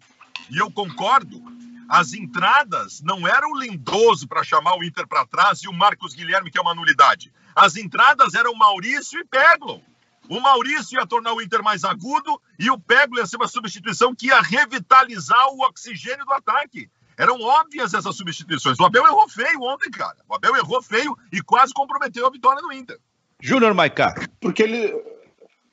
e 0.52 0.58
eu 0.58 0.70
concordo, 0.70 1.41
as 1.89 2.13
entradas 2.13 3.02
não 3.02 3.28
eram 3.28 3.56
lindoso 3.56 4.28
para 4.28 4.44
chamar 4.44 4.78
o 4.78 4.84
Inter 4.84 5.08
para 5.08 5.26
trás 5.26 5.63
e 5.63 5.68
o 5.68 5.74
Marcos 5.74 6.13
Guilherme, 6.13 6.52
que 6.52 6.58
é 6.58 6.62
uma 6.62 6.76
nulidade. 6.76 7.32
As 7.56 7.76
entradas 7.76 8.34
eram 8.34 8.54
Maurício 8.54 9.20
e 9.20 9.26
Peglo. 9.26 9.82
O 10.29 10.39
Maurício 10.39 10.99
ia 10.99 11.05
tornar 11.05 11.33
o 11.33 11.41
Inter 11.41 11.63
mais 11.63 11.83
agudo 11.83 12.41
e 12.59 12.69
o 12.69 12.79
Peglo 12.79 13.17
ia 13.17 13.25
ser 13.25 13.38
uma 13.38 13.47
substituição 13.47 14.15
que 14.15 14.27
ia 14.27 14.41
revitalizar 14.41 15.47
o 15.49 15.61
oxigênio 15.61 16.25
do 16.25 16.33
ataque. 16.33 16.89
Eram 17.17 17.41
óbvias 17.41 17.93
essas 17.93 18.15
substituições. 18.15 18.79
O 18.79 18.85
Abel 18.85 19.05
errou 19.05 19.27
feio 19.29 19.61
ontem, 19.61 19.89
cara. 19.89 20.17
O 20.27 20.35
Abel 20.35 20.55
errou 20.55 20.81
feio 20.81 21.15
e 21.31 21.41
quase 21.41 21.73
comprometeu 21.73 22.27
a 22.27 22.29
vitória 22.29 22.61
no 22.61 22.73
Inter. 22.73 22.99
Júnior 23.41 23.73
Maicá. 23.73 24.15
Porque 24.39 24.63
ele. 24.63 24.93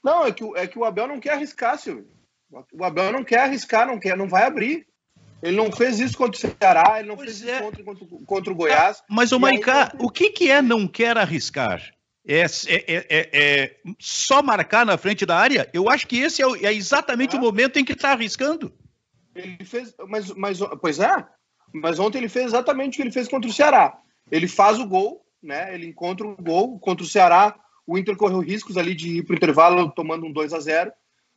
Não, 0.02 0.24
é 0.24 0.32
que, 0.32 0.44
é 0.56 0.66
que 0.66 0.78
o 0.78 0.84
Abel 0.84 1.08
não 1.08 1.20
quer 1.20 1.34
arriscar, 1.34 1.78
Silvio. 1.78 2.06
O 2.72 2.84
Abel 2.84 3.12
não 3.12 3.24
quer 3.24 3.40
arriscar, 3.40 3.86
não 3.86 3.98
quer, 3.98 4.16
não 4.16 4.28
vai 4.28 4.44
abrir. 4.44 4.86
Ele 5.42 5.56
não 5.56 5.72
fez 5.72 5.98
isso 5.98 6.16
contra 6.16 6.36
o 6.36 6.40
Ceará, 6.40 7.00
ele 7.00 7.08
não 7.08 7.16
pois 7.16 7.40
fez 7.40 7.48
é. 7.48 7.54
isso 7.54 7.64
contra, 7.64 7.84
contra, 7.84 8.06
contra, 8.26 8.52
o 8.52 8.56
Goiás. 8.56 9.02
Mas, 9.08 9.32
o 9.32 9.40
Maicá, 9.40 9.90
aí... 9.92 9.98
o 9.98 10.08
que, 10.08 10.30
que 10.30 10.50
é 10.50 10.62
não 10.62 10.86
quer 10.86 11.18
arriscar? 11.18 11.82
É, 12.26 12.40
é, 12.40 12.46
é, 12.68 13.30
é, 13.32 13.76
só 13.98 14.42
marcar 14.42 14.86
na 14.86 14.96
frente 14.96 15.26
da 15.26 15.36
área? 15.36 15.68
Eu 15.72 15.90
acho 15.90 16.06
que 16.06 16.18
esse 16.18 16.42
é, 16.42 16.46
é 16.66 16.72
exatamente 16.72 17.36
o 17.36 17.40
momento 17.40 17.78
em 17.78 17.84
que 17.84 17.92
está 17.92 18.12
arriscando. 18.12 18.72
Ele 19.34 19.64
fez, 19.64 19.94
mas, 20.08 20.30
mas, 20.30 20.58
pois 20.80 21.00
é, 21.00 21.26
mas 21.72 21.98
ontem 21.98 22.18
ele 22.18 22.28
fez 22.28 22.46
exatamente 22.46 22.94
o 22.94 22.96
que 22.96 23.02
ele 23.02 23.12
fez 23.12 23.26
contra 23.28 23.50
o 23.50 23.52
Ceará. 23.52 23.98
Ele 24.30 24.46
faz 24.46 24.78
o 24.78 24.86
gol, 24.86 25.26
né? 25.42 25.74
Ele 25.74 25.86
encontra 25.86 26.26
o 26.26 26.36
gol 26.36 26.78
contra 26.78 27.04
o 27.04 27.08
Ceará. 27.08 27.58
O 27.86 27.98
Inter 27.98 28.16
correu 28.16 28.38
riscos 28.38 28.76
ali 28.76 28.94
de 28.94 29.18
ir 29.18 29.22
para 29.24 29.34
o 29.34 29.36
intervalo 29.36 29.90
tomando 29.90 30.26
um 30.26 30.32
2 30.32 30.52
a 30.52 30.60
0 30.60 30.92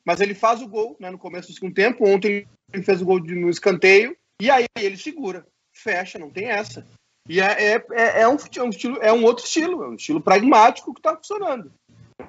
mas 0.06 0.22
ele 0.22 0.36
faz 0.36 0.62
o 0.62 0.68
gol 0.68 0.96
né, 1.00 1.10
no 1.10 1.18
começo 1.18 1.48
do 1.48 1.56
segundo 1.56 1.74
tempo. 1.74 2.08
Ontem 2.08 2.48
ele 2.72 2.84
fez 2.84 3.02
o 3.02 3.06
gol 3.06 3.20
de, 3.20 3.34
no 3.34 3.50
escanteio 3.50 4.16
e 4.40 4.52
aí 4.52 4.66
ele 4.78 4.98
segura, 4.98 5.48
fecha, 5.74 6.20
não 6.20 6.30
tem 6.30 6.46
essa. 6.46 6.86
E 7.28 7.42
é, 7.42 7.74
é, 7.74 7.86
é, 7.92 8.22
é, 8.22 8.28
um, 8.28 8.38
é 8.56 8.64
um 8.64 8.70
estilo, 8.70 8.98
é 9.02 9.12
um 9.12 9.24
outro 9.24 9.46
estilo, 9.46 9.84
é 9.84 9.88
um 9.88 9.96
estilo 9.96 10.22
pragmático 10.22 10.94
que 10.94 11.00
está 11.00 11.16
funcionando. 11.16 11.72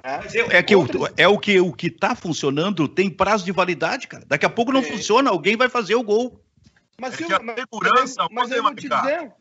É, 0.03 0.57
é 0.57 0.63
que 0.63 0.75
o, 0.75 0.85
é 1.15 1.27
o 1.27 1.37
que 1.37 1.59
o 1.59 1.71
que 1.71 1.87
está 1.87 2.15
funcionando 2.15 2.87
tem 2.87 3.09
prazo 3.09 3.45
de 3.45 3.51
validade, 3.51 4.07
cara. 4.07 4.25
Daqui 4.27 4.45
a 4.45 4.49
pouco 4.49 4.71
não 4.71 4.81
é. 4.81 4.83
funciona, 4.83 5.29
alguém 5.29 5.55
vai 5.55 5.69
fazer 5.69 5.95
o 5.95 6.03
gol. 6.03 6.41
Mas, 6.99 7.13
é 7.21 7.25
a 7.25 7.39
segurança, 7.39 8.27
mas, 8.31 8.49
mas 8.49 8.65
ontem, 8.65 8.89
dizer, 8.89 9.33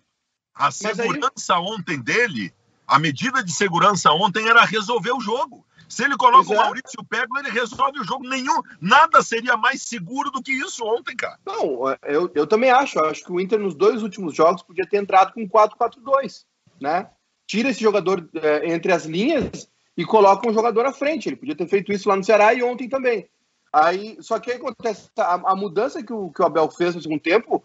a 0.54 0.70
segurança 0.70 1.54
aí... 1.54 1.60
ontem 1.60 1.98
dele, 1.98 2.52
a 2.86 2.98
medida 2.98 3.42
de 3.42 3.50
segurança 3.50 4.12
ontem 4.12 4.46
era 4.46 4.64
resolver 4.64 5.12
o 5.12 5.20
jogo. 5.20 5.65
Se 5.88 6.04
ele 6.04 6.16
coloca 6.16 6.52
o 6.52 6.56
Maurício 6.56 7.04
Pego, 7.08 7.38
ele 7.38 7.50
resolve 7.50 8.00
o 8.00 8.04
jogo. 8.04 8.28
Nenhum, 8.28 8.60
nada 8.80 9.22
seria 9.22 9.56
mais 9.56 9.82
seguro 9.82 10.30
do 10.30 10.42
que 10.42 10.52
isso 10.52 10.84
ontem, 10.84 11.14
cara. 11.14 11.38
Não, 11.46 11.96
eu, 12.04 12.30
eu 12.34 12.46
também 12.46 12.70
acho. 12.70 12.98
Eu 12.98 13.06
acho 13.06 13.24
que 13.24 13.32
o 13.32 13.40
Inter 13.40 13.58
nos 13.58 13.74
dois 13.74 14.02
últimos 14.02 14.34
jogos 14.34 14.62
podia 14.62 14.86
ter 14.86 14.98
entrado 14.98 15.32
com 15.32 15.48
4-4-2, 15.48 16.44
né? 16.80 17.08
Tira 17.46 17.70
esse 17.70 17.80
jogador 17.80 18.28
é, 18.34 18.72
entre 18.72 18.92
as 18.92 19.04
linhas 19.04 19.68
e 19.96 20.04
coloca 20.04 20.48
um 20.48 20.52
jogador 20.52 20.84
à 20.86 20.92
frente. 20.92 21.28
Ele 21.28 21.36
podia 21.36 21.54
ter 21.54 21.68
feito 21.68 21.92
isso 21.92 22.08
lá 22.08 22.16
no 22.16 22.24
Ceará 22.24 22.52
e 22.52 22.62
ontem 22.62 22.88
também. 22.88 23.28
Aí, 23.72 24.16
só 24.20 24.38
que 24.38 24.50
aí 24.50 24.56
acontece 24.56 25.08
a, 25.18 25.52
a 25.52 25.56
mudança 25.56 26.02
que 26.02 26.12
o, 26.12 26.30
que 26.30 26.42
o 26.42 26.46
Abel 26.46 26.70
fez 26.70 26.94
no 26.94 27.02
segundo 27.02 27.20
tempo, 27.20 27.62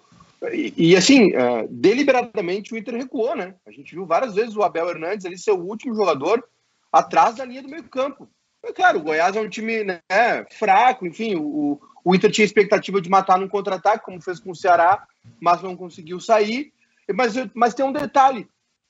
e, 0.52 0.74
e 0.76 0.96
assim, 0.96 1.34
é, 1.34 1.68
deliberadamente 1.70 2.74
o 2.74 2.78
Inter 2.78 2.96
recuou, 2.96 3.36
né? 3.36 3.56
A 3.66 3.72
gente 3.72 3.94
viu 3.94 4.06
várias 4.06 4.34
vezes 4.34 4.56
o 4.56 4.64
Abel 4.64 4.90
Hernandes 4.90 5.26
ali 5.26 5.38
ser 5.38 5.52
o 5.52 5.64
último 5.64 5.96
jogador 5.96 6.44
atrás 6.92 7.36
da 7.36 7.46
linha 7.46 7.62
do 7.62 7.70
meio 7.70 7.84
campo. 7.84 8.28
Mas, 8.62 8.74
claro, 8.74 9.00
o 9.00 9.04
Goiás 9.04 9.36
é 9.36 9.42
um 9.42 9.50
time 9.50 9.84
né, 9.84 10.02
fraco, 10.52 11.06
enfim, 11.06 11.36
o, 11.36 11.80
o 12.04 12.16
Inter 12.16 12.32
tinha 12.32 12.46
expectativa 12.46 13.02
de 13.02 13.10
matar 13.10 13.40
num 13.40 13.48
contra-ataque, 13.48 14.06
como 14.06 14.22
fez 14.22 14.40
com 14.40 14.52
o 14.52 14.56
Ceará, 14.56 15.06
mas 15.40 15.62
não 15.62 15.76
conseguiu 15.76 16.20
sair. 16.20 16.72
Mas, 17.14 17.34
mas 17.54 17.74
tem 17.74 17.86
um 17.86 17.92
detalhe: 17.92 18.48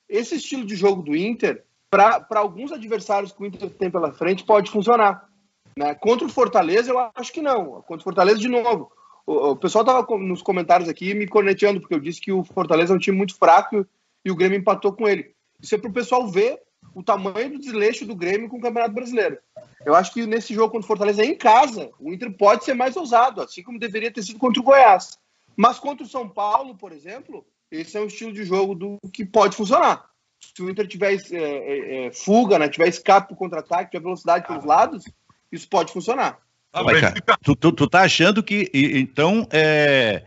esse 0.10 0.36
estilo 0.36 0.66
de 0.66 0.76
jogo 0.76 1.02
do 1.02 1.16
Inter, 1.16 1.64
para 1.90 2.26
alguns 2.36 2.72
adversários 2.72 3.32
que 3.32 3.42
o 3.42 3.46
Inter 3.46 3.70
tem 3.70 3.90
pela 3.90 4.12
frente, 4.12 4.44
pode 4.44 4.72
funcionar. 4.72 5.30
Né? 5.78 5.94
Contra 5.96 6.26
o 6.26 6.30
Fortaleza, 6.30 6.92
eu 6.92 7.00
acho 7.16 7.32
que 7.32 7.42
não. 7.42 7.82
Contra 7.82 8.02
o 8.02 8.04
Fortaleza, 8.04 8.40
de 8.40 8.50
novo. 8.50 8.92
O, 9.26 9.52
o 9.52 9.56
pessoal 9.56 9.84
estava 9.84 10.18
nos 10.18 10.42
comentários 10.42 10.90
aqui 10.90 11.14
me 11.14 11.28
corneteando, 11.28 11.80
porque 11.80 11.96
eu 11.96 12.00
disse 12.00 12.20
que 12.20 12.32
o 12.32 12.44
Fortaleza 12.44 12.94
é 12.94 12.96
um 12.96 13.00
time 13.00 13.18
muito 13.18 13.38
fraco 13.38 13.86
e 14.24 14.32
o 14.32 14.36
Grêmio 14.36 14.60
empatou 14.60 14.94
com 14.94 15.08
ele. 15.08 15.34
Isso 15.62 15.76
é 15.76 15.78
para 15.78 15.90
o 15.90 15.94
pessoal 15.94 16.28
ver 16.28 16.60
o 16.94 17.04
tamanho 17.04 17.52
do 17.52 17.60
desleixo 17.60 18.06
do 18.06 18.16
Grêmio 18.16 18.50
com 18.50 18.58
o 18.58 18.62
Campeonato 18.62 18.94
Brasileiro. 18.94 19.38
Eu 19.86 19.96
acho 19.96 20.14
que 20.14 20.26
nesse 20.26 20.54
jogo 20.54 20.72
contra 20.72 20.86
o 20.86 20.88
Fortaleza, 20.88 21.24
em 21.24 21.36
casa, 21.36 21.90
o 22.00 22.12
Inter 22.12 22.32
pode 22.32 22.64
ser 22.64 22.74
mais 22.74 22.96
ousado, 22.96 23.42
assim 23.42 23.64
como 23.64 23.80
deveria 23.80 24.12
ter 24.12 24.24
sido 24.24 24.40
contra 24.40 24.60
o 24.60 24.64
Goiás. 24.64 25.18
Mas 25.56 25.80
contra 25.80 26.06
o 26.06 26.10
São 26.10 26.28
Paulo, 26.28 26.76
por 26.76 26.92
exemplo, 26.92 27.46
esse 27.72 27.98
é 27.98 28.02
um 28.02 28.08
estilo 28.08 28.34
de 28.34 28.44
jogo 28.44 28.76
do 28.76 28.98
que 29.12 29.26
pode 29.26 29.56
funcionar. 29.56 30.10
Se 30.40 30.62
o 30.62 30.70
Inter 30.70 30.88
tiver 30.88 31.14
é, 31.14 31.36
é, 31.36 32.06
é 32.08 32.12
fuga, 32.12 32.58
né, 32.58 32.68
tiver 32.68 32.88
escape 32.88 33.30
para 33.30 33.38
contra-ataque, 33.38 33.92
tiver 33.92 34.04
velocidade 34.04 34.48
pelos 34.48 34.66
lados, 34.66 35.04
isso 35.52 35.68
pode 35.68 35.94
funcionar. 35.94 36.40
Ah, 36.74 36.84
cara, 36.86 37.38
tu, 37.44 37.56
tu, 37.56 37.72
tu, 37.72 37.88
tá 37.88 38.02
achando 38.04 38.42
que, 38.42 38.70
então, 38.74 39.46
é, 39.52 40.24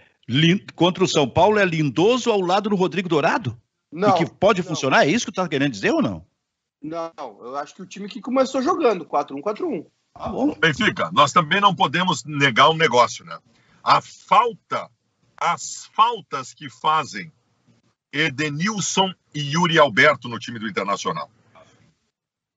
contra 0.74 1.02
o 1.02 1.08
São 1.08 1.28
Paulo 1.28 1.58
é 1.58 1.64
lindoso 1.64 2.30
ao 2.30 2.40
lado 2.40 2.68
do 2.68 2.76
Rodrigo 2.76 3.08
Dourado? 3.08 3.58
Não. 3.90 4.10
E 4.10 4.12
que 4.18 4.26
pode 4.26 4.60
não. 4.60 4.68
funcionar? 4.68 5.06
É 5.06 5.10
isso 5.10 5.24
que 5.24 5.32
tu 5.32 5.36
tá 5.36 5.48
querendo 5.48 5.72
dizer 5.72 5.92
ou 5.92 6.02
não? 6.02 6.24
Não, 6.84 7.12
eu 7.40 7.56
acho 7.56 7.74
que 7.74 7.80
o 7.80 7.86
time 7.86 8.06
que 8.06 8.20
começou 8.20 8.60
jogando 8.60 9.06
4-1-4-1. 9.06 9.86
Tá 10.12 10.28
bom. 10.28 10.54
Benfica, 10.54 11.10
nós 11.12 11.32
também 11.32 11.58
não 11.58 11.74
podemos 11.74 12.22
negar 12.24 12.68
um 12.68 12.76
negócio, 12.76 13.24
né? 13.24 13.38
A 13.82 14.02
falta, 14.02 14.90
as 15.34 15.86
faltas 15.94 16.52
que 16.52 16.68
fazem 16.68 17.32
Edenilson 18.12 19.14
e 19.34 19.40
Yuri 19.54 19.78
Alberto 19.78 20.28
no 20.28 20.38
time 20.38 20.58
do 20.58 20.68
Internacional. 20.68 21.30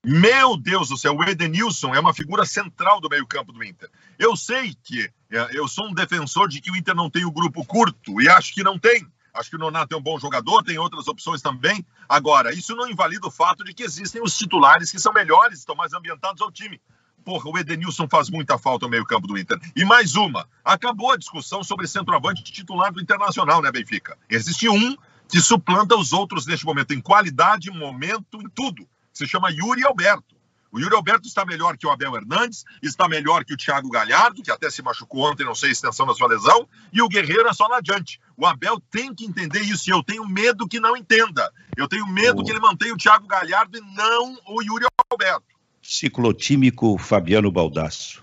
Meu 0.05 0.57
Deus 0.57 0.89
do 0.89 0.97
céu, 0.97 1.15
o 1.15 1.23
Edenilson 1.23 1.95
é 1.95 1.99
uma 1.99 2.13
figura 2.13 2.45
central 2.45 2.99
do 2.99 3.09
meio-campo 3.09 3.53
do 3.53 3.63
Inter. 3.63 3.89
Eu 4.19 4.35
sei 4.35 4.75
que 4.83 5.09
é, 5.31 5.57
eu 5.57 5.69
sou 5.69 5.87
um 5.87 5.93
defensor 5.93 6.49
de 6.49 6.59
que 6.59 6.69
o 6.69 6.75
Inter 6.75 6.95
não 6.95 7.09
tem 7.09 7.23
o 7.23 7.31
grupo 7.31 7.65
curto, 7.65 8.21
e 8.21 8.27
acho 8.27 8.53
que 8.53 8.63
não 8.63 8.77
tem. 8.77 9.07
Acho 9.37 9.51
que 9.51 9.55
o 9.55 9.59
Nonato 9.59 9.93
é 9.95 9.97
um 9.97 10.01
bom 10.01 10.19
jogador, 10.19 10.63
tem 10.63 10.77
outras 10.77 11.07
opções 11.07 11.41
também. 11.41 11.85
Agora, 12.09 12.53
isso 12.53 12.75
não 12.75 12.89
invalida 12.89 13.27
o 13.27 13.31
fato 13.31 13.63
de 13.63 13.73
que 13.73 13.83
existem 13.83 14.21
os 14.21 14.37
titulares 14.37 14.91
que 14.91 14.99
são 14.99 15.13
melhores, 15.13 15.59
estão 15.59 15.75
mais 15.75 15.93
ambientados 15.93 16.41
ao 16.41 16.51
time. 16.51 16.81
Porra, 17.23 17.49
o 17.49 17.57
Edenilson 17.57 18.07
faz 18.07 18.29
muita 18.29 18.57
falta 18.57 18.85
no 18.85 18.91
meio-campo 18.91 19.27
do 19.27 19.37
Inter. 19.37 19.59
E 19.75 19.83
mais 19.83 20.15
uma: 20.15 20.47
acabou 20.63 21.11
a 21.11 21.17
discussão 21.17 21.63
sobre 21.63 21.85
centroavante 21.85 22.41
titular 22.41 22.91
do 22.91 23.01
Internacional, 23.01 23.61
né, 23.61 23.71
Benfica? 23.71 24.17
Existe 24.29 24.69
um 24.69 24.95
que 25.27 25.41
suplanta 25.41 25.95
os 25.95 26.13
outros 26.13 26.45
neste 26.45 26.65
momento, 26.65 26.93
em 26.93 27.01
qualidade, 27.01 27.69
momento, 27.69 28.41
em 28.41 28.49
tudo. 28.49 28.87
Se 29.11 29.27
chama 29.27 29.51
Yuri 29.51 29.83
Alberto. 29.83 30.36
O 30.71 30.79
Yuri 30.79 30.95
Alberto 30.95 31.27
está 31.27 31.45
melhor 31.45 31.77
que 31.77 31.87
o 31.87 31.89
Abel 31.89 32.15
Hernandes, 32.15 32.65
está 32.83 33.07
melhor 33.07 33.45
que 33.45 33.53
o 33.53 33.57
Thiago 33.57 33.89
Galhardo, 33.89 34.43
que 34.43 34.51
até 34.51 34.69
se 34.69 34.81
machucou 34.81 35.29
ontem, 35.29 35.45
não 35.45 35.55
sei 35.55 35.69
a 35.69 35.71
extensão 35.71 36.05
da 36.05 36.13
sua 36.13 36.27
lesão, 36.27 36.67
e 36.91 37.01
o 37.01 37.07
Guerreiro 37.07 37.47
é 37.47 37.53
só 37.53 37.67
lá 37.67 37.77
adiante. 37.77 38.19
O 38.35 38.45
Abel 38.45 38.79
tem 38.91 39.13
que 39.13 39.25
entender 39.25 39.61
isso, 39.61 39.89
e 39.89 39.93
eu 39.93 40.03
tenho 40.03 40.27
medo 40.27 40.67
que 40.67 40.79
não 40.79 40.95
entenda. 40.95 41.51
Eu 41.75 41.87
tenho 41.87 42.05
medo 42.07 42.41
oh. 42.41 42.43
que 42.43 42.51
ele 42.51 42.59
mantenha 42.59 42.93
o 42.93 42.97
Thiago 42.97 43.27
Galhardo 43.27 43.77
e 43.77 43.81
não 43.95 44.37
o 44.47 44.61
Yuri 44.61 44.85
Alberto. 45.09 45.45
Ciclotímico 45.81 46.97
Fabiano 46.97 47.49
Baldasso, 47.49 48.21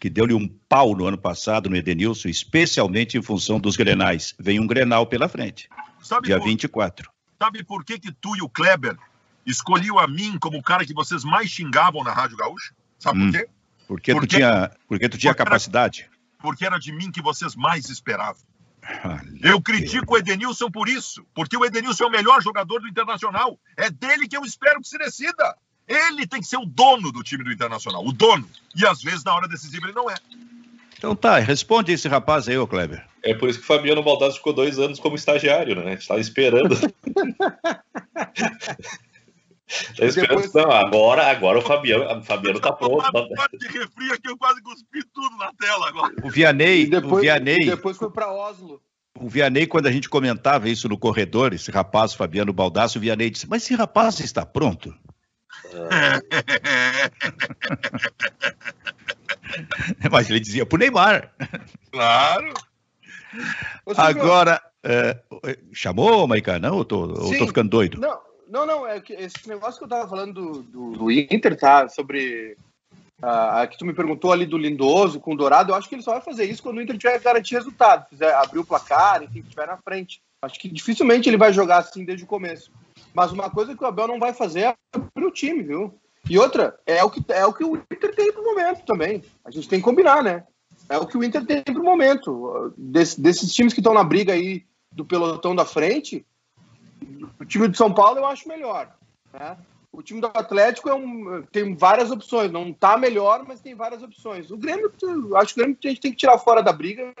que 0.00 0.08
deu-lhe 0.08 0.32
um 0.32 0.48
pau 0.48 0.96
no 0.96 1.06
ano 1.06 1.18
passado 1.18 1.68
no 1.68 1.76
Edenilson, 1.76 2.28
especialmente 2.28 3.18
em 3.18 3.22
função 3.22 3.60
dos 3.60 3.76
grenais. 3.76 4.34
Vem 4.38 4.58
um 4.58 4.66
grenal 4.66 5.06
pela 5.06 5.28
frente, 5.28 5.68
sabe 6.02 6.28
dia 6.28 6.38
por, 6.38 6.46
24. 6.46 7.10
Sabe 7.38 7.62
por 7.62 7.84
que, 7.84 7.98
que 7.98 8.10
tu 8.12 8.34
e 8.34 8.40
o 8.40 8.48
Kleber 8.48 8.96
escolhiu 9.46 9.98
a 9.98 10.06
mim 10.06 10.38
como 10.38 10.58
o 10.58 10.62
cara 10.62 10.84
que 10.84 10.94
vocês 10.94 11.24
mais 11.24 11.50
xingavam 11.50 12.02
na 12.02 12.12
Rádio 12.12 12.36
Gaúcha? 12.36 12.72
Sabe 12.98 13.20
hum, 13.20 13.30
por 13.30 13.32
quê? 13.32 13.48
Porque, 13.88 14.12
porque, 14.12 14.26
tu 14.26 14.36
tinha, 14.36 14.70
porque 14.88 15.08
tu 15.08 15.18
tinha 15.18 15.34
porque 15.34 15.44
capacidade. 15.44 16.02
Era, 16.02 16.10
porque 16.38 16.64
era 16.64 16.78
de 16.78 16.92
mim 16.92 17.10
que 17.10 17.20
vocês 17.20 17.54
mais 17.54 17.88
esperavam. 17.88 18.42
Eu 19.40 19.60
critico 19.60 20.14
o 20.14 20.18
Edenilson 20.18 20.70
por 20.70 20.88
isso, 20.88 21.24
porque 21.34 21.56
o 21.56 21.64
Edenilson 21.64 22.04
é 22.04 22.06
o 22.08 22.10
melhor 22.10 22.42
jogador 22.42 22.80
do 22.80 22.88
Internacional. 22.88 23.58
É 23.76 23.88
dele 23.88 24.26
que 24.26 24.36
eu 24.36 24.44
espero 24.44 24.80
que 24.80 24.88
se 24.88 24.98
decida. 24.98 25.56
Ele 25.86 26.26
tem 26.26 26.40
que 26.40 26.46
ser 26.46 26.56
o 26.56 26.66
dono 26.66 27.12
do 27.12 27.22
time 27.22 27.44
do 27.44 27.52
Internacional, 27.52 28.04
o 28.04 28.12
dono. 28.12 28.48
E 28.74 28.86
às 28.86 29.02
vezes, 29.02 29.24
na 29.24 29.34
hora 29.34 29.48
decisiva, 29.48 29.86
ele 29.86 29.94
não 29.94 30.10
é. 30.10 30.14
Então 30.96 31.16
tá, 31.16 31.38
responde 31.38 31.92
esse 31.92 32.08
rapaz 32.08 32.48
aí, 32.48 32.56
ô 32.56 32.66
Kleber. 32.66 33.04
É 33.22 33.34
por 33.34 33.48
isso 33.48 33.58
que 33.58 33.64
o 33.64 33.66
Fabiano 33.66 34.02
Baldassi 34.02 34.38
ficou 34.38 34.52
dois 34.52 34.78
anos 34.78 35.00
como 35.00 35.16
estagiário, 35.16 35.76
né? 35.76 35.82
A 35.82 35.90
gente 35.90 36.02
estava 36.02 36.20
esperando. 36.20 36.76
Tá 39.96 40.04
esperando, 40.04 40.42
depois... 40.42 40.52
não, 40.52 40.70
agora, 40.70 41.30
agora 41.30 41.58
o 41.58 41.62
Fabiano, 41.62 42.18
o 42.18 42.22
Fabiano 42.22 42.60
tá 42.60 42.72
pronto. 42.72 43.02
Tá... 43.10 43.48
de 43.58 43.66
refri 43.68 44.12
aqui, 44.12 44.28
eu 44.28 44.36
quase 44.36 44.60
cuspi 44.62 45.02
tudo 45.14 45.36
na 45.36 45.52
tela 45.54 45.88
agora. 45.88 46.14
O 46.22 46.30
Vianney, 46.30 46.86
depois, 46.86 47.12
o 47.12 47.20
Vianney, 47.20 47.66
depois 47.66 47.96
foi 47.96 48.10
para 48.10 48.30
Oslo. 48.30 48.82
O 49.18 49.28
Vianney, 49.28 49.66
quando 49.66 49.86
a 49.86 49.92
gente 49.92 50.08
comentava 50.08 50.68
isso 50.68 50.88
no 50.88 50.98
corredor, 50.98 51.52
esse 51.52 51.70
rapaz, 51.70 52.12
Fabiano 52.14 52.52
Baldassi, 52.52 52.98
o 52.98 53.00
Vianney 53.00 53.30
disse, 53.30 53.48
mas 53.48 53.62
esse 53.62 53.74
rapaz 53.74 54.20
está 54.20 54.44
pronto? 54.44 54.94
mas 60.10 60.28
ele 60.28 60.40
dizia 60.40 60.66
pro 60.66 60.78
Neymar. 60.78 61.32
Claro. 61.90 62.52
Agora, 63.96 64.60
é, 64.82 65.18
chamou, 65.72 66.26
Maicá? 66.26 66.58
Não, 66.58 66.76
ou 66.76 66.84
tô, 66.84 67.00
ou 67.00 67.38
tô 67.38 67.46
ficando 67.46 67.70
doido? 67.70 68.00
Não, 68.00 68.18
não, 68.52 68.66
não, 68.66 68.86
é 68.86 69.00
que 69.00 69.14
esse 69.14 69.48
negócio 69.48 69.78
que 69.78 69.84
eu 69.84 69.88
tava 69.88 70.06
falando 70.06 70.34
do, 70.34 70.62
do, 70.62 70.90
do 70.92 71.10
Inter, 71.10 71.58
tá? 71.58 71.88
Sobre 71.88 72.56
a 73.22 73.66
que 73.66 73.78
tu 73.78 73.86
me 73.86 73.94
perguntou 73.94 74.30
ali 74.30 74.44
do 74.44 74.58
Lindoso 74.58 75.20
com 75.20 75.32
o 75.32 75.36
Dourado, 75.36 75.70
eu 75.70 75.74
acho 75.74 75.88
que 75.88 75.94
ele 75.94 76.02
só 76.02 76.12
vai 76.12 76.20
fazer 76.20 76.44
isso 76.44 76.62
quando 76.62 76.76
o 76.76 76.82
Inter 76.82 76.98
tiver 76.98 77.18
garantir 77.20 77.54
resultado, 77.54 78.08
fizer 78.10 78.34
abrir 78.34 78.58
o 78.58 78.64
placar, 78.64 79.22
enfim, 79.22 79.40
estiver 79.40 79.66
na 79.66 79.78
frente. 79.78 80.20
Acho 80.42 80.60
que 80.60 80.68
dificilmente 80.68 81.30
ele 81.30 81.38
vai 81.38 81.52
jogar 81.52 81.78
assim 81.78 82.04
desde 82.04 82.24
o 82.24 82.28
começo. 82.28 82.70
Mas 83.14 83.32
uma 83.32 83.48
coisa 83.48 83.74
que 83.74 83.82
o 83.82 83.86
Abel 83.86 84.08
não 84.08 84.18
vai 84.18 84.34
fazer 84.34 84.60
é 84.60 84.74
abrir 84.94 85.24
o 85.24 85.30
time, 85.30 85.62
viu? 85.62 85.98
E 86.28 86.38
outra, 86.38 86.78
é 86.84 87.02
o 87.02 87.08
que, 87.08 87.24
é 87.32 87.46
o, 87.46 87.52
que 87.54 87.64
o 87.64 87.76
Inter 87.76 88.14
tem 88.14 88.32
pro 88.32 88.44
momento 88.44 88.84
também. 88.84 89.22
A 89.44 89.50
gente 89.50 89.68
tem 89.68 89.78
que 89.78 89.84
combinar, 89.84 90.22
né? 90.22 90.44
É 90.88 90.98
o 90.98 91.06
que 91.06 91.16
o 91.16 91.24
Inter 91.24 91.46
tem 91.46 91.62
pro 91.62 91.82
momento. 91.82 92.74
Des, 92.76 93.14
desses 93.14 93.52
times 93.54 93.72
que 93.72 93.80
estão 93.80 93.94
na 93.94 94.04
briga 94.04 94.32
aí 94.34 94.64
do 94.90 95.04
pelotão 95.04 95.54
da 95.54 95.64
frente, 95.64 96.26
o 97.40 97.44
time 97.44 97.68
de 97.68 97.76
São 97.76 97.92
Paulo 97.92 98.18
eu 98.18 98.26
acho 98.26 98.48
melhor. 98.48 98.94
Né? 99.32 99.56
O 99.92 100.02
time 100.02 100.20
do 100.20 100.26
Atlético 100.26 100.88
é 100.88 100.94
um, 100.94 101.42
tem 101.52 101.74
várias 101.74 102.10
opções. 102.10 102.50
Não 102.50 102.68
está 102.70 102.96
melhor, 102.96 103.44
mas 103.46 103.60
tem 103.60 103.74
várias 103.74 104.02
opções. 104.02 104.50
O 104.50 104.56
Grêmio, 104.56 104.90
acho 105.36 105.54
que 105.54 105.60
o 105.60 105.64
Grêmio 105.64 105.78
a 105.84 105.88
gente 105.88 106.00
tem 106.00 106.10
que 106.10 106.16
tirar 106.16 106.38
fora 106.38 106.62
da 106.62 106.72
briga, 106.72 107.14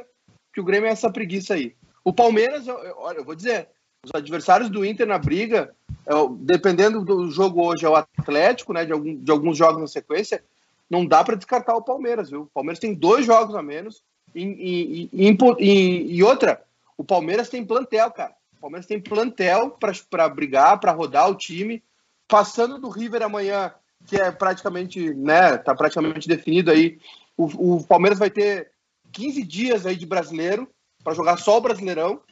que 0.52 0.60
o 0.60 0.64
Grêmio 0.64 0.88
é 0.88 0.92
essa 0.92 1.10
preguiça 1.10 1.54
aí. 1.54 1.74
O 2.04 2.12
Palmeiras, 2.12 2.66
olha, 2.96 3.18
eu 3.18 3.24
vou 3.24 3.34
dizer, 3.34 3.68
os 4.04 4.10
adversários 4.14 4.68
do 4.68 4.84
Inter 4.84 5.06
na 5.06 5.18
briga, 5.18 5.74
é, 6.06 6.12
dependendo 6.40 7.04
do 7.04 7.30
jogo 7.30 7.64
hoje, 7.64 7.84
é 7.84 7.88
o 7.88 7.94
Atlético, 7.94 8.72
né? 8.72 8.84
De, 8.84 8.92
algum, 8.92 9.14
de 9.16 9.30
alguns 9.30 9.56
jogos 9.56 9.80
na 9.80 9.86
sequência, 9.86 10.42
não 10.90 11.06
dá 11.06 11.22
para 11.22 11.36
descartar 11.36 11.76
o 11.76 11.82
Palmeiras, 11.82 12.30
viu? 12.30 12.42
O 12.42 12.50
Palmeiras 12.52 12.80
tem 12.80 12.94
dois 12.94 13.24
jogos 13.24 13.54
a 13.54 13.62
menos. 13.62 14.02
E, 14.34 15.08
e, 15.12 15.36
e, 15.58 16.16
e 16.16 16.22
outra, 16.22 16.62
o 16.96 17.04
Palmeiras 17.04 17.48
tem 17.48 17.64
plantel, 17.64 18.10
cara. 18.10 18.34
Palmeiras 18.62 18.86
tem 18.86 19.00
plantel 19.00 19.76
para 20.08 20.28
brigar, 20.28 20.78
para 20.78 20.92
rodar 20.92 21.28
o 21.28 21.34
time. 21.34 21.82
Passando 22.28 22.78
do 22.78 22.88
River 22.88 23.22
amanhã, 23.22 23.74
que 24.06 24.16
é 24.16 24.30
praticamente, 24.30 25.12
né, 25.14 25.58
tá 25.58 25.74
praticamente 25.74 26.28
definido 26.28 26.70
aí, 26.70 26.98
o, 27.36 27.76
o 27.76 27.84
Palmeiras 27.84 28.20
vai 28.20 28.30
ter 28.30 28.70
15 29.10 29.42
dias 29.42 29.84
aí 29.84 29.96
de 29.96 30.06
brasileiro 30.06 30.70
para 31.02 31.12
jogar 31.12 31.38
só 31.38 31.58
o 31.58 31.60
Brasileirão. 31.60 32.22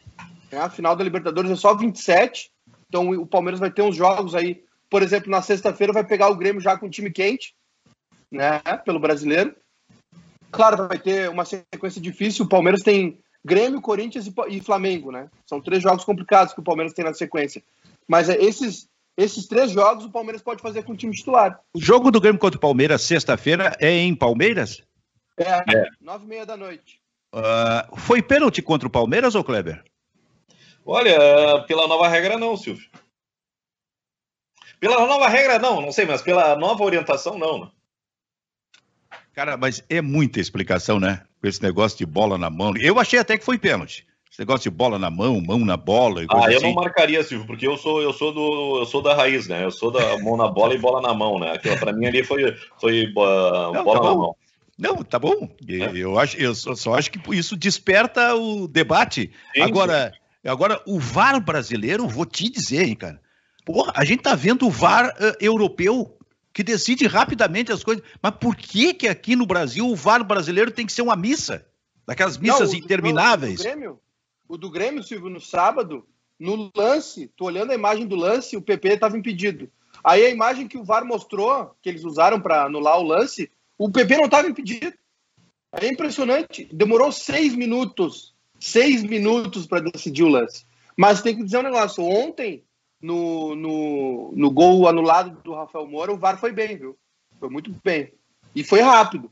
Né? 0.52 0.58
A 0.58 0.70
final 0.70 0.94
da 0.94 1.02
Libertadores 1.02 1.50
é 1.50 1.56
só 1.56 1.74
27. 1.74 2.52
Então 2.88 3.10
o 3.10 3.26
Palmeiras 3.26 3.58
vai 3.58 3.70
ter 3.70 3.82
uns 3.82 3.96
jogos 3.96 4.34
aí, 4.34 4.62
por 4.88 5.02
exemplo, 5.02 5.30
na 5.30 5.42
sexta-feira 5.42 5.92
vai 5.92 6.04
pegar 6.04 6.28
o 6.28 6.36
Grêmio 6.36 6.60
já 6.60 6.78
com 6.78 6.86
o 6.86 6.90
time 6.90 7.10
quente, 7.10 7.54
né, 8.30 8.60
pelo 8.84 9.00
Brasileiro. 9.00 9.54
Claro, 10.52 10.88
vai 10.88 10.98
ter 10.98 11.28
uma 11.28 11.44
sequência 11.44 12.00
difícil. 12.00 12.44
O 12.44 12.48
Palmeiras 12.48 12.82
tem 12.82 13.18
Grêmio, 13.44 13.80
Corinthians 13.80 14.30
e, 14.48 14.60
Flamengo, 14.60 15.10
né? 15.10 15.30
São 15.46 15.60
três 15.60 15.82
jogos 15.82 16.04
complicados 16.04 16.52
que 16.52 16.60
o 16.60 16.64
Palmeiras 16.64 16.92
tem 16.92 17.04
na 17.04 17.14
sequência. 17.14 17.62
Mas 18.06 18.28
é, 18.28 18.36
esses, 18.36 18.88
esses 19.16 19.46
três 19.46 19.70
jogos 19.70 20.04
o 20.04 20.10
Palmeiras 20.10 20.42
pode 20.42 20.60
fazer 20.60 20.82
com 20.82 20.92
o 20.92 20.96
time 20.96 21.14
titular. 21.14 21.60
O 21.74 21.80
jogo 21.80 22.10
do 22.10 22.20
Grêmio 22.20 22.40
contra 22.40 22.58
o 22.58 22.60
Palmeiras, 22.60 23.02
sexta-feira, 23.02 23.76
é 23.80 23.90
em 23.90 24.14
Palmeiras? 24.14 24.82
É, 25.38 25.74
é. 25.74 25.86
nove 26.00 26.26
e 26.26 26.28
meia 26.28 26.44
da 26.44 26.56
noite. 26.56 27.00
Uh, 27.34 27.96
foi 27.96 28.20
pênalti 28.20 28.60
contra 28.60 28.88
o 28.88 28.90
Palmeiras 28.90 29.34
ou 29.34 29.44
Kleber? 29.44 29.82
Olha, 30.84 31.64
pela 31.66 31.86
nova 31.86 32.08
regra 32.08 32.36
não, 32.38 32.56
Silvio. 32.56 32.90
Pela 34.80 35.06
nova 35.06 35.28
regra 35.28 35.58
não, 35.58 35.80
não 35.80 35.92
sei, 35.92 36.06
mas 36.06 36.22
pela 36.22 36.56
nova 36.56 36.82
orientação 36.82 37.38
não. 37.38 37.60
Né? 37.60 37.70
Cara, 39.32 39.56
mas 39.56 39.84
é 39.88 40.00
muita 40.00 40.40
explicação, 40.40 40.98
né? 40.98 41.24
Com 41.40 41.48
esse 41.48 41.62
negócio 41.62 41.96
de 41.96 42.06
bola 42.06 42.36
na 42.36 42.50
mão. 42.50 42.74
Eu 42.76 42.98
achei 42.98 43.18
até 43.18 43.38
que 43.38 43.44
foi 43.44 43.58
pênalti. 43.58 44.06
Esse 44.30 44.38
negócio 44.38 44.70
de 44.70 44.76
bola 44.76 44.98
na 44.98 45.10
mão, 45.10 45.40
mão 45.40 45.64
na 45.64 45.76
bola. 45.76 46.24
ah, 46.28 46.50
eu 46.52 46.58
assim. 46.58 46.66
não 46.66 46.74
marcaria, 46.74 47.22
Silvio, 47.24 47.46
porque 47.46 47.66
eu 47.66 47.76
sou, 47.76 48.00
eu 48.00 48.12
sou 48.12 48.32
do, 48.32 48.78
eu 48.78 48.86
sou 48.86 49.02
da 49.02 49.14
raiz, 49.14 49.48
né? 49.48 49.64
Eu 49.64 49.72
sou 49.72 49.90
da 49.90 50.18
mão 50.18 50.36
na 50.36 50.46
bola 50.46 50.72
e 50.72 50.78
bola 50.78 51.00
na 51.00 51.12
mão, 51.12 51.40
né? 51.40 51.52
Aquilo 51.52 51.76
para 51.78 51.92
mim 51.92 52.06
ali 52.06 52.22
foi, 52.22 52.56
foi 52.80 53.06
uh, 53.06 53.72
não, 53.72 53.84
bola 53.84 54.00
tá 54.00 54.08
na 54.08 54.14
mão. 54.14 54.36
Não, 54.78 54.96
tá 55.02 55.18
bom. 55.18 55.48
É. 55.68 55.96
Eu 55.96 56.18
acho, 56.18 56.36
eu 56.36 56.54
só, 56.54 56.74
só, 56.76 56.94
acho 56.94 57.10
que 57.10 57.20
isso 57.34 57.56
desperta 57.56 58.34
o 58.36 58.68
debate. 58.68 59.32
Sim, 59.54 59.62
agora, 59.62 60.12
sim. 60.14 60.48
agora 60.48 60.80
o 60.86 61.00
VAR 61.00 61.40
brasileiro, 61.40 62.06
vou 62.06 62.24
te 62.24 62.48
dizer, 62.48 62.84
hein, 62.84 62.94
cara. 62.94 63.20
Porra, 63.64 63.92
a 63.96 64.04
gente 64.04 64.22
tá 64.22 64.34
vendo 64.36 64.64
o 64.66 64.70
VAR 64.70 65.08
uh, 65.08 65.34
europeu 65.40 66.16
que 66.52 66.62
decide 66.62 67.06
rapidamente 67.06 67.72
as 67.72 67.84
coisas. 67.84 68.04
Mas 68.22 68.34
por 68.36 68.56
que 68.56 68.94
que 68.94 69.08
aqui 69.08 69.36
no 69.36 69.46
Brasil 69.46 69.86
o 69.86 69.96
VAR 69.96 70.24
brasileiro 70.24 70.70
tem 70.70 70.86
que 70.86 70.92
ser 70.92 71.02
uma 71.02 71.16
missa? 71.16 71.66
Daquelas 72.06 72.38
missas 72.38 72.72
não, 72.72 72.78
intermináveis? 72.78 73.60
O 73.60 73.62
do, 73.62 73.62
Grêmio, 73.62 74.00
o 74.48 74.56
do 74.56 74.70
Grêmio, 74.70 75.02
Silvio, 75.02 75.30
no 75.30 75.40
sábado, 75.40 76.06
no 76.38 76.70
lance, 76.74 77.30
tô 77.36 77.44
olhando 77.44 77.70
a 77.70 77.74
imagem 77.74 78.06
do 78.06 78.16
lance, 78.16 78.56
o 78.56 78.62
PP 78.62 78.94
estava 78.94 79.16
impedido. 79.16 79.70
Aí 80.02 80.24
a 80.24 80.30
imagem 80.30 80.66
que 80.66 80.78
o 80.78 80.84
VAR 80.84 81.04
mostrou, 81.04 81.74
que 81.82 81.88
eles 81.88 82.04
usaram 82.04 82.40
para 82.40 82.64
anular 82.64 82.98
o 82.98 83.04
lance, 83.04 83.50
o 83.78 83.90
PP 83.90 84.16
não 84.16 84.24
estava 84.24 84.48
impedido. 84.48 84.92
É 85.72 85.86
impressionante. 85.86 86.68
Demorou 86.72 87.12
seis 87.12 87.54
minutos. 87.54 88.34
Seis 88.58 89.02
minutos 89.02 89.66
para 89.66 89.80
decidir 89.80 90.22
o 90.22 90.28
lance. 90.28 90.66
Mas 90.96 91.22
tem 91.22 91.36
que 91.36 91.44
dizer 91.44 91.58
um 91.58 91.62
negócio. 91.62 92.04
Ontem, 92.04 92.64
no, 93.00 93.54
no, 93.54 94.32
no 94.34 94.50
gol 94.50 94.88
anulado 94.88 95.40
do 95.42 95.54
Rafael 95.54 95.86
Moura, 95.86 96.12
o 96.12 96.18
VAR 96.18 96.38
foi 96.38 96.52
bem, 96.52 96.76
viu? 96.76 96.98
Foi 97.38 97.48
muito 97.48 97.74
bem. 97.82 98.12
E 98.54 98.62
foi 98.62 98.80
rápido. 98.80 99.30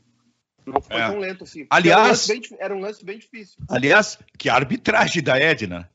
Não 0.65 0.81
foi 0.81 0.97
é. 0.97 1.07
tão 1.07 1.19
lento 1.19 1.43
assim. 1.43 1.65
Aliás, 1.69 1.99
era 1.99 2.03
um, 2.03 2.09
lance 2.09 2.27
bem, 2.27 2.59
era 2.59 2.75
um 2.75 2.79
lance 2.79 3.05
bem 3.05 3.19
difícil. 3.19 3.57
Aliás, 3.69 4.19
que 4.37 4.49
arbitragem 4.49 5.23
da 5.23 5.37
Edna. 5.37 5.89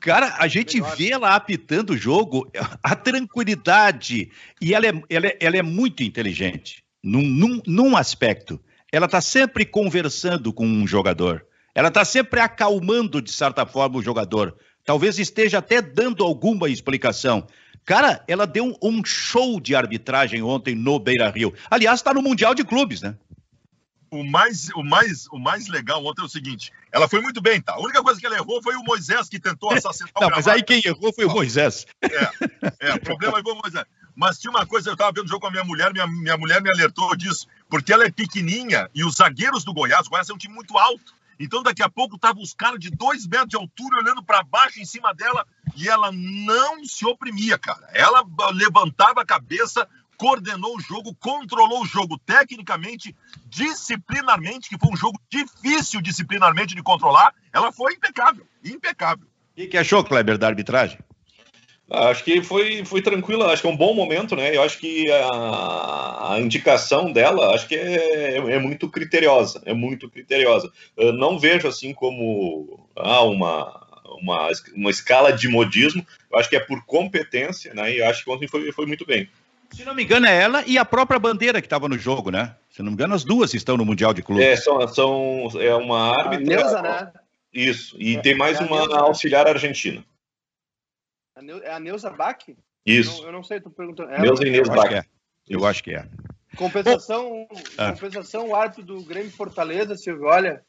Cara, 0.00 0.36
a 0.38 0.46
gente 0.46 0.80
Melhor. 0.80 0.96
vê 0.96 1.10
ela 1.10 1.34
apitando 1.34 1.90
o 1.90 1.96
jogo, 1.96 2.50
a 2.82 2.94
tranquilidade. 2.94 4.30
E 4.60 4.74
ela 4.74 4.86
é, 4.86 5.02
ela 5.10 5.26
é, 5.26 5.38
ela 5.40 5.56
é 5.56 5.62
muito 5.62 6.02
inteligente, 6.02 6.84
num, 7.02 7.22
num, 7.22 7.62
num 7.66 7.96
aspecto. 7.96 8.60
Ela 8.92 9.06
está 9.06 9.20
sempre 9.20 9.66
conversando 9.66 10.52
com 10.52 10.66
um 10.66 10.86
jogador. 10.86 11.44
Ela 11.74 11.88
está 11.88 12.04
sempre 12.04 12.40
acalmando, 12.40 13.20
de 13.20 13.32
certa 13.32 13.66
forma, 13.66 13.98
o 13.98 14.02
jogador. 14.02 14.56
Talvez 14.88 15.18
esteja 15.18 15.58
até 15.58 15.82
dando 15.82 16.24
alguma 16.24 16.66
explicação. 16.66 17.46
Cara, 17.84 18.24
ela 18.26 18.46
deu 18.46 18.74
um, 18.82 19.04
show 19.04 19.60
de 19.60 19.74
arbitragem 19.74 20.42
ontem 20.42 20.74
no 20.74 20.98
Beira 20.98 21.28
Rio. 21.28 21.52
Aliás, 21.70 22.00
está 22.00 22.14
no 22.14 22.22
Mundial 22.22 22.54
de 22.54 22.64
Clubes, 22.64 23.02
né? 23.02 23.14
O 24.10 24.24
mais, 24.24 24.70
o, 24.70 24.82
mais, 24.82 25.26
o 25.30 25.38
mais 25.38 25.68
legal 25.68 26.02
ontem 26.06 26.22
é 26.22 26.24
o 26.24 26.28
seguinte: 26.28 26.72
ela 26.90 27.06
foi 27.06 27.20
muito 27.20 27.38
bem, 27.38 27.60
tá? 27.60 27.74
A 27.74 27.80
única 27.82 28.02
coisa 28.02 28.18
que 28.18 28.24
ela 28.24 28.36
errou 28.36 28.62
foi 28.62 28.76
o 28.76 28.82
Moisés 28.82 29.28
que 29.28 29.38
tentou 29.38 29.70
assassinar 29.74 30.10
o 30.16 30.20
Não, 30.22 30.30
mas 30.30 30.48
aí 30.48 30.62
quem 30.62 30.80
errou 30.82 31.12
foi 31.12 31.26
o 31.26 31.30
Moisés. 31.30 31.84
É, 32.00 32.88
é 32.88 32.94
o 32.94 33.00
problema 33.00 33.42
foi 33.42 33.52
o 33.52 33.60
Moisés. 33.62 33.84
Mas 34.16 34.38
tinha 34.38 34.50
uma 34.50 34.64
coisa, 34.64 34.88
eu 34.88 34.94
estava 34.94 35.12
vendo 35.12 35.26
o 35.26 35.28
jogo 35.28 35.42
com 35.42 35.48
a 35.48 35.50
minha 35.50 35.64
mulher, 35.64 35.92
minha, 35.92 36.06
minha 36.06 36.38
mulher 36.38 36.62
me 36.62 36.70
alertou 36.70 37.14
disso, 37.14 37.46
porque 37.68 37.92
ela 37.92 38.06
é 38.06 38.10
pequenininha 38.10 38.88
e 38.94 39.04
os 39.04 39.16
zagueiros 39.16 39.64
do 39.64 39.74
Goiás, 39.74 40.06
o 40.06 40.10
Goiás 40.10 40.30
é 40.30 40.32
um 40.32 40.38
time 40.38 40.54
muito 40.54 40.78
alto. 40.78 41.17
Então, 41.38 41.62
daqui 41.62 41.82
a 41.82 41.88
pouco, 41.88 42.16
estavam 42.16 42.42
os 42.42 42.52
caras 42.52 42.80
de 42.80 42.90
dois 42.90 43.26
metros 43.26 43.48
de 43.48 43.56
altura 43.56 43.98
olhando 43.98 44.22
para 44.22 44.42
baixo 44.42 44.80
em 44.80 44.84
cima 44.84 45.14
dela 45.14 45.46
e 45.76 45.88
ela 45.88 46.10
não 46.12 46.84
se 46.84 47.06
oprimia, 47.06 47.56
cara. 47.58 47.88
Ela 47.94 48.24
levantava 48.52 49.22
a 49.22 49.26
cabeça, 49.26 49.88
coordenou 50.16 50.76
o 50.76 50.80
jogo, 50.80 51.14
controlou 51.14 51.82
o 51.82 51.86
jogo 51.86 52.18
tecnicamente, 52.18 53.14
disciplinarmente, 53.46 54.68
que 54.68 54.78
foi 54.78 54.90
um 54.92 54.96
jogo 54.96 55.20
difícil 55.30 56.00
disciplinarmente 56.00 56.74
de 56.74 56.82
controlar. 56.82 57.32
Ela 57.52 57.70
foi 57.70 57.94
impecável, 57.94 58.44
impecável. 58.64 59.26
Que, 59.54 59.66
que 59.66 59.78
achou, 59.78 60.04
Kleber, 60.04 60.36
da 60.36 60.48
arbitragem? 60.48 60.98
Acho 61.90 62.22
que 62.22 62.42
foi, 62.42 62.84
foi 62.84 63.00
tranquila, 63.00 63.50
acho 63.50 63.62
que 63.62 63.68
é 63.68 63.70
um 63.70 63.76
bom 63.76 63.94
momento, 63.94 64.36
né? 64.36 64.54
Eu 64.54 64.62
acho 64.62 64.78
que 64.78 65.10
a, 65.10 66.34
a 66.34 66.38
indicação 66.38 67.10
dela, 67.10 67.54
acho 67.54 67.66
que 67.66 67.74
é, 67.74 68.36
é, 68.36 68.58
muito 68.58 68.90
criteriosa, 68.90 69.62
é 69.64 69.72
muito 69.72 70.08
criteriosa. 70.10 70.70
Eu 70.94 71.14
não 71.14 71.38
vejo 71.38 71.66
assim 71.66 71.94
como 71.94 72.86
ah, 72.94 73.22
uma, 73.22 73.86
uma, 74.20 74.50
uma 74.74 74.90
escala 74.90 75.32
de 75.32 75.48
modismo, 75.48 76.06
eu 76.30 76.38
acho 76.38 76.50
que 76.50 76.56
é 76.56 76.60
por 76.60 76.84
competência, 76.84 77.72
né? 77.72 77.94
E 77.94 78.02
acho 78.02 78.22
que 78.22 78.30
ontem 78.30 78.46
foi, 78.46 78.70
foi 78.70 78.84
muito 78.84 79.06
bem. 79.06 79.26
Se 79.70 79.82
não 79.82 79.94
me 79.94 80.02
engano, 80.02 80.26
é 80.26 80.42
ela 80.42 80.62
e 80.66 80.76
a 80.76 80.84
própria 80.84 81.18
bandeira 81.18 81.60
que 81.60 81.66
estava 81.66 81.88
no 81.88 81.98
jogo, 81.98 82.30
né? 82.30 82.54
Se 82.70 82.82
não 82.82 82.90
me 82.90 82.94
engano, 82.94 83.14
as 83.14 83.24
duas 83.24 83.54
estão 83.54 83.78
no 83.78 83.84
Mundial 83.86 84.12
de 84.12 84.22
Clubes. 84.22 84.44
É, 84.44 84.56
são, 84.56 84.86
são 84.88 85.48
é 85.58 85.74
uma 85.74 86.10
árbitra. 86.10 86.54
A 86.54 86.58
Neuza, 86.58 86.82
né? 86.82 87.12
Isso. 87.52 87.96
E 87.98 88.16
é, 88.16 88.20
tem 88.20 88.34
mais 88.34 88.60
é 88.60 88.64
uma 88.64 88.98
auxiliar 88.98 89.46
argentina. 89.46 90.04
É 91.62 91.72
a 91.72 91.80
Neuza 91.80 92.10
Bach? 92.10 92.38
Isso. 92.84 93.18
Eu 93.18 93.20
não, 93.20 93.26
eu 93.26 93.32
não 93.32 93.42
sei, 93.42 93.60
tô 93.60 93.70
perguntando. 93.70 94.10
Ela, 94.10 94.22
Neuza 94.22 94.46
Inês 94.46 94.68
Bach. 94.68 94.92
É. 94.92 95.04
Eu 95.48 95.64
acho 95.64 95.82
que 95.82 95.94
é. 95.94 96.06
Compensação, 96.56 97.46
ah. 97.76 97.92
compensação, 97.92 98.48
o 98.48 98.56
árbitro 98.56 98.84
do 98.84 99.02
Grêmio 99.02 99.30
Fortaleza, 99.30 99.96
Silvio, 99.96 100.26
olha, 100.26 100.62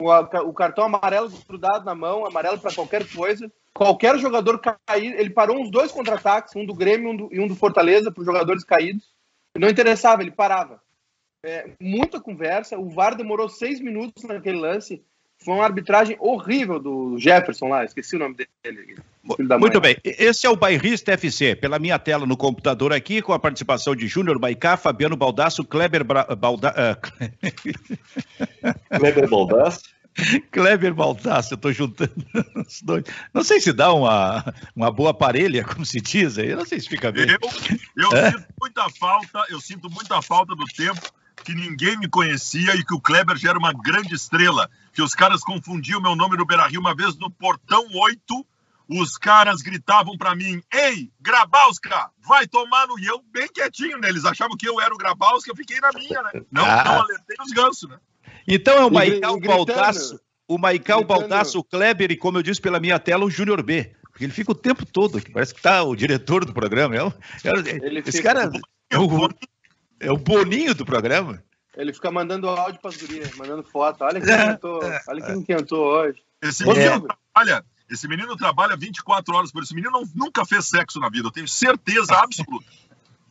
o, 0.00 0.10
o 0.48 0.54
cartão 0.54 0.84
amarelo 0.84 1.30
grudado 1.46 1.84
na 1.84 1.94
mão, 1.94 2.26
amarelo 2.26 2.58
para 2.58 2.74
qualquer 2.74 3.06
coisa. 3.08 3.50
Qualquer 3.72 4.16
jogador 4.18 4.60
cair, 4.60 5.18
ele 5.18 5.30
parou 5.30 5.60
uns 5.60 5.70
dois 5.70 5.90
contra-ataques, 5.90 6.54
um 6.54 6.64
do 6.64 6.74
Grêmio 6.74 7.10
um 7.10 7.16
do, 7.16 7.28
e 7.32 7.40
um 7.40 7.48
do 7.48 7.56
Fortaleza, 7.56 8.10
para 8.10 8.20
os 8.20 8.26
jogadores 8.26 8.64
caídos. 8.64 9.12
Não 9.56 9.68
interessava, 9.68 10.22
ele 10.22 10.30
parava. 10.30 10.80
É, 11.44 11.70
muita 11.80 12.20
conversa. 12.20 12.78
O 12.78 12.88
VAR 12.88 13.14
demorou 13.14 13.48
seis 13.48 13.80
minutos 13.80 14.24
naquele 14.24 14.58
lance. 14.58 15.04
Foi 15.44 15.54
uma 15.54 15.64
arbitragem 15.64 16.16
horrível 16.20 16.78
do 16.78 17.18
Jefferson 17.18 17.68
lá, 17.68 17.84
esqueci 17.84 18.16
o 18.16 18.18
nome 18.18 18.36
dele. 18.62 18.96
Muito 19.58 19.80
bem, 19.80 19.96
esse 20.04 20.46
é 20.46 20.50
o 20.50 20.56
Bairrista 20.56 21.12
FC, 21.12 21.56
pela 21.56 21.78
minha 21.78 21.98
tela 21.98 22.26
no 22.26 22.36
computador 22.36 22.92
aqui, 22.92 23.22
com 23.22 23.32
a 23.32 23.38
participação 23.38 23.96
de 23.96 24.06
Júnior 24.06 24.38
Maicá, 24.38 24.76
Fabiano 24.76 25.16
Baldasso, 25.16 25.64
Kleber 25.64 26.04
Bra... 26.04 26.24
Balda... 26.36 26.74
Uh... 26.76 27.38
Kleber 28.98 29.28
Baldasso? 29.28 29.80
Kleber 30.52 30.94
Baldasso, 30.94 31.54
eu 31.54 31.56
estou 31.56 31.72
juntando 31.72 32.12
os 32.54 32.82
dois. 32.82 33.04
Não 33.32 33.42
sei 33.42 33.60
se 33.60 33.72
dá 33.72 33.92
uma, 33.92 34.54
uma 34.76 34.90
boa 34.90 35.14
parelha, 35.14 35.64
como 35.64 35.86
se 35.86 36.00
diz 36.00 36.38
aí, 36.38 36.50
eu 36.50 36.58
não 36.58 36.66
sei 36.66 36.78
se 36.78 36.88
fica 36.88 37.10
bem. 37.10 37.26
Eu, 37.26 37.38
eu 37.96 38.16
é? 38.16 38.30
sinto 38.30 38.46
muita 38.60 38.90
falta, 38.90 39.44
eu 39.48 39.60
sinto 39.60 39.90
muita 39.90 40.20
falta 40.20 40.54
do 40.54 40.64
tempo 40.66 41.00
que 41.42 41.54
ninguém 41.54 41.98
me 41.98 42.08
conhecia 42.08 42.74
e 42.74 42.84
que 42.84 42.94
o 42.94 43.00
Kleber 43.00 43.36
já 43.36 43.50
era 43.50 43.58
uma 43.58 43.72
grande 43.72 44.14
estrela. 44.14 44.70
Que 44.92 45.02
os 45.02 45.14
caras 45.14 45.42
confundiam 45.42 46.00
meu 46.00 46.14
nome 46.14 46.36
no 46.36 46.46
Beira 46.46 46.66
Rio 46.66 46.80
uma 46.80 46.94
vez 46.94 47.16
no 47.16 47.30
portão 47.30 47.84
8. 47.92 48.46
Os 48.88 49.16
caras 49.16 49.62
gritavam 49.62 50.16
para 50.16 50.34
mim: 50.34 50.62
Ei, 50.72 51.10
Grabowska, 51.20 52.10
vai 52.26 52.46
tomar 52.46 52.86
no. 52.86 52.98
E 52.98 53.06
eu 53.06 53.22
bem 53.32 53.48
quietinho, 53.48 53.98
né? 53.98 54.08
Eles 54.08 54.24
achavam 54.24 54.56
que 54.56 54.68
eu 54.68 54.80
era 54.80 54.94
o 54.94 54.98
Grabowska, 54.98 55.50
eu 55.50 55.56
fiquei 55.56 55.80
na 55.80 55.90
minha, 55.92 56.22
né? 56.22 56.30
Não, 56.50 56.64
ah. 56.64 56.84
não 56.84 57.00
alertei 57.00 57.36
os 57.40 57.52
gansos, 57.52 57.88
né? 57.88 57.98
Então 58.46 58.74
é 58.74 58.84
o 58.84 58.90
Maical 58.90 59.40
Baldasso, 59.40 60.20
o 60.46 60.58
Maical 60.58 61.02
Baldasso, 61.02 61.58
o 61.58 61.64
Kleber 61.64 62.10
e, 62.10 62.16
como 62.16 62.38
eu 62.38 62.42
disse 62.42 62.60
pela 62.60 62.78
minha 62.78 62.98
tela, 62.98 63.24
o 63.24 63.30
Júnior 63.30 63.62
B. 63.62 63.94
Porque 64.10 64.24
ele 64.24 64.32
fica 64.32 64.52
o 64.52 64.54
tempo 64.54 64.86
todo, 64.86 65.20
parece 65.32 65.54
que 65.54 65.60
tá 65.60 65.82
o 65.82 65.96
diretor 65.96 66.44
do 66.44 66.52
programa. 66.52 66.94
É, 66.94 67.02
o, 67.02 67.08
é, 67.08 67.98
esse 67.98 68.18
fica... 68.18 68.34
cara 68.34 68.50
é 68.90 68.98
o, 68.98 69.28
é 69.98 70.12
o 70.12 70.16
Boninho 70.16 70.74
do 70.74 70.84
programa. 70.84 71.42
Ele 71.76 71.92
fica 71.92 72.10
mandando 72.10 72.48
áudio 72.48 72.80
para 72.80 72.90
as 72.90 72.96
gurias, 72.96 73.34
mandando 73.34 73.64
foto. 73.64 74.04
Olha 74.04 74.20
quem 74.20 74.32
é, 74.32 74.46
cantou, 74.46 74.82
é, 74.84 75.02
olha 75.08 75.22
quem 75.22 75.42
cantou 75.42 75.84
hoje. 75.84 76.22
Esse 76.40 76.64
menino, 76.64 77.08
trabalha, 77.32 77.64
esse 77.94 78.08
menino 78.08 78.36
trabalha 78.36 78.76
24 78.76 79.34
horas 79.34 79.50
por 79.50 79.62
isso. 79.62 79.72
Esse 79.72 79.74
menino 79.74 80.02
nunca 80.14 80.44
fez 80.44 80.66
sexo 80.66 81.00
na 81.00 81.08
vida, 81.08 81.28
eu 81.28 81.32
tenho 81.32 81.48
certeza 81.48 82.14
absoluta. 82.16 82.66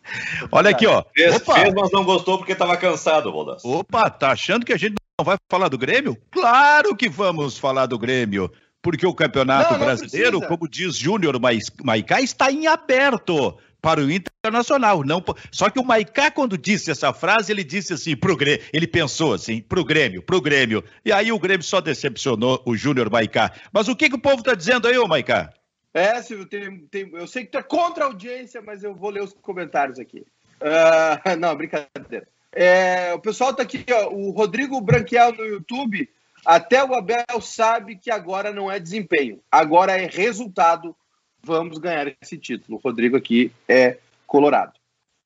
Olha 0.52 0.72
aqui, 0.72 0.86
ó. 0.86 1.04
Fez, 1.16 1.36
Opa. 1.36 1.54
fez 1.56 1.74
mas 1.74 1.92
não 1.92 2.04
gostou 2.04 2.38
porque 2.38 2.54
estava 2.54 2.76
cansado, 2.76 3.32
Baldasso. 3.32 3.68
Opa, 3.68 4.10
tá 4.10 4.32
achando 4.32 4.66
que 4.66 4.74
a 4.74 4.78
gente 4.78 4.96
não 5.20 5.26
vai 5.26 5.38
falar 5.50 5.70
do 5.70 5.78
Grêmio? 5.78 6.18
Claro 6.32 6.96
que 6.96 7.08
vamos 7.08 7.58
falar 7.58 7.86
do 7.86 7.98
Grêmio. 7.98 8.52
Porque 8.82 9.06
o 9.06 9.14
Campeonato 9.14 9.72
não, 9.72 9.80
não 9.80 9.86
Brasileiro, 9.86 10.40
precisa. 10.40 10.48
como 10.48 10.68
diz 10.68 10.96
Júnior 10.98 11.40
Maicá, 11.84 12.20
está 12.20 12.52
em 12.52 12.68
aberto 12.68 13.58
para 13.84 14.00
o 14.00 14.10
Internacional. 14.10 15.04
Não, 15.04 15.22
só 15.52 15.70
que 15.70 15.78
o 15.78 15.84
Maicá, 15.84 16.32
quando 16.32 16.58
disse 16.58 16.90
essa 16.90 17.12
frase, 17.12 17.52
ele 17.52 17.66
disse 17.66 17.94
assim 17.94 18.16
pro 18.16 18.38
Grêmio, 18.38 18.66
ele 18.72 18.88
pensou 18.88 19.34
assim, 19.34 19.60
pro 19.60 19.84
Grêmio, 19.84 20.24
pro 20.24 20.40
Grêmio. 20.40 20.82
E 21.04 21.12
aí 21.12 21.34
o 21.34 21.40
Grêmio 21.40 21.66
só 21.66 21.82
decepcionou 21.82 22.64
o 22.66 22.78
Júnior 22.78 23.12
Maicá. 23.12 23.52
Mas 23.74 23.90
o 23.90 23.96
que, 23.96 24.08
que 24.08 24.16
o 24.16 24.22
povo 24.22 24.38
está 24.38 24.56
dizendo 24.56 24.88
aí, 24.88 24.98
ô 24.98 25.06
Maicá? 25.06 25.54
É, 25.94 26.22
Silvio, 26.22 26.46
tem, 26.46 26.80
tem, 26.90 27.12
eu 27.14 27.28
sei 27.28 27.44
que 27.44 27.52
tu 27.52 27.58
é 27.58 27.62
contra 27.62 28.06
a 28.06 28.08
audiência, 28.08 28.62
mas 28.62 28.86
eu 28.86 28.96
vou 28.96 29.10
ler 29.10 29.22
os 29.22 29.34
comentários 29.34 30.00
aqui. 30.00 30.26
Uh, 30.62 31.36
não, 31.38 31.54
brincadeira. 31.54 32.26
É, 32.54 33.14
o 33.14 33.20
pessoal 33.20 33.52
está 33.52 33.64
aqui, 33.64 33.84
ó, 33.92 34.08
o 34.10 34.32
Rodrigo 34.32 34.80
Branquiel 34.80 35.34
no 35.34 35.46
YouTube. 35.46 36.10
Até 36.46 36.84
o 36.84 36.94
Abel 36.94 37.42
sabe 37.42 37.98
que 37.98 38.10
agora 38.10 38.54
não 38.54 38.72
é 38.72 38.80
desempenho, 38.80 39.42
agora 39.52 39.98
é 39.98 40.08
resultado 40.08 40.96
vamos 41.44 41.78
ganhar 41.78 42.14
esse 42.22 42.38
título. 42.38 42.78
O 42.78 42.82
Rodrigo 42.82 43.18
aqui 43.18 43.52
é 43.68 44.00
colorado. 44.26 44.74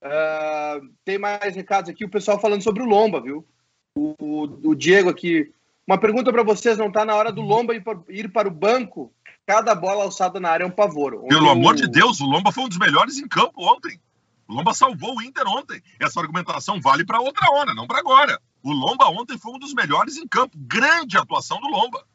Uh, 0.04 0.94
tem 1.06 1.18
mais 1.18 1.56
recados 1.56 1.90
aqui, 1.90 2.06
o 2.06 2.10
pessoal 2.10 2.40
falando 2.40 2.62
sobre 2.62 2.84
o 2.84 2.86
Lomba, 2.86 3.22
viu? 3.22 3.46
O, 3.96 4.16
o, 4.20 4.70
o 4.70 4.76
Diego 4.76 5.10
aqui. 5.10 5.52
Uma 5.88 5.98
pergunta 5.98 6.32
para 6.32 6.44
vocês: 6.44 6.78
não 6.78 6.88
está 6.88 7.06
na 7.06 7.16
hora 7.16 7.32
do 7.32 7.42
Lomba 7.42 7.74
ir 7.74 7.84
para, 7.84 8.00
ir 8.10 8.32
para, 8.32 8.48
o 8.48 8.52
banco? 8.52 9.12
Cada 9.46 9.74
bola 9.74 10.04
alçada 10.04 10.40
na 10.40 10.50
área 10.50 10.64
é 10.66 10.68
um 10.68 10.72
pavor. 10.72 11.24
Pelo 11.28 11.50
amor 11.50 11.76
de 11.76 11.88
Deus, 11.90 12.20
o 12.20 12.26
Lomba 12.26 12.52
foi 12.52 12.66
um 12.66 12.70
dos 12.70 12.78
melhores 12.78 13.18
em 13.18 13.28
campo 13.28 13.64
ontem. 13.64 14.00
O 14.48 14.54
Lomba 14.54 14.74
salvou 14.74 15.18
o 15.18 15.22
Inter 15.22 15.48
ontem. 15.48 15.82
Essa 16.00 16.20
argumentação 16.20 16.80
vale 16.82 17.06
para 17.06 17.20
outra 17.20 17.50
hora, 17.52 17.74
não 17.74 17.88
para 17.88 18.00
agora. 18.00 18.40
O 18.62 18.72
Lomba 18.72 19.06
ontem 19.10 19.38
foi 19.38 19.54
um 19.54 19.60
dos 19.60 19.74
melhores 19.74 20.18
em 20.18 20.28
campo. 20.28 20.58
Grande 20.58 21.18
atuação 21.18 21.60
do 21.60 21.68
Lomba. 21.68 22.06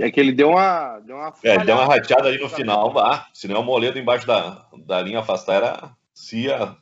É 0.00 0.10
que 0.10 0.18
ele 0.18 0.32
deu 0.32 0.50
uma. 0.50 0.98
Deu 1.00 1.16
uma, 1.16 1.34
é, 1.42 1.64
deu 1.64 1.74
uma 1.74 1.86
rateada 1.86 2.28
ali 2.28 2.38
no 2.38 2.48
final, 2.48 2.92
vá. 2.92 3.26
Se 3.32 3.46
não 3.46 3.56
é 3.56 3.58
o 3.58 3.64
Moledo 3.64 3.98
embaixo 3.98 4.26
da, 4.26 4.66
da 4.86 5.00
linha 5.02 5.20
afastar, 5.20 5.56
era 5.56 5.90
Cia. 6.14 6.76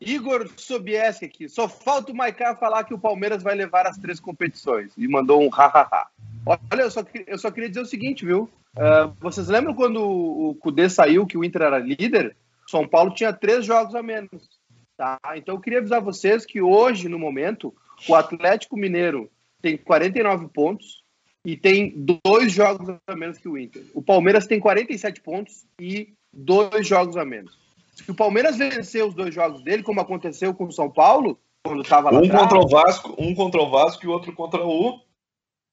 Igor 0.00 0.50
Sobieski 0.56 1.24
aqui. 1.24 1.48
Só 1.48 1.68
falta 1.68 2.12
o 2.12 2.14
Maiká 2.14 2.54
falar 2.56 2.84
que 2.84 2.92
o 2.92 2.98
Palmeiras 2.98 3.42
vai 3.42 3.54
levar 3.54 3.86
as 3.86 3.96
três 3.96 4.20
competições. 4.20 4.92
E 4.96 5.08
mandou 5.08 5.42
um 5.42 5.48
hahaha. 5.48 6.08
Olha, 6.44 6.82
eu 6.82 6.90
só, 6.90 7.02
eu 7.26 7.38
só 7.38 7.50
queria 7.50 7.68
dizer 7.68 7.80
o 7.80 7.86
seguinte, 7.86 8.24
viu? 8.24 8.50
Uh, 8.76 9.14
vocês 9.20 9.48
lembram 9.48 9.74
quando 9.74 10.02
o 10.02 10.56
Cudê 10.56 10.90
saiu, 10.90 11.26
que 11.26 11.38
o 11.38 11.44
Inter 11.44 11.62
era 11.62 11.78
líder? 11.78 12.36
São 12.66 12.86
Paulo 12.86 13.14
tinha 13.14 13.32
três 13.32 13.64
jogos 13.64 13.94
a 13.94 14.02
menos. 14.02 14.48
Tá? 14.96 15.18
Então 15.36 15.54
eu 15.54 15.60
queria 15.60 15.78
avisar 15.78 16.00
vocês 16.00 16.44
que 16.44 16.60
hoje, 16.60 17.08
no 17.08 17.18
momento, 17.18 17.74
o 18.08 18.14
Atlético 18.14 18.76
Mineiro 18.76 19.30
tem 19.62 19.76
49 19.76 20.48
pontos, 20.48 21.03
e 21.44 21.56
tem 21.56 21.92
dois 22.24 22.52
jogos 22.52 22.96
a 23.06 23.16
menos 23.16 23.38
que 23.38 23.48
o 23.48 23.58
Inter. 23.58 23.84
O 23.92 24.00
Palmeiras 24.00 24.46
tem 24.46 24.58
47 24.58 25.20
pontos 25.20 25.66
e 25.78 26.14
dois 26.32 26.86
jogos 26.86 27.16
a 27.16 27.24
menos. 27.24 27.58
Se 27.94 28.10
o 28.10 28.14
Palmeiras 28.14 28.56
vencer 28.56 29.04
os 29.04 29.14
dois 29.14 29.34
jogos 29.34 29.62
dele, 29.62 29.82
como 29.82 30.00
aconteceu 30.00 30.54
com 30.54 30.64
o 30.64 30.72
São 30.72 30.90
Paulo, 30.90 31.38
quando 31.62 31.82
estava 31.82 32.10
lá 32.10 32.18
um 32.18 32.24
atrás, 32.24 32.42
contra 32.42 32.58
o 32.58 32.68
Vasco, 32.68 33.14
um 33.18 33.34
contra 33.34 33.62
o 33.62 33.70
Vasco 33.70 34.04
e 34.04 34.08
o 34.08 34.10
outro 34.10 34.32
contra 34.32 34.64
o 34.64 35.00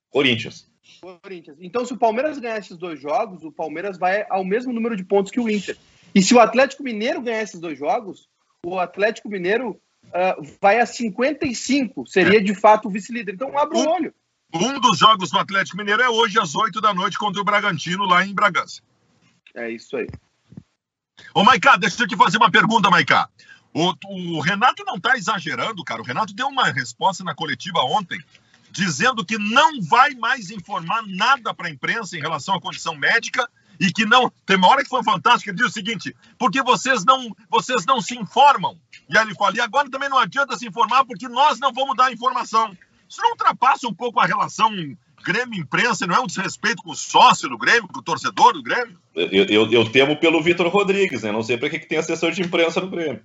Corinthians. 0.10 0.70
Corinthians. 1.00 1.58
Então, 1.60 1.86
se 1.86 1.94
o 1.94 1.98
Palmeiras 1.98 2.38
ganhar 2.38 2.58
esses 2.58 2.78
dois 2.78 3.00
jogos, 3.00 3.44
o 3.44 3.52
Palmeiras 3.52 3.98
vai 3.98 4.26
ao 4.30 4.44
mesmo 4.44 4.74
número 4.74 4.96
de 4.96 5.04
pontos 5.04 5.32
que 5.32 5.40
o 5.40 5.50
Inter. 5.50 5.78
E 6.14 6.22
se 6.22 6.34
o 6.34 6.40
Atlético 6.40 6.84
Mineiro 6.84 7.22
ganhar 7.22 7.42
esses 7.42 7.60
dois 7.60 7.80
jogos, 7.80 8.28
o 8.66 8.78
Atlético 8.78 9.30
Mineiro 9.30 9.80
uh, 10.08 10.58
vai 10.62 10.80
a 10.80 10.86
55, 10.86 12.06
seria 12.06 12.44
de 12.44 12.54
fato 12.54 12.88
o 12.88 12.92
vice-líder. 12.92 13.34
Então, 13.34 13.58
abre 13.58 13.80
o 13.80 13.90
olho. 13.90 14.14
Um 14.54 14.80
dos 14.80 14.98
jogos 14.98 15.32
do 15.32 15.40
Atlético 15.40 15.78
Mineiro 15.78 16.02
é 16.02 16.10
hoje 16.10 16.40
às 16.40 16.56
8 16.56 16.82
da 16.82 16.94
noite 16.94 17.18
contra 17.18 17.42
o 17.42 17.46
Bragantino, 17.46 18.06
lá 18.06 18.26
em 18.26 18.34
Bragança. 18.34 18.82
É 19.56 19.70
isso 19.70 19.96
aí. 19.96 20.08
Ô, 21.34 21.44
Maicá, 21.44 21.78
deixa 21.78 22.04
eu 22.04 22.08
te 22.08 22.18
fazer 22.18 22.38
uma 22.38 22.52
pergunta, 22.52 22.90
Maicá. 22.90 23.30
O, 23.74 23.94
o 24.10 24.42
Renato 24.42 24.84
não 24.84 24.96
está 24.96 25.16
exagerando, 25.16 25.84
cara. 25.84 26.02
O 26.02 26.06
Renato 26.06 26.34
deu 26.34 26.48
uma 26.48 26.66
resposta 26.66 27.24
na 27.24 27.34
coletiva 27.34 27.80
ontem, 27.80 28.20
dizendo 28.70 29.26
que 29.26 29.38
não 29.38 29.82
vai 29.82 30.12
mais 30.16 30.50
informar 30.52 31.04
nada 31.08 31.54
para 31.54 31.68
a 31.68 31.72
imprensa 31.72 32.18
em 32.18 32.22
relação 32.22 32.56
à 32.56 32.62
condição 32.62 32.96
médica 32.96 33.50
e 33.80 33.92
que 33.92 34.06
não. 34.06 34.30
Tem 34.46 34.58
uma 34.58 34.68
hora 34.68 34.84
que 34.84 34.90
foi 34.90 35.04
fantástico, 35.04 35.50
ele 35.50 35.58
disse 35.58 35.70
o 35.70 35.74
seguinte: 35.74 36.16
porque 36.38 36.62
vocês 36.62 37.06
não, 37.06 37.34
vocês 37.50 37.86
não 37.86 38.02
se 38.02 38.18
informam. 38.18 38.78
E 39.10 39.18
aí 39.18 39.26
ele 39.26 39.36
fala: 39.36 39.56
e 39.56 39.62
agora 39.62 39.90
também 39.90 40.10
não 40.10 40.18
adianta 40.18 40.58
se 40.58 40.68
informar 40.68 41.06
porque 41.06 41.30
nós 41.30 41.60
não 41.60 41.72
vamos 41.72 41.96
dar 41.96 42.12
informação. 42.12 42.76
Isso 43.12 43.22
não 43.22 43.32
ultrapassa 43.32 43.86
um 43.90 43.94
pouco 43.94 44.22
a 44.22 44.26
relação 44.26 44.72
Grêmio-imprensa? 45.22 46.08
Não 46.08 46.16
é 46.16 46.20
um 46.22 46.28
desrespeito 46.28 46.82
com 46.82 46.92
o 46.92 46.96
sócio 46.96 47.50
do 47.50 47.58
Grêmio, 47.58 47.90
com 47.90 48.00
o 48.00 48.04
torcedor 48.04 48.54
do 48.54 48.64
Grêmio? 48.64 48.98
Eu, 49.14 49.46
eu, 49.46 49.72
eu 49.72 49.92
temo 49.92 50.16
pelo 50.18 50.42
Vitor 50.42 50.70
Rodrigues, 50.70 51.24
né? 51.24 51.32
Não 51.32 51.44
sei 51.44 51.58
para 51.58 51.70
que, 51.70 51.80
que 51.80 51.88
tem 51.88 51.98
assessor 51.98 52.32
de 52.32 52.42
imprensa 52.42 52.80
no 52.80 52.90
Grêmio. 52.90 53.22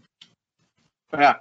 É. 1.13 1.39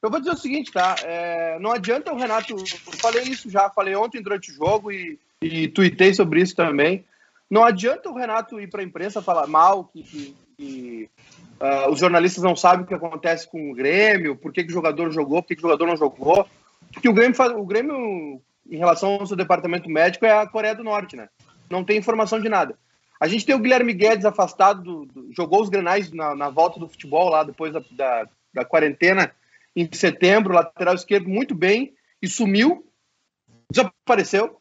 Eu 0.00 0.08
vou 0.08 0.20
dizer 0.20 0.32
o 0.32 0.36
seguinte, 0.36 0.70
tá? 0.70 0.94
É, 1.02 1.58
não 1.58 1.72
adianta 1.72 2.12
o 2.12 2.16
Renato. 2.16 2.54
Eu 2.54 2.64
falei 3.00 3.24
isso 3.24 3.50
já, 3.50 3.68
falei 3.68 3.96
ontem 3.96 4.22
durante 4.22 4.52
o 4.52 4.54
jogo 4.54 4.92
e, 4.92 5.18
e 5.42 5.66
tuitei 5.66 6.14
sobre 6.14 6.40
isso 6.40 6.54
também. 6.54 7.04
Não 7.50 7.64
adianta 7.64 8.08
o 8.08 8.16
Renato 8.16 8.60
ir 8.60 8.70
para 8.70 8.82
a 8.82 8.84
imprensa 8.84 9.20
falar 9.20 9.48
mal, 9.48 9.84
que, 9.86 10.04
que, 10.04 10.36
que 10.56 11.10
uh, 11.60 11.90
os 11.90 11.98
jornalistas 11.98 12.44
não 12.44 12.54
sabem 12.54 12.84
o 12.84 12.86
que 12.86 12.94
acontece 12.94 13.50
com 13.50 13.72
o 13.72 13.74
Grêmio, 13.74 14.36
por 14.36 14.52
que, 14.52 14.62
que 14.62 14.70
o 14.70 14.74
jogador 14.74 15.10
jogou, 15.10 15.42
por 15.42 15.48
que, 15.48 15.56
que 15.56 15.60
o 15.60 15.66
jogador 15.68 15.86
não 15.86 15.96
jogou. 15.96 16.46
Porque 16.92 17.08
o 17.08 17.12
Grêmio, 17.12 17.34
faz, 17.34 17.52
o 17.52 17.64
Grêmio, 17.64 18.40
em 18.68 18.76
relação 18.76 19.14
ao 19.14 19.26
seu 19.26 19.36
departamento 19.36 19.88
médico, 19.88 20.26
é 20.26 20.32
a 20.32 20.46
Coreia 20.46 20.74
do 20.74 20.84
Norte, 20.84 21.16
né? 21.16 21.28
Não 21.68 21.84
tem 21.84 21.98
informação 21.98 22.40
de 22.40 22.48
nada. 22.48 22.76
A 23.20 23.28
gente 23.28 23.44
tem 23.44 23.54
o 23.54 23.58
Guilherme 23.58 23.92
Guedes 23.92 24.24
afastado, 24.24 24.82
do, 24.82 25.06
do, 25.06 25.32
jogou 25.34 25.60
os 25.60 25.68
grenais 25.68 26.10
na, 26.10 26.34
na, 26.34 26.48
volta 26.48 26.80
do 26.80 26.88
futebol 26.88 27.28
lá 27.28 27.44
depois 27.44 27.72
da, 27.72 27.82
da, 27.90 28.28
da, 28.54 28.64
quarentena 28.64 29.30
em 29.76 29.88
setembro, 29.92 30.54
lateral 30.54 30.94
esquerdo, 30.94 31.28
muito 31.28 31.54
bem, 31.54 31.92
e 32.22 32.26
sumiu, 32.26 32.84
desapareceu. 33.70 34.58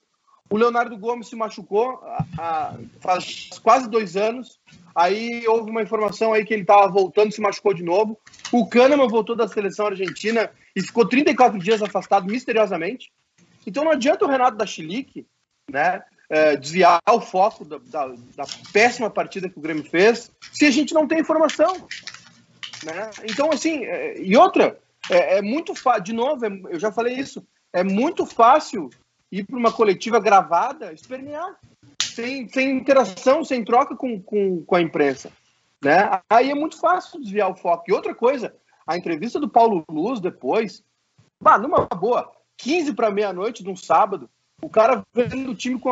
O 0.49 0.57
Leonardo 0.57 0.97
Gomes 0.97 1.29
se 1.29 1.35
machucou 1.35 2.01
faz 2.99 3.49
quase 3.61 3.89
dois 3.89 4.17
anos. 4.17 4.59
Aí 4.95 5.47
houve 5.47 5.69
uma 5.69 5.83
informação 5.83 6.33
aí 6.33 6.43
que 6.43 6.53
ele 6.53 6.63
estava 6.63 6.91
voltando, 6.91 7.31
se 7.31 7.39
machucou 7.39 7.73
de 7.73 7.83
novo. 7.83 8.19
O 8.51 8.67
Kahneman 8.67 9.07
voltou 9.07 9.35
da 9.35 9.47
seleção 9.47 9.87
argentina 9.87 10.51
e 10.79 10.81
ficou 10.81 11.05
34 11.05 11.59
dias 11.59 11.81
afastado 11.81 12.25
misteriosamente. 12.25 13.11
Então 13.67 13.83
não 13.83 13.91
adianta 13.91 14.25
o 14.25 14.29
Renato 14.29 14.57
da 14.57 14.65
Chilique, 14.65 15.27
né, 15.69 16.01
é, 16.29 16.55
desviar 16.55 17.01
o 17.09 17.19
foco 17.19 17.65
da, 17.65 17.79
da, 17.79 18.07
da, 18.07 18.45
péssima 18.71 19.09
partida 19.09 19.49
que 19.49 19.59
o 19.59 19.61
Grêmio 19.61 19.83
fez, 19.83 20.31
se 20.53 20.65
a 20.65 20.71
gente 20.71 20.93
não 20.93 21.05
tem 21.05 21.19
informação. 21.19 21.75
Né? 22.83 23.09
Então, 23.25 23.51
assim, 23.51 23.83
é, 23.83 24.21
e 24.21 24.37
outra, 24.37 24.79
é, 25.09 25.39
é 25.39 25.41
muito 25.41 25.75
fácil, 25.75 26.03
de 26.03 26.13
novo, 26.13 26.45
é, 26.45 26.49
eu 26.69 26.79
já 26.79 26.91
falei 26.91 27.15
isso, 27.15 27.45
é 27.73 27.83
muito 27.83 28.25
fácil 28.25 28.89
ir 29.29 29.45
para 29.45 29.57
uma 29.57 29.71
coletiva 29.71 30.19
gravada, 30.19 30.93
espernear, 30.93 31.59
sem, 32.01 32.47
sem 32.47 32.77
interação, 32.77 33.43
sem 33.43 33.65
troca 33.65 33.95
com, 33.95 34.21
com, 34.21 34.63
com 34.63 34.75
a 34.75 34.81
imprensa. 34.81 35.29
Né? 35.83 36.21
Aí 36.29 36.51
é 36.51 36.55
muito 36.55 36.79
fácil 36.79 37.19
desviar 37.19 37.51
o 37.51 37.55
foco. 37.55 37.85
E 37.87 37.93
outra 37.93 38.15
coisa, 38.15 38.55
a 38.89 38.97
entrevista 38.97 39.39
do 39.39 39.47
Paulo 39.47 39.85
Luz 39.87 40.19
depois, 40.19 40.83
bah, 41.39 41.59
numa 41.59 41.85
boa, 41.85 42.31
15 42.57 42.93
para 42.93 43.11
meia-noite 43.11 43.61
de 43.61 43.69
um 43.69 43.75
sábado, 43.75 44.27
o 44.63 44.67
cara 44.67 45.05
vendo 45.13 45.51
o 45.51 45.55
time 45.55 45.79
com 45.79 45.91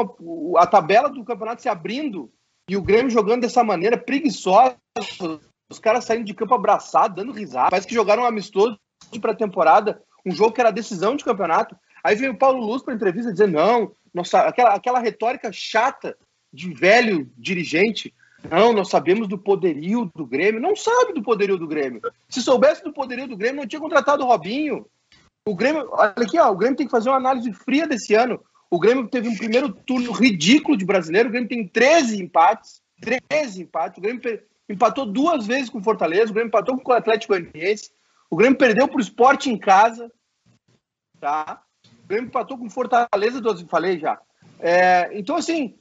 a, 0.57 0.63
a, 0.63 0.65
tabela 0.65 1.07
do 1.07 1.23
campeonato 1.23 1.61
se 1.61 1.69
abrindo 1.69 2.31
e 2.67 2.75
o 2.75 2.81
Grêmio 2.81 3.11
jogando 3.11 3.41
dessa 3.41 3.63
maneira 3.63 3.99
preguiçosa, 3.99 4.75
os 5.69 5.77
caras 5.77 6.05
saindo 6.05 6.25
de 6.25 6.33
campo 6.33 6.55
abraçados, 6.55 7.15
dando 7.15 7.31
risada. 7.31 7.69
Parece 7.69 7.87
que 7.87 7.93
jogaram 7.93 8.23
um 8.23 8.25
amistoso 8.25 8.79
de 9.11 9.19
pré-temporada, 9.19 10.01
um 10.25 10.31
jogo 10.31 10.53
que 10.53 10.59
era 10.59 10.71
decisão 10.71 11.15
de 11.15 11.23
campeonato. 11.23 11.77
Aí 12.03 12.15
vem 12.15 12.29
o 12.29 12.37
Paulo 12.37 12.65
Luz 12.65 12.81
para 12.81 12.95
entrevista 12.95 13.31
dizer 13.31 13.47
não, 13.47 13.91
nossa, 14.11 14.39
aquela, 14.39 14.73
aquela 14.73 14.99
retórica 14.99 15.51
chata 15.51 16.17
de 16.51 16.73
velho 16.73 17.31
dirigente. 17.37 18.11
Não, 18.49 18.73
nós 18.73 18.89
sabemos 18.89 19.27
do 19.27 19.37
poderio 19.37 20.11
do 20.15 20.25
Grêmio. 20.25 20.61
Não 20.61 20.75
sabe 20.75 21.13
do 21.13 21.21
poderio 21.21 21.57
do 21.57 21.67
Grêmio. 21.67 22.01
Se 22.29 22.41
soubesse 22.41 22.83
do 22.83 22.93
poderio 22.93 23.27
do 23.27 23.37
Grêmio, 23.37 23.61
não 23.61 23.67
tinha 23.67 23.81
contratado 23.81 24.23
o 24.23 24.27
Robinho. 24.27 24.85
O 25.45 25.55
Grêmio, 25.55 25.87
olha 25.91 26.13
aqui, 26.17 26.39
ó, 26.39 26.51
o 26.51 26.55
Grêmio 26.55 26.77
tem 26.77 26.85
que 26.85 26.91
fazer 26.91 27.09
uma 27.09 27.17
análise 27.17 27.51
fria 27.53 27.87
desse 27.87 28.13
ano. 28.13 28.39
O 28.69 28.79
Grêmio 28.79 29.07
teve 29.07 29.29
um 29.29 29.37
primeiro 29.37 29.71
turno 29.71 30.11
ridículo 30.11 30.77
de 30.77 30.85
brasileiro. 30.85 31.29
O 31.29 31.31
Grêmio 31.31 31.49
tem 31.49 31.67
13 31.67 32.21
empates. 32.21 32.81
13 33.29 33.63
empates. 33.63 33.97
O 33.97 34.01
Grêmio 34.01 34.21
empatou 34.69 35.05
duas 35.05 35.45
vezes 35.47 35.69
com 35.69 35.79
o 35.79 35.83
Fortaleza. 35.83 36.31
O 36.31 36.33
Grêmio 36.33 36.49
empatou 36.49 36.77
com 36.77 36.91
o 36.91 36.95
Atlético 36.95 37.33
Goianiense. 37.33 37.91
O 38.29 38.35
Grêmio 38.35 38.57
perdeu 38.57 38.87
para 38.87 38.97
o 38.97 39.01
esporte 39.01 39.49
em 39.49 39.57
casa. 39.57 40.11
Tá? 41.19 41.61
O 42.03 42.07
Grêmio 42.07 42.27
empatou 42.27 42.57
com 42.57 42.65
o 42.65 42.69
Fortaleza, 42.69 43.41
falei 43.69 43.99
já. 43.99 44.19
É, 44.59 45.09
então, 45.13 45.35
assim, 45.35 45.77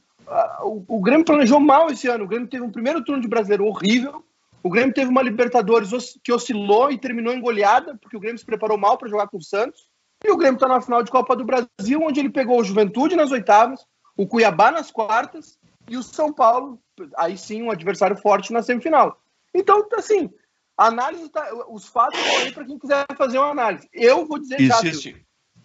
o, 0.62 0.85
o 0.89 1.01
Grêmio 1.01 1.24
planejou 1.24 1.61
mal 1.61 1.91
esse 1.91 2.09
ano. 2.09 2.24
O 2.24 2.29
Grêmio 2.29 2.49
teve 2.49 2.64
um 2.64 2.70
primeiro 2.70 3.05
turno 3.05 3.22
de 3.22 3.29
brasileiro 3.29 3.66
horrível. 3.66 4.24
O 4.62 4.70
Grêmio 4.70 4.95
teve 4.95 5.09
uma 5.09 5.22
Libertadores 5.22 6.18
que 6.24 6.33
oscilou 6.33 6.91
e 6.91 6.99
terminou 6.99 7.33
em 7.33 7.41
goleada, 7.41 7.97
porque 8.01 8.16
o 8.16 8.20
Grêmio 8.20 8.39
se 8.39 8.45
preparou 8.45 8.77
mal 8.77 8.99
para 8.99 9.09
jogar 9.09 9.29
com 9.29 9.37
o 9.37 9.43
Santos. 9.43 9.89
E 10.24 10.31
o 10.31 10.37
Grêmio 10.37 10.57
está 10.57 10.66
na 10.66 10.81
final 10.81 11.03
de 11.03 11.11
Copa 11.11 11.37
do 11.37 11.45
Brasil, 11.45 12.01
onde 12.03 12.20
ele 12.20 12.31
pegou 12.31 12.59
o 12.59 12.64
Juventude 12.64 13.14
nas 13.14 13.31
oitavas, 13.31 13.87
o 14.16 14.27
Cuiabá 14.27 14.70
nas 14.70 14.91
quartas 14.91 15.59
e 15.89 15.97
o 15.97 16.03
São 16.03 16.33
Paulo, 16.33 16.81
aí 17.16 17.37
sim, 17.37 17.62
um 17.62 17.70
adversário 17.70 18.16
forte 18.16 18.53
na 18.53 18.62
semifinal. 18.62 19.20
Então, 19.55 19.87
assim, 19.95 20.31
a 20.77 20.87
análise 20.87 21.29
tá, 21.29 21.49
os 21.68 21.87
fatos 21.87 22.18
estão 22.18 22.37
aí 22.39 22.53
para 22.53 22.64
quem 22.64 22.79
quiser 22.79 23.07
fazer 23.16 23.39
uma 23.39 23.51
análise. 23.51 23.89
Eu 23.93 24.27
vou 24.27 24.39
dizer 24.39 24.59
já, 24.61 24.81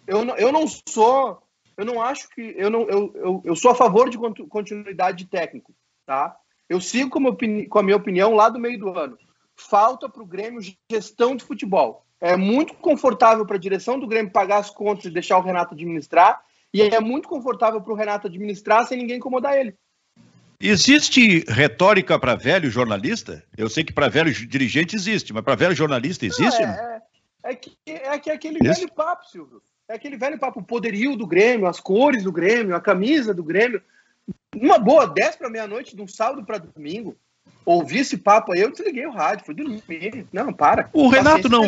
eu, 0.06 0.24
não, 0.24 0.36
eu 0.36 0.52
não 0.52 0.66
sou, 0.88 1.42
eu 1.76 1.84
não 1.84 2.00
acho 2.00 2.28
que, 2.28 2.54
eu, 2.56 2.70
não, 2.70 2.82
eu, 2.82 3.12
eu, 3.14 3.42
eu 3.44 3.56
sou 3.56 3.70
a 3.70 3.74
favor 3.74 4.08
de 4.10 4.18
continuidade 4.48 5.18
de 5.18 5.26
técnico, 5.26 5.74
tá? 6.06 6.36
Eu 6.68 6.80
sigo 6.80 7.10
com, 7.10 7.36
com 7.68 7.78
a 7.78 7.82
minha 7.82 7.96
opinião 7.96 8.34
lá 8.34 8.48
do 8.48 8.58
meio 8.58 8.78
do 8.78 8.98
ano. 8.98 9.18
Falta 9.54 10.08
para 10.08 10.22
o 10.22 10.26
Grêmio 10.26 10.60
gestão 10.90 11.36
de 11.36 11.44
futebol. 11.44 12.06
É 12.20 12.36
muito 12.36 12.74
confortável 12.74 13.44
para 13.44 13.56
a 13.56 13.60
direção 13.60 13.98
do 13.98 14.06
Grêmio 14.06 14.32
pagar 14.32 14.58
as 14.58 14.70
contas 14.70 15.04
e 15.04 15.10
deixar 15.10 15.38
o 15.38 15.42
Renato 15.42 15.74
administrar, 15.74 16.42
e 16.72 16.80
é 16.80 17.00
muito 17.00 17.28
confortável 17.28 17.80
para 17.80 17.92
o 17.92 17.96
Renato 17.96 18.26
administrar 18.26 18.86
sem 18.86 18.96
ninguém 18.96 19.18
incomodar 19.18 19.58
ele. 19.58 19.74
Existe 20.58 21.44
retórica 21.48 22.18
para 22.18 22.36
velho 22.36 22.70
jornalista? 22.70 23.44
Eu 23.56 23.68
sei 23.68 23.82
que 23.82 23.92
para 23.92 24.08
velho 24.08 24.32
dirigente 24.32 24.94
existe, 24.94 25.32
mas 25.32 25.42
para 25.42 25.56
velho 25.56 25.74
jornalista 25.74 26.24
existe? 26.24 26.62
Não, 26.62 26.68
é, 26.68 27.02
é, 27.42 27.50
é, 27.50 27.56
que, 27.56 27.76
é 27.86 28.18
que 28.20 28.30
é 28.30 28.34
aquele 28.34 28.58
Isso? 28.62 28.80
velho 28.80 28.92
papo, 28.94 29.26
Silvio. 29.26 29.60
É 29.88 29.94
aquele 29.94 30.16
velho 30.16 30.38
papo, 30.38 30.60
o 30.60 30.64
poderio 30.64 31.16
do 31.16 31.26
Grêmio, 31.26 31.66
as 31.66 31.80
cores 31.80 32.22
do 32.22 32.32
Grêmio, 32.32 32.74
a 32.74 32.80
camisa 32.80 33.34
do 33.34 33.44
Grêmio. 33.44 33.82
Uma 34.54 34.78
boa, 34.78 35.06
10 35.06 35.36
para 35.36 35.50
meia-noite, 35.50 35.96
de 35.96 36.02
um 36.02 36.08
sábado 36.08 36.44
para 36.44 36.58
domingo 36.58 37.16
ouvi 37.64 37.98
esse 37.98 38.16
papo 38.16 38.52
aí, 38.52 38.60
eu 38.60 38.70
desliguei 38.70 39.06
o 39.06 39.12
rádio, 39.12 39.44
fui 39.44 39.54
dormir. 39.54 40.26
Não, 40.32 40.52
para. 40.52 40.88
O 40.92 41.08
Renato 41.08 41.48
não. 41.48 41.62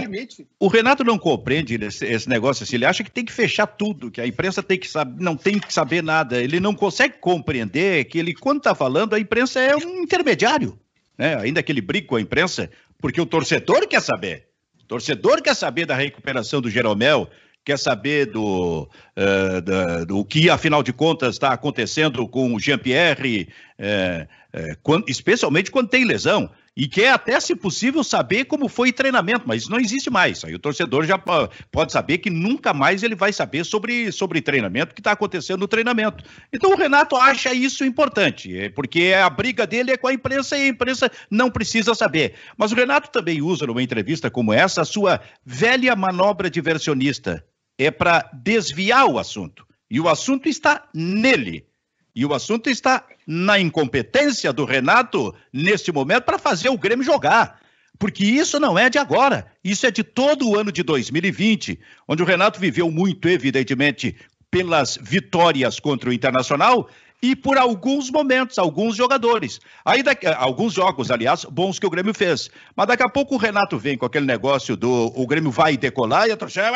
O 0.59 0.69
Renato 0.69 1.05
não 1.05 1.19
compreende 1.19 1.75
esse, 1.75 2.05
esse, 2.05 2.29
negócio 2.29 2.65
assim. 2.65 2.77
Ele 2.77 2.87
acha 2.87 3.05
que 3.05 3.11
tem 3.11 3.25
que 3.25 3.33
fechar 3.33 3.67
tudo, 3.67 4.11
que 4.11 4.21
a 4.21 4.27
imprensa 4.27 4.63
tem 4.63 4.79
que 4.79 4.89
saber, 4.89 5.23
não 5.23 5.37
tem 5.37 5.59
que 5.59 5.73
saber 5.73 6.03
nada. 6.03 6.41
Ele 6.41 6.61
não 6.61 6.75
consegue 6.75 7.15
compreender 7.19 8.05
que 8.05 8.19
ele, 8.19 8.35
quando 8.35 8.59
está 8.59 8.75
falando, 8.75 9.15
a 9.15 9.21
imprensa 9.21 9.61
é 9.61 9.77
um 9.77 10.03
intermediário. 10.03 10.79
Né? 11.17 11.37
Ainda 11.37 11.63
que 11.63 11.71
ele 11.71 11.81
brigue 11.81 12.07
com 12.07 12.17
a 12.17 12.21
imprensa, 12.21 12.71
porque 12.99 13.21
o 13.21 13.27
torcedor 13.27 13.87
quer 13.87 14.01
saber. 14.01 14.49
O 14.83 14.87
torcedor 14.87 15.41
quer 15.41 15.55
saber 15.55 15.87
da 15.87 15.95
recuperação 15.95 16.61
do 16.61 16.71
Jeromel, 16.71 17.29
quer 17.65 17.79
saber 17.79 18.27
do, 18.27 18.89
uh, 19.17 19.61
da, 19.63 20.05
do 20.05 20.25
que, 20.25 20.51
afinal 20.51 20.83
de 20.83 20.93
contas, 20.93 21.35
está 21.35 21.53
acontecendo 21.53 22.29
com 22.29 22.55
o 22.55 22.61
Jean-Pierre, 22.61 23.49
uh, 23.79 24.93
uh, 24.93 25.05
especialmente 25.09 25.71
quando 25.71 25.89
tem 25.89 26.05
lesão. 26.05 26.51
E 26.77 26.89
quer 26.89 27.13
até, 27.13 27.39
se 27.39 27.55
possível, 27.55 28.03
saber 28.03 28.47
como 28.47 28.69
foi 28.69 28.91
o 28.91 28.93
treinamento, 28.93 29.45
mas 29.47 29.63
isso 29.63 29.71
não 29.71 29.79
existe 29.79 30.11
mais. 30.11 30.45
Aí 30.45 30.53
o 30.57 30.59
torcedor 30.59 31.05
já 31.05 31.17
pode 31.17 31.93
saber 31.93 32.19
que 32.19 32.29
nunca 32.29 32.75
mais 32.75 33.05
ele 33.05 33.15
vai 33.15 33.33
saber 33.33 33.65
sobre, 33.65 34.11
sobre 34.11 34.43
treinamento, 34.43 34.91
o 34.91 34.95
que 34.95 35.01
está 35.01 35.13
acontecendo 35.13 35.61
no 35.61 35.69
treinamento. 35.69 36.25
Então 36.53 36.73
o 36.73 36.77
Renato 36.77 37.15
acha 37.15 37.55
isso 37.55 37.85
importante, 37.85 38.73
porque 38.75 39.15
a 39.17 39.31
briga 39.31 39.69
dele 39.69 39.93
é 39.93 39.97
com 39.97 40.09
a 40.09 40.13
imprensa 40.13 40.59
e 40.59 40.63
a 40.63 40.67
imprensa 40.67 41.09
não 41.31 41.49
precisa 41.49 41.95
saber. 41.95 42.35
Mas 42.57 42.73
o 42.73 42.75
Renato 42.75 43.09
também 43.09 43.41
usa, 43.41 43.69
numa 43.69 43.83
entrevista 43.83 44.29
como 44.29 44.53
essa, 44.53 44.83
a 44.83 44.85
sua 44.85 45.21
velha 45.47 45.95
manobra 45.95 46.51
diversionista 46.51 47.45
é 47.79 47.91
para 47.91 48.31
desviar 48.33 49.07
o 49.07 49.19
assunto. 49.19 49.67
E 49.91 50.01
o 50.01 50.09
assunto 50.09 50.49
está 50.49 50.89
nele. 50.95 51.67
E 52.15 52.25
o 52.25 52.33
assunto 52.33 52.71
está 52.71 53.05
na 53.27 53.59
incompetência 53.59 54.53
do 54.53 54.65
Renato, 54.65 55.35
neste 55.53 55.91
momento, 55.91 56.25
para 56.25 56.39
fazer 56.39 56.69
o 56.69 56.79
Grêmio 56.79 57.05
jogar. 57.05 57.61
Porque 57.99 58.25
isso 58.25 58.59
não 58.59 58.79
é 58.79 58.91
de 58.91 58.99
agora, 58.99 59.47
isso 59.63 59.87
é 59.87 59.91
de 59.91 60.03
todo 60.03 60.49
o 60.49 60.59
ano 60.59 60.73
de 60.73 60.83
2020, 60.83 61.79
onde 62.09 62.23
o 62.23 62.27
Renato 62.27 62.59
viveu 62.59 62.91
muito, 62.91 63.29
evidentemente, 63.29 64.17
pelas 64.51 64.99
vitórias 65.01 65.81
contra 65.81 66.11
o 66.11 66.13
Internacional 66.13 66.89
e 67.23 67.35
por 67.35 67.57
alguns 67.57 68.11
momentos, 68.11 68.59
alguns 68.59 68.97
jogadores. 68.97 69.59
Aí, 69.85 70.03
daqui, 70.03 70.27
alguns 70.27 70.75
jogos, 70.75 71.11
aliás, 71.11 71.45
bons 71.47 71.79
que 71.79 71.87
o 71.87 71.91
Grêmio 71.91 72.13
fez. 72.13 72.51
Mas 72.77 72.87
daqui 72.87 73.03
a 73.03 73.09
pouco 73.09 73.35
o 73.35 73.39
Renato 73.39 73.79
vem 73.79 73.97
com 73.97 74.05
aquele 74.05 74.27
negócio 74.27 74.77
do 74.77 75.13
o 75.15 75.27
Grêmio 75.27 75.51
vai 75.51 75.77
decolar 75.77 76.29
e 76.29 76.33
a 76.33 76.37
torcida, 76.37 76.71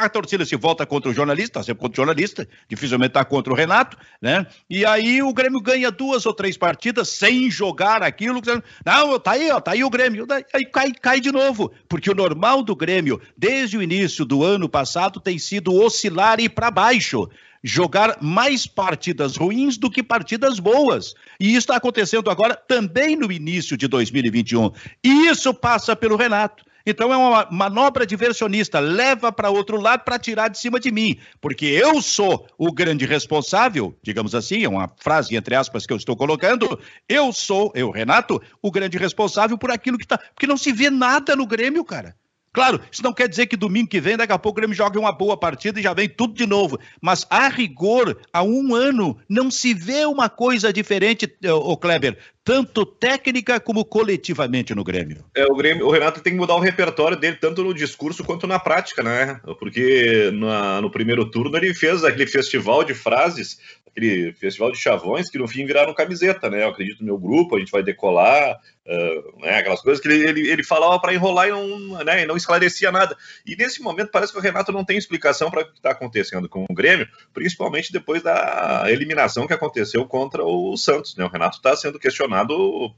a 0.00 0.08
torcida 0.08 0.44
se 0.44 0.56
volta 0.56 0.84
contra 0.84 1.10
o 1.10 1.14
jornalista, 1.14 1.62
sempre 1.62 1.82
contra 1.82 2.02
o 2.02 2.04
jornalista, 2.04 2.48
dificilmente 2.68 3.10
está 3.10 3.24
contra 3.24 3.52
o 3.52 3.56
Renato, 3.56 3.96
né? 4.20 4.46
E 4.68 4.84
aí 4.84 5.22
o 5.22 5.32
Grêmio 5.32 5.60
ganha 5.60 5.90
duas 5.90 6.26
ou 6.26 6.34
três 6.34 6.56
partidas 6.56 7.08
sem 7.08 7.48
jogar 7.48 8.02
aquilo. 8.02 8.40
Não, 8.84 9.18
tá 9.20 9.32
aí, 9.32 9.50
ó, 9.50 9.60
tá 9.60 9.72
aí 9.72 9.84
o 9.84 9.90
Grêmio. 9.90 10.26
Aí 10.52 10.64
cai, 10.64 10.92
cai 10.92 11.20
de 11.20 11.30
novo, 11.30 11.72
porque 11.88 12.10
o 12.10 12.14
normal 12.14 12.62
do 12.62 12.74
Grêmio, 12.74 13.20
desde 13.36 13.78
o 13.78 13.82
início 13.82 14.24
do 14.24 14.42
ano 14.42 14.68
passado, 14.68 15.20
tem 15.20 15.38
sido 15.38 15.74
oscilar 15.74 16.40
e 16.40 16.48
para 16.48 16.70
baixo 16.70 17.28
jogar 17.66 18.18
mais 18.22 18.64
partidas 18.64 19.36
ruins 19.36 19.76
do 19.76 19.90
que 19.90 20.00
partidas 20.00 20.60
boas. 20.60 21.14
E 21.40 21.48
isso 21.48 21.58
está 21.58 21.76
acontecendo 21.76 22.30
agora 22.30 22.54
também 22.54 23.16
no 23.16 23.32
início 23.32 23.76
de 23.76 23.88
2021. 23.88 24.70
E 25.02 25.26
isso 25.26 25.52
passa 25.52 25.96
pelo 25.96 26.16
Renato. 26.16 26.64
Então 26.86 27.12
é 27.12 27.16
uma 27.16 27.48
manobra 27.50 28.06
diversionista, 28.06 28.78
leva 28.78 29.32
para 29.32 29.50
outro 29.50 29.80
lado 29.80 30.04
para 30.04 30.20
tirar 30.20 30.46
de 30.46 30.56
cima 30.56 30.78
de 30.78 30.92
mim, 30.92 31.18
porque 31.40 31.66
eu 31.66 32.00
sou 32.00 32.46
o 32.56 32.72
grande 32.72 33.04
responsável, 33.04 33.98
digamos 34.00 34.36
assim, 34.36 34.62
é 34.62 34.68
uma 34.68 34.88
frase 35.00 35.34
entre 35.34 35.56
aspas 35.56 35.84
que 35.84 35.92
eu 35.92 35.96
estou 35.96 36.16
colocando, 36.16 36.78
eu 37.08 37.32
sou, 37.32 37.72
eu, 37.74 37.90
Renato, 37.90 38.40
o 38.62 38.70
grande 38.70 38.96
responsável 38.96 39.58
por 39.58 39.72
aquilo 39.72 39.98
que 39.98 40.04
está, 40.04 40.16
porque 40.16 40.46
não 40.46 40.56
se 40.56 40.72
vê 40.72 40.88
nada 40.88 41.34
no 41.34 41.44
Grêmio, 41.44 41.84
cara. 41.84 42.14
Claro, 42.56 42.80
isso 42.90 43.02
não 43.02 43.12
quer 43.12 43.28
dizer 43.28 43.44
que 43.48 43.54
domingo 43.54 43.86
que 43.86 44.00
vem, 44.00 44.16
daqui 44.16 44.32
a 44.32 44.38
pouco 44.38 44.56
o 44.56 44.60
Grêmio 44.62 44.74
joga 44.74 44.98
uma 44.98 45.12
boa 45.12 45.36
partida 45.36 45.78
e 45.78 45.82
já 45.82 45.92
vem 45.92 46.08
tudo 46.08 46.32
de 46.32 46.46
novo. 46.46 46.78
Mas, 47.02 47.26
a 47.28 47.48
rigor, 47.48 48.18
há 48.32 48.42
um 48.42 48.74
ano, 48.74 49.18
não 49.28 49.50
se 49.50 49.74
vê 49.74 50.06
uma 50.06 50.30
coisa 50.30 50.72
diferente, 50.72 51.30
ô 51.44 51.76
Kleber. 51.76 52.16
Tanto 52.46 52.86
técnica 52.86 53.58
como 53.58 53.84
coletivamente 53.84 54.72
no 54.72 54.84
Grêmio. 54.84 55.24
É, 55.34 55.44
o 55.46 55.56
Grêmio, 55.56 55.84
o 55.84 55.90
Renato 55.90 56.20
tem 56.20 56.32
que 56.32 56.38
mudar 56.38 56.54
o 56.54 56.60
repertório 56.60 57.16
dele, 57.16 57.36
tanto 57.40 57.64
no 57.64 57.74
discurso 57.74 58.22
quanto 58.22 58.46
na 58.46 58.56
prática, 58.56 59.02
né? 59.02 59.40
Porque 59.58 60.30
na, 60.32 60.80
no 60.80 60.88
primeiro 60.88 61.28
turno 61.28 61.56
ele 61.56 61.74
fez 61.74 62.04
aquele 62.04 62.28
festival 62.28 62.84
de 62.84 62.94
frases, 62.94 63.58
aquele 63.84 64.32
festival 64.34 64.70
de 64.70 64.78
chavões 64.78 65.28
que 65.28 65.38
no 65.38 65.48
fim 65.48 65.66
viraram 65.66 65.92
camiseta, 65.92 66.48
né? 66.48 66.62
Eu 66.62 66.68
acredito 66.68 67.00
no 67.00 67.06
meu 67.06 67.18
grupo, 67.18 67.56
a 67.56 67.58
gente 67.58 67.72
vai 67.72 67.82
decolar, 67.82 68.60
Uh, 68.86 69.40
né, 69.40 69.58
aquelas 69.58 69.82
coisas 69.82 70.00
que 70.00 70.06
ele, 70.06 70.28
ele, 70.28 70.48
ele 70.48 70.62
falava 70.62 71.00
para 71.00 71.12
enrolar 71.12 71.48
e 71.48 71.50
não, 71.50 72.04
né, 72.04 72.22
e 72.22 72.26
não 72.26 72.36
esclarecia 72.36 72.92
nada. 72.92 73.16
E 73.44 73.56
nesse 73.56 73.82
momento 73.82 74.12
parece 74.12 74.32
que 74.32 74.38
o 74.38 74.40
Renato 74.40 74.70
não 74.70 74.84
tem 74.84 74.96
explicação 74.96 75.50
para 75.50 75.62
o 75.62 75.64
que 75.64 75.72
está 75.72 75.90
acontecendo 75.90 76.48
com 76.48 76.64
o 76.70 76.72
Grêmio, 76.72 77.08
principalmente 77.34 77.92
depois 77.92 78.22
da 78.22 78.84
eliminação 78.86 79.44
que 79.44 79.52
aconteceu 79.52 80.06
contra 80.06 80.44
o 80.44 80.76
Santos. 80.76 81.16
Né? 81.16 81.24
O 81.24 81.28
Renato 81.28 81.56
está 81.56 81.74
sendo 81.74 81.98
questionado 81.98 82.35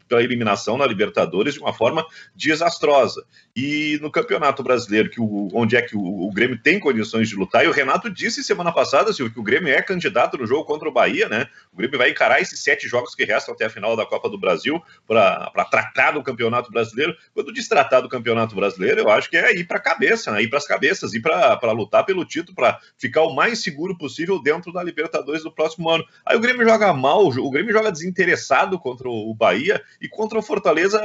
pela 0.08 0.22
eliminação 0.22 0.76
na 0.78 0.86
Libertadores 0.86 1.54
de 1.54 1.60
uma 1.60 1.72
forma 1.72 2.04
desastrosa. 2.34 3.24
E 3.54 3.98
no 4.00 4.10
Campeonato 4.10 4.62
Brasileiro, 4.62 5.10
que 5.10 5.20
o, 5.20 5.48
onde 5.52 5.76
é 5.76 5.82
que 5.82 5.96
o, 5.96 6.00
o, 6.00 6.32
Grêmio 6.32 6.60
tem 6.60 6.78
condições 6.78 7.28
de 7.28 7.36
lutar, 7.36 7.64
e 7.64 7.68
o 7.68 7.72
Renato 7.72 8.08
disse 8.08 8.42
semana 8.42 8.72
passada 8.72 9.12
Silvio, 9.12 9.34
que 9.34 9.40
o 9.40 9.42
Grêmio 9.42 9.72
é 9.72 9.82
candidato 9.82 10.38
no 10.38 10.46
jogo 10.46 10.64
contra 10.64 10.88
o 10.88 10.92
Bahia, 10.92 11.28
né? 11.28 11.46
O 11.72 11.76
Grêmio 11.76 11.98
vai 11.98 12.10
encarar 12.10 12.40
esses 12.40 12.62
sete 12.62 12.88
jogos 12.88 13.14
que 13.14 13.24
restam 13.24 13.54
até 13.54 13.66
a 13.66 13.70
final 13.70 13.96
da 13.96 14.06
Copa 14.06 14.28
do 14.28 14.38
Brasil 14.38 14.82
para 15.06 15.50
tratar 15.70 16.12
do 16.12 16.22
Campeonato 16.22 16.70
Brasileiro. 16.70 17.16
Quando 17.34 17.52
diz 17.52 17.68
tratar 17.68 18.00
do 18.00 18.08
Campeonato 18.08 18.54
Brasileiro, 18.54 19.00
eu 19.00 19.10
acho 19.10 19.28
que 19.28 19.36
é 19.36 19.54
ir 19.54 19.64
para 19.64 19.78
a 19.78 19.80
cabeça, 19.80 20.30
né? 20.32 20.42
ir 20.42 20.48
para 20.48 20.58
as 20.58 20.66
cabeças, 20.66 21.14
ir 21.14 21.20
para 21.20 21.72
lutar 21.72 22.04
pelo 22.04 22.24
título, 22.24 22.54
para 22.54 22.78
ficar 22.96 23.22
o 23.22 23.34
mais 23.34 23.62
seguro 23.62 23.96
possível 23.96 24.40
dentro 24.40 24.72
da 24.72 24.82
Libertadores 24.82 25.42
do 25.42 25.52
próximo 25.52 25.88
ano. 25.88 26.04
Aí 26.24 26.36
o 26.36 26.40
Grêmio 26.40 26.66
joga 26.66 26.92
mal, 26.92 27.26
o 27.26 27.50
Grêmio 27.50 27.72
joga 27.72 27.92
desinteressado 27.92 28.78
contra 28.78 29.08
o 29.08 29.27
Bahia 29.34 29.82
e 30.00 30.08
contra 30.08 30.38
o 30.38 30.42
Fortaleza, 30.42 31.00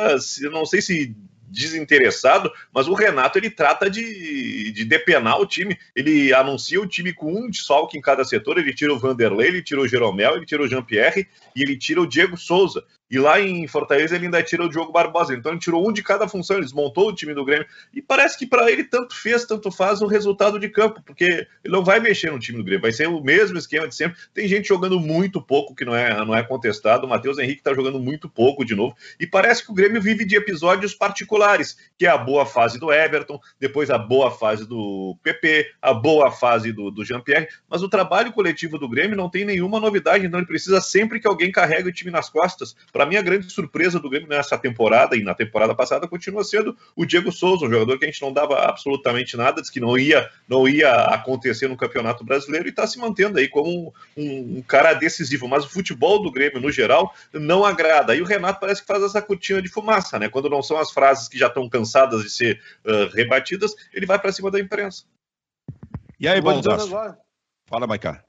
não 0.51 0.65
sei 0.65 0.81
se 0.81 1.15
desinteressado, 1.53 2.51
mas 2.73 2.87
o 2.87 2.93
Renato 2.93 3.37
ele 3.37 3.49
trata 3.49 3.89
de, 3.89 4.71
de 4.71 4.83
depenar 4.83 5.39
o 5.39 5.45
time. 5.45 5.77
Ele 5.95 6.33
anuncia 6.33 6.81
o 6.81 6.87
time 6.87 7.13
com 7.13 7.31
um 7.31 7.49
desfalque 7.49 7.97
em 7.97 8.01
cada 8.01 8.25
setor. 8.25 8.57
Ele 8.57 8.73
tira 8.73 8.91
o 8.91 8.99
Vanderlei, 8.99 9.49
ele 9.49 9.61
tira 9.61 9.79
o 9.79 9.87
Jeromel, 9.87 10.35
ele 10.35 10.45
tira 10.45 10.63
o 10.63 10.67
Jean-Pierre 10.67 11.27
e 11.55 11.61
ele 11.61 11.77
tira 11.77 12.01
o 12.01 12.07
Diego 12.07 12.35
Souza. 12.35 12.83
E 13.13 13.19
lá 13.19 13.39
em 13.39 13.67
Fortaleza 13.67 14.15
ele 14.15 14.25
ainda 14.25 14.41
tira 14.41 14.65
o 14.65 14.67
Diogo 14.67 14.91
Barbosa. 14.91 15.35
Então 15.35 15.51
ele 15.51 15.59
tirou 15.59 15.87
um 15.87 15.93
de 15.93 16.01
cada 16.01 16.27
função, 16.27 16.55
ele 16.55 16.65
desmontou 16.65 17.09
o 17.09 17.13
time 17.13 17.31
do 17.31 17.45
Grêmio. 17.45 17.67
E 17.93 18.01
parece 18.01 18.35
que 18.35 18.47
para 18.47 18.71
ele 18.71 18.83
tanto 18.83 19.15
fez, 19.15 19.45
tanto 19.45 19.69
faz 19.69 20.01
o 20.01 20.07
resultado 20.07 20.59
de 20.59 20.67
campo, 20.67 20.99
porque 21.05 21.45
ele 21.63 21.71
não 21.71 21.83
vai 21.83 21.99
mexer 21.99 22.31
no 22.31 22.39
time 22.39 22.57
do 22.57 22.63
Grêmio, 22.63 22.81
vai 22.81 22.91
ser 22.91 23.07
o 23.07 23.21
mesmo 23.21 23.55
esquema 23.55 23.87
de 23.87 23.93
sempre. 23.93 24.17
Tem 24.33 24.47
gente 24.47 24.67
jogando 24.67 24.99
muito 24.99 25.39
pouco, 25.39 25.75
que 25.75 25.85
não 25.85 25.95
é, 25.95 26.25
não 26.25 26.35
é 26.35 26.41
contestado. 26.41 27.05
O 27.05 27.09
Matheus 27.09 27.37
Henrique 27.37 27.59
está 27.59 27.71
jogando 27.71 27.99
muito 27.99 28.27
pouco 28.27 28.65
de 28.65 28.73
novo. 28.73 28.95
E 29.19 29.27
parece 29.27 29.63
que 29.63 29.71
o 29.71 29.75
Grêmio 29.75 30.01
vive 30.01 30.25
de 30.25 30.35
episódios 30.35 30.95
particulares, 30.95 31.77
que 31.99 32.07
é 32.07 32.09
a 32.09 32.17
boa 32.17 32.47
fase 32.47 32.79
do 32.79 32.91
Everton, 32.91 33.39
depois 33.59 33.91
a 33.91 33.97
boa 33.99 34.31
fase 34.31 34.67
do 34.67 35.15
PP, 35.21 35.69
a 35.79 35.93
boa 35.93 36.31
fase 36.31 36.73
do, 36.73 36.89
do 36.89 37.05
Jean-Pierre. 37.05 37.47
Mas 37.69 37.83
o 37.83 37.89
trabalho 37.89 38.33
coletivo 38.33 38.79
do 38.79 38.89
Grêmio 38.89 39.15
não 39.15 39.29
tem 39.29 39.45
nenhuma 39.45 39.79
novidade, 39.79 40.25
então 40.25 40.39
ele 40.39 40.47
precisa 40.47 40.81
sempre 40.81 41.19
que 41.19 41.27
alguém 41.27 41.51
carregue 41.51 41.89
o 41.89 41.93
time 41.93 42.09
nas 42.09 42.27
costas 42.27 42.75
para 42.91 43.02
para 43.03 43.09
mim, 43.09 43.17
a 43.17 43.21
grande 43.21 43.49
surpresa 43.49 43.99
do 43.99 44.09
Grêmio 44.09 44.29
nessa 44.29 44.57
temporada 44.57 45.17
e 45.17 45.23
na 45.23 45.33
temporada 45.33 45.75
passada 45.75 46.07
continua 46.07 46.41
sendo 46.43 46.77
o 46.95 47.05
Diego 47.05 47.33
Souza, 47.33 47.65
um 47.65 47.69
jogador 47.69 47.99
que 47.99 48.05
a 48.05 48.07
gente 48.07 48.21
não 48.21 48.31
dava 48.31 48.63
absolutamente 48.63 49.35
nada, 49.35 49.59
disse 49.59 49.73
que 49.73 49.81
não 49.81 49.97
ia, 49.97 50.29
não 50.47 50.67
ia 50.67 50.89
acontecer 51.07 51.67
no 51.67 51.75
Campeonato 51.75 52.23
Brasileiro 52.23 52.67
e 52.67 52.69
está 52.69 52.87
se 52.87 52.97
mantendo 52.97 53.39
aí 53.39 53.49
como 53.49 53.93
um, 54.15 54.57
um, 54.57 54.61
cara 54.61 54.93
decisivo. 54.93 55.49
Mas 55.49 55.65
o 55.65 55.69
futebol 55.69 56.23
do 56.23 56.31
Grêmio, 56.31 56.61
no 56.61 56.71
geral, 56.71 57.13
não 57.33 57.65
agrada. 57.65 58.15
E 58.15 58.21
o 58.21 58.25
Renato 58.25 58.61
parece 58.61 58.79
que 58.79 58.87
faz 58.87 59.03
essa 59.03 59.21
cortina 59.21 59.61
de 59.61 59.67
fumaça, 59.67 60.17
né? 60.17 60.29
Quando 60.29 60.49
não 60.49 60.63
são 60.63 60.77
as 60.77 60.89
frases 60.89 61.27
que 61.27 61.37
já 61.37 61.47
estão 61.47 61.67
cansadas 61.67 62.23
de 62.23 62.29
ser 62.29 62.61
uh, 62.85 63.13
rebatidas, 63.13 63.75
ele 63.93 64.05
vai 64.05 64.17
para 64.17 64.31
cima 64.31 64.49
da 64.49 64.61
imprensa. 64.61 65.03
E 66.17 66.25
aí, 66.25 66.39
Baldasso? 66.39 66.89
Fala, 67.67 67.85
Maicá. 67.85 68.23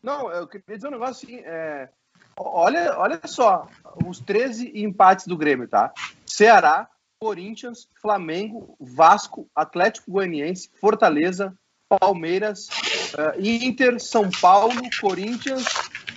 Não, 0.00 0.30
eu 0.30 0.46
queria 0.46 0.76
dizer 0.76 0.86
um 0.86 0.92
negócio 0.92 1.26
assim. 1.26 1.42
É 1.44 1.88
Olha, 2.36 2.98
olha 2.98 3.20
só, 3.24 3.68
os 4.06 4.20
13 4.20 4.72
empates 4.74 5.26
do 5.26 5.36
Grêmio, 5.36 5.68
tá? 5.68 5.92
Ceará, 6.26 6.88
Corinthians, 7.20 7.88
Flamengo, 8.00 8.76
Vasco, 8.80 9.48
Atlético 9.54 10.10
Goianiense, 10.10 10.70
Fortaleza, 10.80 11.56
Palmeiras, 11.88 12.68
uh, 13.14 13.40
Inter, 13.40 14.00
São 14.00 14.28
Paulo, 14.40 14.74
Corinthians, 15.00 15.64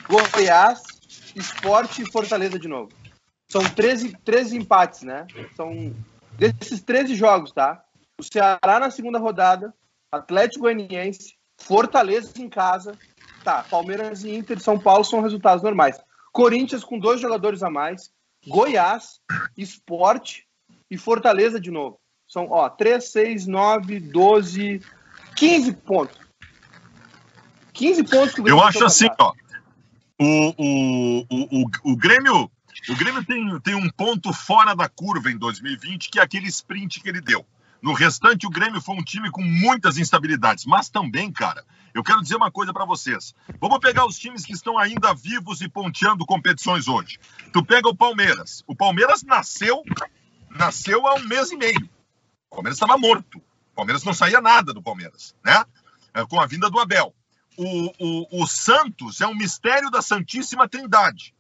Goiás, 0.10 0.82
Esporte 1.36 2.02
e 2.02 2.12
Fortaleza 2.12 2.58
de 2.58 2.68
novo. 2.68 2.92
São 3.50 3.64
13, 3.64 4.18
13 4.26 4.58
empates, 4.58 5.04
né? 5.04 5.28
São 5.56 5.96
desses 6.38 6.82
13 6.82 7.16
jogos, 7.16 7.52
tá? 7.52 7.84
O 8.20 8.24
Ceará 8.24 8.80
na 8.80 8.90
segunda 8.90 9.20
rodada, 9.20 9.74
Atlético 10.12 10.64
Goianiense, 10.64 11.36
Fortaleza 11.58 12.34
em 12.42 12.50
casa, 12.50 12.98
tá? 13.44 13.64
Palmeiras 13.64 14.24
e 14.24 14.36
Inter, 14.36 14.60
São 14.60 14.80
Paulo 14.80 15.04
são 15.04 15.22
resultados 15.22 15.64
normais. 15.64 16.00
Corinthians 16.32 16.84
com 16.84 17.00
dois 17.00 17.20
jogadores 17.20 17.64
a 17.64 17.70
mais, 17.70 18.12
Goiás, 18.48 19.20
Esporte 19.58 20.46
e 20.90 20.98
Fortaleza 20.98 21.60
de 21.60 21.72
novo. 21.72 22.00
São, 22.28 22.48
ó, 22.52 22.70
3, 22.70 23.04
6, 23.12 23.48
9, 23.48 24.00
12, 24.00 24.82
15 25.36 25.74
pontos. 25.74 26.18
15 27.74 28.04
pontos 28.04 28.34
que 28.34 28.42
o 28.42 28.48
Eu 28.48 28.62
acho 28.62 28.84
assim, 28.84 29.08
ó. 29.20 29.34
O, 30.20 30.54
o, 30.58 31.26
o, 31.30 31.62
o, 31.62 31.92
o 31.92 31.96
Grêmio, 31.96 32.50
o 32.90 32.96
Grêmio 32.96 33.24
tem, 33.24 33.60
tem 33.60 33.76
um 33.76 33.90
ponto 33.90 34.34
fora 34.34 34.76
da 34.76 34.90
curva 34.90 35.30
em 35.30 35.38
2020, 35.38 36.10
que 36.10 36.20
é 36.20 36.24
aquele 36.24 36.48
sprint 36.48 37.00
que 37.00 37.08
ele 37.08 37.22
deu. 37.22 37.46
No 37.88 37.94
restante, 37.94 38.46
o 38.46 38.50
Grêmio 38.50 38.82
foi 38.82 38.96
um 38.98 39.02
time 39.02 39.32
com 39.32 39.42
muitas 39.42 39.98
instabilidades. 39.98 40.66
Mas 40.66 40.90
também, 40.90 41.32
cara, 41.32 41.64
eu 41.94 42.04
quero 42.04 42.22
dizer 42.22 42.36
uma 42.36 42.52
coisa 42.52 42.74
para 42.74 42.84
vocês. 42.84 43.34
Vamos 43.62 43.80
pegar 43.80 44.06
os 44.06 44.20
times 44.20 44.46
que 44.46 44.52
estão 44.52 44.78
ainda 44.78 45.14
vivos 45.14 45.62
e 45.62 45.70
ponteando 45.70 46.26
competições 46.26 46.90
hoje. 46.90 47.18
Tu 47.54 47.64
pega 47.64 47.88
o 47.88 47.96
Palmeiras. 47.96 48.62
O 48.68 48.76
Palmeiras 48.76 49.24
nasceu, 49.24 49.84
nasceu 50.50 51.08
há 51.08 51.16
um 51.16 51.26
mês 51.30 51.50
e 51.50 51.56
meio. 51.56 51.90
O 52.52 52.56
Palmeiras 52.56 52.76
estava 52.76 52.98
morto. 52.98 53.38
O 53.38 53.76
Palmeiras 53.78 54.04
não 54.04 54.14
saía 54.14 54.42
nada 54.42 54.74
do 54.74 54.84
Palmeiras, 54.84 55.34
né? 55.42 55.64
É, 56.14 56.26
com 56.26 56.42
a 56.42 56.46
vinda 56.46 56.70
do 56.70 56.82
Abel. 56.82 57.16
O, 57.56 57.94
o, 58.00 58.44
o 58.44 58.48
Santos 58.48 59.22
é 59.22 59.28
um 59.28 59.34
mistério 59.34 59.90
da 59.90 60.02
Santíssima 60.02 60.68
Trindade. 60.68 61.34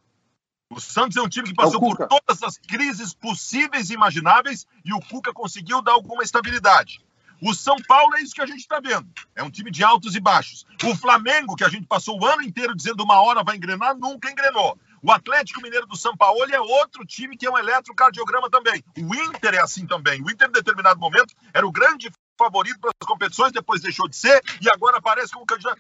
O 0.69 0.81
Santos 0.81 1.15
é 1.15 1.21
um 1.21 1.29
time 1.29 1.47
que 1.47 1.55
passou 1.55 1.77
é 1.77 1.95
por 1.95 2.07
todas 2.07 2.43
as 2.43 2.57
crises 2.57 3.13
possíveis 3.13 3.89
e 3.89 3.93
imagináveis 3.93 4.67
e 4.83 4.93
o 4.93 4.99
Cuca 4.99 5.33
conseguiu 5.33 5.81
dar 5.81 5.93
alguma 5.93 6.23
estabilidade. 6.23 6.99
O 7.41 7.53
São 7.53 7.75
Paulo 7.87 8.15
é 8.15 8.21
isso 8.21 8.33
que 8.33 8.41
a 8.41 8.45
gente 8.45 8.59
está 8.59 8.79
vendo. 8.79 9.07
É 9.35 9.43
um 9.43 9.49
time 9.49 9.71
de 9.71 9.83
altos 9.83 10.15
e 10.15 10.19
baixos. 10.19 10.65
O 10.83 10.95
Flamengo, 10.95 11.55
que 11.55 11.63
a 11.63 11.69
gente 11.69 11.85
passou 11.85 12.19
o 12.19 12.25
ano 12.25 12.41
inteiro 12.41 12.75
dizendo 12.75 13.03
uma 13.03 13.21
hora 13.21 13.43
vai 13.43 13.55
engrenar, 13.55 13.95
nunca 13.95 14.29
engrenou. 14.29 14.77
O 15.01 15.11
Atlético 15.11 15.61
Mineiro 15.61 15.85
do 15.85 15.95
São 15.95 16.17
Paulo 16.17 16.43
é 16.43 16.59
outro 16.59 17.05
time 17.05 17.37
que 17.37 17.45
é 17.45 17.51
um 17.51 17.57
eletrocardiograma 17.57 18.49
também. 18.49 18.83
O 18.97 19.15
Inter 19.15 19.53
é 19.53 19.61
assim 19.61 19.85
também. 19.85 20.21
O 20.21 20.29
Inter, 20.29 20.49
em 20.49 20.51
determinado 20.51 20.99
momento, 20.99 21.33
era 21.53 21.65
o 21.65 21.71
grande 21.71 22.11
favorito 22.37 22.79
para 22.79 22.91
as 23.01 23.07
competições, 23.07 23.51
depois 23.51 23.81
deixou 23.81 24.07
de 24.07 24.15
ser 24.15 24.41
e 24.59 24.69
agora 24.69 24.97
aparece 24.97 25.31
como 25.31 25.45
candidato. 25.45 25.79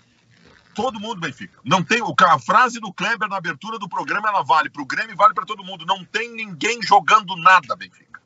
Todo 0.77 0.99
mundo, 0.99 1.19
Benfica. 1.19 1.57
Não 1.65 1.81
tem 1.81 2.03
a 2.03 2.37
frase 2.37 2.79
do 2.79 2.93
Kleber 2.93 3.27
na 3.27 3.37
abertura 3.37 3.79
do 3.79 3.89
programa, 3.89 4.29
ela 4.29 4.43
vale 4.43 4.69
para 4.69 4.83
o 4.83 4.85
Grêmio 4.85 5.17
vale 5.17 5.33
para 5.33 5.43
todo 5.43 5.63
mundo. 5.63 5.87
Não 5.87 6.05
tem 6.05 6.31
ninguém 6.35 6.79
jogando 6.83 7.35
nada, 7.35 7.75
Benfica. 7.75 8.21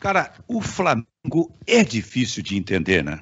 Cara, 0.00 0.32
o 0.48 0.60
Flamengo 0.60 1.56
é 1.64 1.84
difícil 1.84 2.42
de 2.42 2.56
entender, 2.56 3.04
né? 3.04 3.20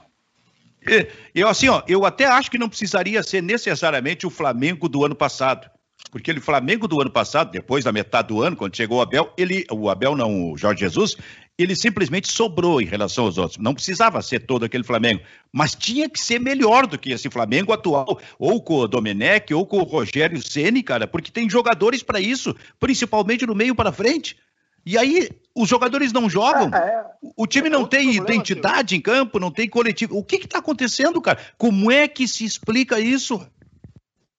Eu 1.35 1.49
assim, 1.49 1.69
ó, 1.69 1.83
eu 1.87 2.07
até 2.07 2.25
acho 2.25 2.51
que 2.51 2.57
não 2.57 2.71
precisaria 2.71 3.23
ser 3.23 3.43
necessariamente 3.43 4.27
o 4.27 4.31
Flamengo 4.31 4.89
do 4.89 5.05
ano 5.05 5.15
passado. 5.15 5.71
Porque 6.11 6.31
ele 6.31 6.41
Flamengo 6.41 6.89
do 6.89 6.99
ano 6.99 7.11
passado, 7.11 7.51
depois 7.51 7.85
da 7.85 7.93
metade 7.93 8.29
do 8.29 8.41
ano, 8.41 8.57
quando 8.57 8.75
chegou 8.75 8.99
o 8.99 9.03
Abel, 9.03 9.35
ele, 9.37 9.67
o 9.71 9.91
Abel 9.91 10.17
não, 10.17 10.51
o 10.51 10.57
Jorge 10.57 10.81
Jesus, 10.81 11.15
ele 11.63 11.77
simplesmente 11.77 12.31
sobrou 12.31 12.81
em 12.81 12.87
relação 12.87 13.25
aos 13.25 13.39
outros. 13.39 13.59
Não 13.59 13.75
precisava 13.75 14.21
ser 14.23 14.41
todo 14.41 14.65
aquele 14.65 14.85
Flamengo, 14.85 15.23
mas 15.53 15.75
tinha 15.75 16.09
que 16.09 16.19
ser 16.19 16.39
melhor 16.39 16.87
do 16.87 16.99
que 16.99 17.13
esse 17.13 17.29
Flamengo 17.29 17.73
atual, 17.73 18.21
ou 18.39 18.63
com 18.63 18.79
o 18.79 18.89
Domenech, 18.89 19.53
ou 19.53 19.67
com 19.67 19.79
o 19.79 19.85
Rogério 19.85 20.43
Ceni, 20.43 20.83
cara, 20.83 21.07
porque 21.07 21.31
tem 21.31 21.49
jogadores 21.49 22.03
para 22.03 22.21
isso, 22.21 22.55
principalmente 22.79 23.47
no 23.47 23.55
meio 23.55 23.75
para 23.75 23.93
frente. 23.93 24.37
E 24.85 24.97
aí 24.97 25.29
os 25.55 25.69
jogadores 25.69 26.13
não 26.13 26.29
jogam, 26.31 26.75
é, 26.75 26.79
é, 26.79 27.05
o 27.37 27.47
time 27.47 27.69
é 27.69 27.71
não 27.71 27.85
tem 27.85 28.15
problema, 28.15 28.31
identidade 28.31 28.97
em 28.97 29.01
campo, 29.01 29.39
não 29.39 29.51
tem 29.51 29.69
coletivo. 29.69 30.17
O 30.17 30.25
que 30.25 30.37
está 30.37 30.59
acontecendo, 30.59 31.21
cara? 31.21 31.39
Como 31.59 31.91
é 31.91 32.09
que 32.09 32.27
se 32.27 32.45
explica 32.45 32.99
isso? 32.99 33.47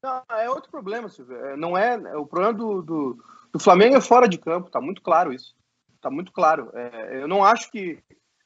Não, 0.04 0.24
é 0.32 0.50
outro 0.50 0.72
problema, 0.72 1.10
Silvio. 1.10 1.36
É, 1.46 1.56
não 1.56 1.78
é, 1.78 1.94
é 1.94 2.18
o 2.18 2.26
problema 2.26 2.54
do, 2.54 2.82
do, 2.82 3.24
do, 3.54 3.60
Flamengo 3.60 3.96
é 3.96 4.02
fora 4.02 4.28
de 4.28 4.38
campo. 4.38 4.72
Tá 4.72 4.82
muito 4.82 5.02
claro 5.02 5.32
isso. 5.32 5.54
Tá 6.02 6.10
muito 6.10 6.32
claro. 6.32 6.72
É, 6.74 7.22
eu 7.22 7.28
não 7.28 7.44
acho 7.44 7.72
que 7.72 8.00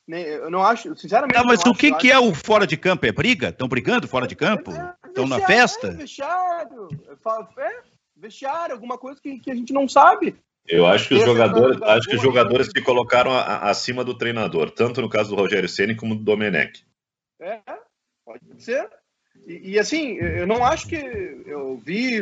eu 0.08 0.52
não 0.52 0.64
acho, 0.64 0.96
sinceramente. 0.96 1.34
Tá, 1.34 1.44
mas 1.44 1.66
o 1.66 1.74
que, 1.74 1.92
que 1.96 2.12
é 2.12 2.20
o 2.20 2.34
fora 2.34 2.68
de 2.68 2.78
campo? 2.78 3.08
É 3.08 3.12
briga? 3.12 3.50
Estão 3.50 3.68
brigando 3.68 4.08
fora 4.08 4.28
de 4.28 4.36
campo? 4.36 4.72
Estão 5.04 5.28
na 5.28 5.40
festa? 5.40 5.88
É, 5.88 5.92
vestiário, 5.92 6.90
é, 7.58 7.82
vestiário, 8.16 8.76
alguma 8.76 9.00
coisa 9.00 9.20
que, 9.20 9.40
que 9.40 9.50
a 9.50 9.56
gente 9.56 9.74
não 9.74 9.90
sabe. 9.90 10.36
Eu 10.68 10.86
acho 10.86 11.08
que 11.08 11.16
os 11.16 11.24
jogadores, 11.24 11.82
acho 11.82 12.08
que 12.08 12.16
os 12.16 12.22
jogadores 12.22 12.68
se 12.68 12.82
colocaram 12.84 13.32
a, 13.32 13.42
a, 13.42 13.70
acima 13.70 14.04
do 14.04 14.16
treinador, 14.16 14.70
tanto 14.70 15.02
no 15.02 15.10
caso 15.10 15.30
do 15.30 15.42
Rogério 15.42 15.70
Ceni 15.70 15.96
como 15.96 16.16
do 16.16 16.24
Domenech. 16.24 16.84
É, 17.40 17.62
pode 18.24 18.44
ser. 18.64 18.88
E, 19.48 19.72
e, 19.72 19.80
assim, 19.80 20.18
eu 20.18 20.46
não 20.46 20.64
acho 20.64 20.88
que 20.88 20.96
eu 20.96 21.78
vi 21.78 22.22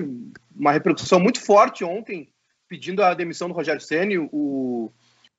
uma 0.55 0.71
repercussão 0.71 1.19
muito 1.19 1.41
forte 1.41 1.83
ontem 1.83 2.29
pedindo 2.67 3.03
a 3.03 3.13
demissão 3.13 3.47
do 3.47 3.53
Rogério 3.53 3.81
Ceni, 3.81 4.17
o, 4.17 4.91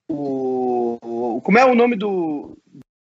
o, 0.09 1.41
como 1.43 1.59
é 1.59 1.65
o 1.65 1.75
nome 1.75 1.97
do, 1.97 2.57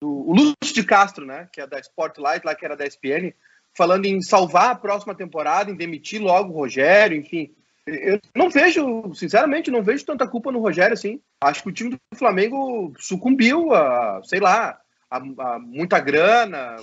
do 0.01 0.29
o 0.29 0.33
Lúcio 0.33 0.73
de 0.73 0.83
Castro, 0.83 1.25
né, 1.25 1.47
que 1.51 1.61
é 1.61 1.67
da 1.67 1.79
Spotlight, 1.79 2.45
lá 2.45 2.55
que 2.55 2.65
era 2.65 2.75
da 2.75 2.85
ESPN, 2.85 3.33
falando 3.75 4.05
em 4.05 4.21
salvar 4.21 4.71
a 4.71 4.75
próxima 4.75 5.15
temporada, 5.15 5.71
em 5.71 5.75
demitir 5.75 6.21
logo 6.21 6.51
o 6.51 6.57
Rogério, 6.57 7.17
enfim. 7.17 7.53
Eu 7.87 8.19
não 8.35 8.49
vejo, 8.49 9.13
sinceramente, 9.13 9.71
não 9.71 9.81
vejo 9.81 10.05
tanta 10.05 10.27
culpa 10.27 10.51
no 10.51 10.59
Rogério 10.59 10.93
assim. 10.93 11.19
Acho 11.41 11.63
que 11.63 11.69
o 11.69 11.73
time 11.73 11.91
do 11.91 12.17
Flamengo 12.17 12.93
sucumbiu 12.97 13.73
a, 13.73 14.21
sei 14.23 14.39
lá, 14.39 14.79
a, 15.09 15.17
a 15.17 15.59
muita 15.59 15.99
grana, 15.99 16.77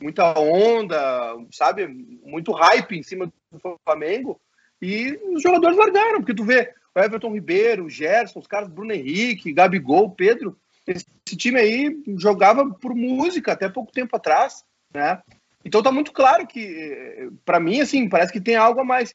muita 0.00 0.38
onda, 0.38 1.34
sabe? 1.50 1.88
Muito 2.24 2.52
hype 2.52 2.96
em 2.96 3.02
cima 3.02 3.26
do 3.26 3.78
Flamengo. 3.84 4.40
E 4.80 5.18
os 5.34 5.42
jogadores 5.42 5.76
largaram, 5.76 6.20
porque 6.20 6.34
tu 6.34 6.44
vê 6.44 6.72
o 6.94 7.00
Everton 7.00 7.32
Ribeiro, 7.32 7.84
o 7.84 7.90
Gerson, 7.90 8.38
os 8.38 8.46
caras 8.46 8.68
Bruno 8.68 8.92
Henrique, 8.92 9.52
Gabigol, 9.52 10.10
Pedro. 10.10 10.56
Esse 10.86 11.06
time 11.36 11.58
aí 11.58 12.02
jogava 12.18 12.68
por 12.68 12.94
música 12.94 13.52
até 13.52 13.68
pouco 13.68 13.92
tempo 13.92 14.14
atrás, 14.16 14.64
né? 14.92 15.20
Então 15.64 15.82
tá 15.82 15.90
muito 15.90 16.12
claro 16.12 16.46
que, 16.46 17.30
para 17.44 17.58
mim, 17.58 17.80
assim, 17.80 18.08
parece 18.08 18.32
que 18.32 18.40
tem 18.40 18.54
algo 18.54 18.80
a 18.80 18.84
mais. 18.84 19.14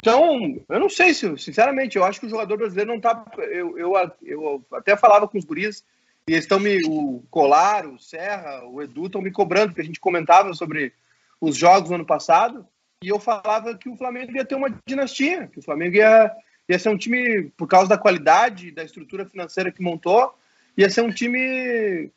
Então, 0.00 0.58
eu 0.66 0.80
não 0.80 0.88
sei 0.88 1.12
se, 1.12 1.36
sinceramente, 1.36 1.98
eu 1.98 2.04
acho 2.04 2.18
que 2.18 2.26
o 2.26 2.30
jogador 2.30 2.56
brasileiro 2.56 2.90
não 2.90 3.00
tá. 3.00 3.22
Eu, 3.36 3.78
eu, 3.78 3.92
eu 4.22 4.64
até 4.72 4.96
falava 4.96 5.28
com 5.28 5.36
os 5.36 5.44
guris, 5.44 5.84
e 6.26 6.32
eles 6.32 6.44
estão 6.44 6.58
me. 6.58 6.78
O 6.86 7.22
Colar, 7.30 7.86
o 7.86 7.98
Serra, 7.98 8.64
o 8.64 8.80
Edu 8.80 9.06
estão 9.06 9.20
me 9.20 9.30
cobrando, 9.30 9.68
porque 9.68 9.82
a 9.82 9.84
gente 9.84 10.00
comentava 10.00 10.54
sobre 10.54 10.94
os 11.38 11.54
jogos 11.54 11.90
no 11.90 11.96
ano 11.96 12.06
passado, 12.06 12.66
e 13.04 13.08
eu 13.08 13.20
falava 13.20 13.76
que 13.76 13.90
o 13.90 13.96
Flamengo 13.96 14.32
ia 14.32 14.44
ter 14.44 14.54
uma 14.54 14.74
dinastia, 14.86 15.48
que 15.48 15.58
o 15.58 15.62
Flamengo 15.62 15.96
ia, 15.96 16.30
ia 16.70 16.78
ser 16.78 16.88
um 16.88 16.96
time, 16.96 17.50
por 17.56 17.66
causa 17.66 17.88
da 17.88 17.98
qualidade, 17.98 18.70
da 18.70 18.84
estrutura 18.84 19.26
financeira 19.26 19.72
que 19.72 19.82
montou, 19.82 20.34
ia 20.76 20.88
ser 20.88 21.02
um 21.02 21.10
time. 21.10 22.10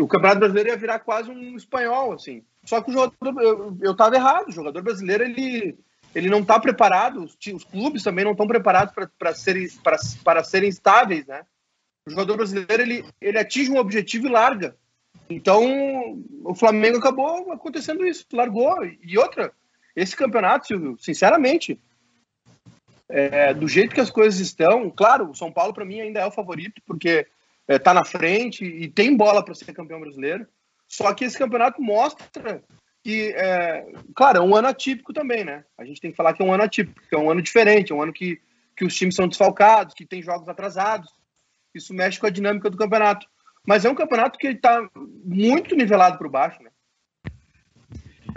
O 0.00 0.06
Campeonato 0.06 0.40
Brasileiro 0.40 0.70
ia 0.70 0.76
virar 0.76 0.98
quase 1.00 1.30
um 1.30 1.56
espanhol, 1.56 2.12
assim. 2.12 2.42
Só 2.64 2.80
que 2.80 2.90
o 2.90 2.92
jogador, 2.92 3.76
eu 3.80 3.92
estava 3.92 4.14
errado, 4.14 4.48
o 4.48 4.52
jogador 4.52 4.82
brasileiro 4.82 5.24
ele 5.24 5.76
ele 6.14 6.28
não 6.28 6.40
está 6.40 6.60
preparado, 6.60 7.24
os, 7.24 7.36
os, 7.54 7.64
clubes 7.64 8.02
também 8.02 8.24
não 8.24 8.32
estão 8.32 8.46
preparados 8.46 8.94
para 9.18 9.34
serem, 9.34 9.66
serem 10.44 10.68
estáveis, 10.68 11.26
né? 11.26 11.42
O 12.06 12.10
jogador 12.10 12.36
brasileiro, 12.36 12.82
ele, 12.82 13.04
ele 13.20 13.38
atinge 13.38 13.70
um 13.70 13.78
objetivo 13.78 14.26
e 14.26 14.30
larga. 14.30 14.76
Então, 15.30 16.22
o 16.44 16.54
Flamengo 16.54 16.98
acabou 16.98 17.50
acontecendo 17.50 18.06
isso, 18.06 18.26
largou. 18.30 18.84
E 18.84 19.16
outra, 19.16 19.52
esse 19.96 20.14
campeonato, 20.14 20.66
Silvio, 20.66 20.96
sinceramente, 21.00 21.80
é, 23.12 23.52
do 23.52 23.68
jeito 23.68 23.94
que 23.94 24.00
as 24.00 24.10
coisas 24.10 24.40
estão, 24.40 24.90
claro, 24.90 25.30
o 25.30 25.34
São 25.34 25.52
Paulo 25.52 25.74
para 25.74 25.84
mim 25.84 26.00
ainda 26.00 26.20
é 26.20 26.26
o 26.26 26.30
favorito, 26.30 26.80
porque 26.86 27.26
está 27.68 27.90
é, 27.90 27.94
na 27.94 28.04
frente 28.04 28.64
e 28.64 28.88
tem 28.88 29.14
bola 29.14 29.44
para 29.44 29.54
ser 29.54 29.72
campeão 29.74 30.00
brasileiro. 30.00 30.46
Só 30.88 31.12
que 31.12 31.24
esse 31.24 31.36
campeonato 31.36 31.80
mostra 31.80 32.62
que, 33.04 33.34
é, 33.36 33.86
claro, 34.14 34.38
é 34.38 34.40
um 34.40 34.56
ano 34.56 34.68
atípico 34.68 35.12
também, 35.12 35.44
né? 35.44 35.64
A 35.76 35.84
gente 35.84 36.00
tem 36.00 36.10
que 36.10 36.16
falar 36.16 36.32
que 36.32 36.42
é 36.42 36.44
um 36.44 36.52
ano 36.52 36.62
atípico, 36.62 37.02
que 37.06 37.14
é 37.14 37.18
um 37.18 37.30
ano 37.30 37.42
diferente, 37.42 37.92
é 37.92 37.94
um 37.94 38.02
ano 38.02 38.12
que, 38.12 38.40
que 38.74 38.84
os 38.84 38.94
times 38.94 39.14
são 39.14 39.28
desfalcados, 39.28 39.94
que 39.94 40.06
tem 40.06 40.22
jogos 40.22 40.48
atrasados. 40.48 41.10
Isso 41.74 41.92
mexe 41.92 42.18
com 42.18 42.26
a 42.26 42.30
dinâmica 42.30 42.70
do 42.70 42.78
campeonato. 42.78 43.26
Mas 43.66 43.84
é 43.84 43.90
um 43.90 43.94
campeonato 43.94 44.38
que 44.38 44.48
está 44.48 44.88
muito 45.24 45.74
nivelado 45.76 46.16
para 46.16 46.28
baixo, 46.28 46.62
né? 46.62 46.70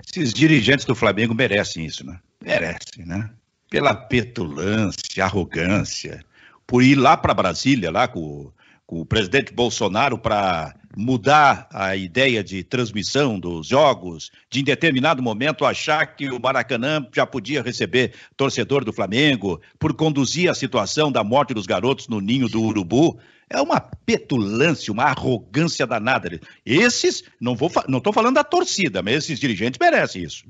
Esses 0.07 0.33
dirigentes 0.33 0.85
do 0.85 0.95
Flamengo 0.95 1.33
merecem 1.33 1.85
isso, 1.85 2.05
né? 2.05 2.19
Merecem, 2.41 3.05
né? 3.05 3.29
Pela 3.69 3.95
petulância, 3.95 5.23
arrogância, 5.23 6.23
por 6.67 6.83
ir 6.83 6.95
lá 6.95 7.17
para 7.17 7.33
Brasília, 7.33 7.91
lá 7.91 8.07
com, 8.07 8.51
com 8.85 9.01
o 9.01 9.05
presidente 9.05 9.53
Bolsonaro 9.53 10.17
para 10.17 10.75
mudar 10.95 11.67
a 11.71 11.95
ideia 11.95 12.43
de 12.43 12.63
transmissão 12.63 13.37
dos 13.37 13.67
jogos, 13.67 14.31
de 14.49 14.61
em 14.61 14.63
determinado 14.63 15.21
momento 15.21 15.65
achar 15.65 16.15
que 16.15 16.29
o 16.29 16.39
Maracanã 16.39 17.05
já 17.13 17.25
podia 17.25 17.61
receber 17.61 18.13
torcedor 18.37 18.85
do 18.85 18.93
Flamengo, 18.93 19.61
por 19.77 19.93
conduzir 19.93 20.49
a 20.49 20.55
situação 20.55 21.11
da 21.11 21.23
morte 21.23 21.53
dos 21.53 21.65
garotos 21.65 22.07
no 22.07 22.21
ninho 22.21 22.47
do 22.47 22.61
Urubu. 22.61 23.19
É 23.49 23.61
uma 23.61 23.79
petulância, 23.79 24.91
uma 24.91 25.03
arrogância 25.03 25.85
danada. 25.85 26.39
Esses, 26.65 27.23
não 27.39 27.55
vou, 27.55 27.69
não 27.87 27.99
estou 27.99 28.13
falando 28.13 28.35
da 28.35 28.43
torcida, 28.43 29.03
mas 29.03 29.15
esses 29.15 29.39
dirigentes 29.39 29.77
merecem 29.79 30.23
isso. 30.23 30.45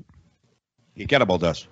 E 0.96 1.06
que 1.06 1.14
era 1.14 1.26
Baldaço? 1.26 1.68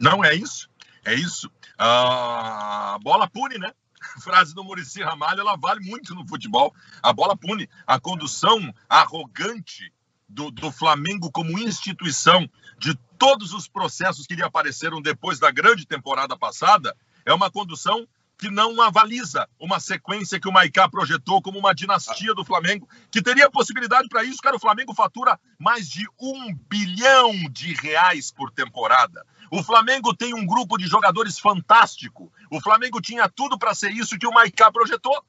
Não 0.00 0.24
é 0.24 0.34
isso, 0.34 0.68
é 1.04 1.14
isso. 1.14 1.50
A 1.78 2.98
bola 3.02 3.28
pune, 3.28 3.58
né? 3.58 3.70
frase 4.22 4.54
do 4.54 4.64
Murici 4.64 5.02
Ramalho, 5.02 5.40
ela 5.40 5.56
vale 5.56 5.80
muito 5.86 6.14
no 6.14 6.26
futebol. 6.26 6.74
A 7.02 7.12
bola 7.12 7.36
pune. 7.36 7.68
A 7.86 8.00
condução 8.00 8.74
arrogante 8.88 9.92
do, 10.28 10.50
do 10.50 10.72
Flamengo 10.72 11.30
como 11.30 11.58
instituição 11.58 12.48
de 12.78 12.94
todos 13.18 13.52
os 13.52 13.68
processos 13.68 14.26
que 14.26 14.34
lhe 14.34 14.42
apareceram 14.42 15.02
depois 15.02 15.38
da 15.38 15.50
grande 15.50 15.86
temporada 15.86 16.36
passada 16.36 16.96
é 17.24 17.34
uma 17.34 17.50
condução 17.50 18.06
que 18.38 18.48
não 18.48 18.80
avaliza 18.80 19.46
uma 19.58 19.78
sequência 19.78 20.40
que 20.40 20.48
o 20.48 20.52
Maicá 20.52 20.88
projetou 20.88 21.42
como 21.42 21.58
uma 21.58 21.74
dinastia 21.74 22.34
do 22.34 22.42
Flamengo, 22.42 22.88
que 23.10 23.20
teria 23.20 23.50
possibilidade 23.50 24.08
para 24.08 24.24
isso, 24.24 24.40
cara. 24.40 24.56
O 24.56 24.60
Flamengo 24.60 24.94
fatura 24.94 25.38
mais 25.58 25.86
de 25.86 26.06
um 26.18 26.54
bilhão 26.54 27.34
de 27.50 27.74
reais 27.74 28.32
por 28.32 28.50
temporada. 28.50 29.26
O 29.50 29.62
Flamengo 29.64 30.14
tem 30.14 30.32
um 30.32 30.46
grupo 30.46 30.78
de 30.78 30.86
jogadores 30.86 31.38
fantástico. 31.38 32.32
O 32.50 32.60
Flamengo 32.60 33.00
tinha 33.00 33.28
tudo 33.28 33.58
para 33.58 33.74
ser 33.74 33.90
isso 33.90 34.18
que 34.18 34.26
o 34.26 34.32
Maicá 34.32 34.70
projetou. 34.70 35.24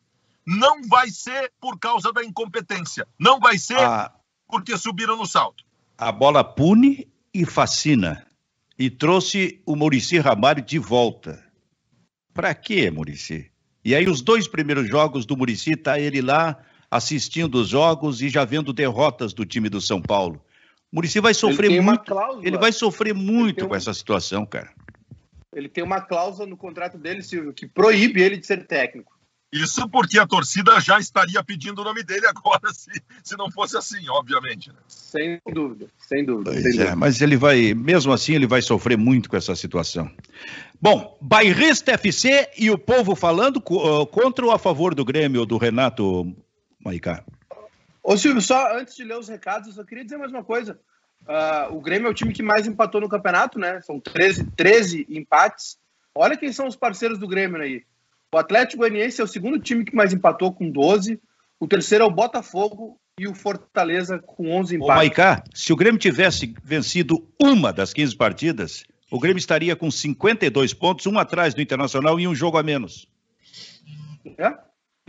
Não 0.45 0.83
vai 0.87 1.09
ser 1.09 1.51
por 1.59 1.79
causa 1.79 2.13
da 2.13 2.23
incompetência. 2.23 3.07
Não 3.17 3.39
vai 3.39 3.57
ser 3.57 3.79
a... 3.79 4.13
porque 4.47 4.77
subiram 4.77 5.17
no 5.17 5.25
salto. 5.25 5.63
A 5.97 6.11
bola 6.11 6.43
pune 6.43 7.07
e 7.33 7.45
fascina. 7.45 8.25
E 8.77 8.89
trouxe 8.89 9.61
o 9.65 9.75
Murici 9.75 10.19
Ramalho 10.19 10.61
de 10.61 10.77
volta. 10.77 11.43
Para 12.33 12.53
quê, 12.53 12.89
Murici? 12.91 13.51
E 13.83 13.95
aí, 13.95 14.07
os 14.07 14.21
dois 14.21 14.47
primeiros 14.47 14.87
jogos 14.87 15.25
do 15.25 15.35
Murici, 15.35 15.75
tá 15.75 15.99
ele 15.99 16.21
lá 16.21 16.57
assistindo 16.89 17.55
os 17.55 17.69
jogos 17.69 18.21
e 18.21 18.29
já 18.29 18.45
vendo 18.45 18.73
derrotas 18.73 19.33
do 19.33 19.45
time 19.45 19.69
do 19.69 19.81
São 19.81 20.01
Paulo. 20.01 20.43
Murici 20.91 21.19
vai 21.19 21.33
sofrer 21.33 21.71
ele 21.71 21.81
muito. 21.81 22.03
Cláusula, 22.03 22.47
ele 22.47 22.57
vai 22.57 22.71
sofrer 22.71 23.13
muito 23.13 23.67
com 23.67 23.75
essa 23.75 23.93
situação, 23.93 24.45
cara. 24.45 24.69
Ele 25.53 25.69
tem 25.69 25.83
uma 25.83 26.01
cláusula 26.01 26.47
no 26.47 26.57
contrato 26.57 26.97
dele, 26.97 27.21
Silvio, 27.21 27.53
que 27.53 27.67
proíbe 27.67 28.21
ele 28.21 28.37
de 28.37 28.45
ser 28.45 28.65
técnico. 28.65 29.11
Isso 29.51 29.87
porque 29.89 30.17
a 30.17 30.25
torcida 30.25 30.79
já 30.79 30.97
estaria 30.97 31.43
pedindo 31.43 31.81
o 31.81 31.83
nome 31.83 32.03
dele 32.03 32.25
agora, 32.25 32.61
se, 32.73 32.89
se 33.21 33.35
não 33.35 33.51
fosse 33.51 33.77
assim, 33.77 34.07
obviamente. 34.09 34.69
Né? 34.69 34.75
Sem 34.87 35.41
dúvida, 35.53 35.87
sem 36.07 36.25
dúvida. 36.25 36.53
Sem 36.53 36.59
é, 36.59 36.71
dúvida. 36.71 36.95
mas 36.95 37.21
ele 37.21 37.35
vai, 37.35 37.73
mesmo 37.73 38.13
assim, 38.13 38.33
ele 38.33 38.47
vai 38.47 38.61
sofrer 38.61 38.97
muito 38.97 39.29
com 39.29 39.35
essa 39.35 39.53
situação. 39.53 40.09
Bom, 40.81 41.17
Bairrista 41.21 41.91
FC 41.91 42.49
e 42.57 42.71
o 42.71 42.77
povo 42.77 43.13
falando 43.13 43.59
contra 43.59 44.45
ou 44.45 44.51
a 44.51 44.57
favor 44.57 44.95
do 44.95 45.03
Grêmio 45.03 45.45
do 45.45 45.57
Renato 45.57 46.33
Maicá? 46.79 47.21
Ô 48.03 48.17
Silvio, 48.17 48.41
só 48.41 48.75
antes 48.77 48.95
de 48.95 49.03
ler 49.03 49.17
os 49.17 49.27
recados, 49.27 49.67
eu 49.67 49.73
só 49.73 49.83
queria 49.83 50.03
dizer 50.03 50.17
mais 50.17 50.31
uma 50.31 50.43
coisa. 50.43 50.79
Uh, 51.21 51.75
o 51.75 51.81
Grêmio 51.81 52.07
é 52.07 52.11
o 52.11 52.13
time 52.13 52.33
que 52.33 52.41
mais 52.41 52.65
empatou 52.65 52.99
no 52.99 53.09
campeonato, 53.09 53.59
né? 53.59 53.79
São 53.81 53.99
13, 53.99 54.45
13 54.55 55.05
empates. 55.09 55.77
Olha 56.15 56.35
quem 56.35 56.51
são 56.51 56.67
os 56.67 56.75
parceiros 56.75 57.19
do 57.19 57.27
Grêmio 57.27 57.61
aí. 57.61 57.83
O 58.33 58.37
Atlético 58.37 58.79
Goianiense 58.79 59.21
é 59.21 59.23
o 59.23 59.27
segundo 59.27 59.59
time 59.59 59.85
que 59.85 59.95
mais 59.95 60.13
empatou 60.13 60.51
com 60.51 60.69
12. 60.69 61.21
O 61.59 61.67
terceiro 61.67 62.03
é 62.03 62.07
o 62.07 62.11
Botafogo 62.11 62.99
e 63.19 63.27
o 63.27 63.35
Fortaleza 63.35 64.17
com 64.17 64.49
11 64.51 64.77
empates. 64.77 64.93
Ô, 64.93 64.95
Maicá, 64.95 65.43
se 65.53 65.71
o 65.71 65.75
Grêmio 65.75 65.99
tivesse 65.99 66.55
vencido 66.63 67.27
uma 67.39 67.71
das 67.71 67.93
15 67.93 68.15
partidas, 68.15 68.83
o 69.11 69.19
Grêmio 69.19 69.37
estaria 69.37 69.75
com 69.75 69.91
52 69.91 70.73
pontos, 70.73 71.05
um 71.05 71.19
atrás 71.19 71.53
do 71.53 71.61
Internacional 71.61 72.19
e 72.19 72.27
um 72.27 72.33
jogo 72.33 72.57
a 72.57 72.63
menos. 72.63 73.07
É? 74.37 74.57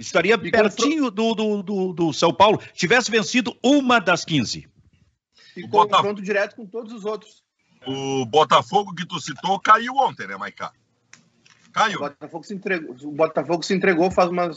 Estaria 0.02 0.36
pertinho 0.36 1.10
do, 1.10 1.34
do, 1.34 1.62
do, 1.62 1.92
do, 1.92 2.12
São 2.12 2.34
Paulo. 2.34 2.60
Tivesse 2.74 3.10
vencido 3.10 3.56
uma 3.62 4.00
das 4.00 4.24
15. 4.24 4.68
E 5.56 5.62
confronto 5.62 6.02
Botaf... 6.02 6.22
direto 6.22 6.56
com 6.56 6.66
todos 6.66 6.92
os 6.92 7.04
outros. 7.04 7.42
O 7.86 8.24
Botafogo 8.26 8.94
que 8.94 9.06
tu 9.06 9.20
citou 9.20 9.58
caiu 9.58 9.94
ontem, 9.96 10.26
né, 10.26 10.36
Maicá? 10.36 10.72
Caiu. 11.72 11.98
O 11.98 12.00
Botafogo 12.00 12.44
se 12.44 12.54
entregou, 12.54 12.96
o 13.02 13.12
Botafogo 13.12 13.62
se 13.62 13.74
entregou 13.74 14.10
faz 14.10 14.30
umas 14.30 14.56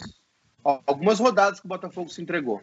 algumas 0.88 1.20
rodadas 1.20 1.60
que 1.60 1.66
o 1.66 1.70
Botafogo 1.70 2.10
se 2.10 2.22
entregou. 2.22 2.62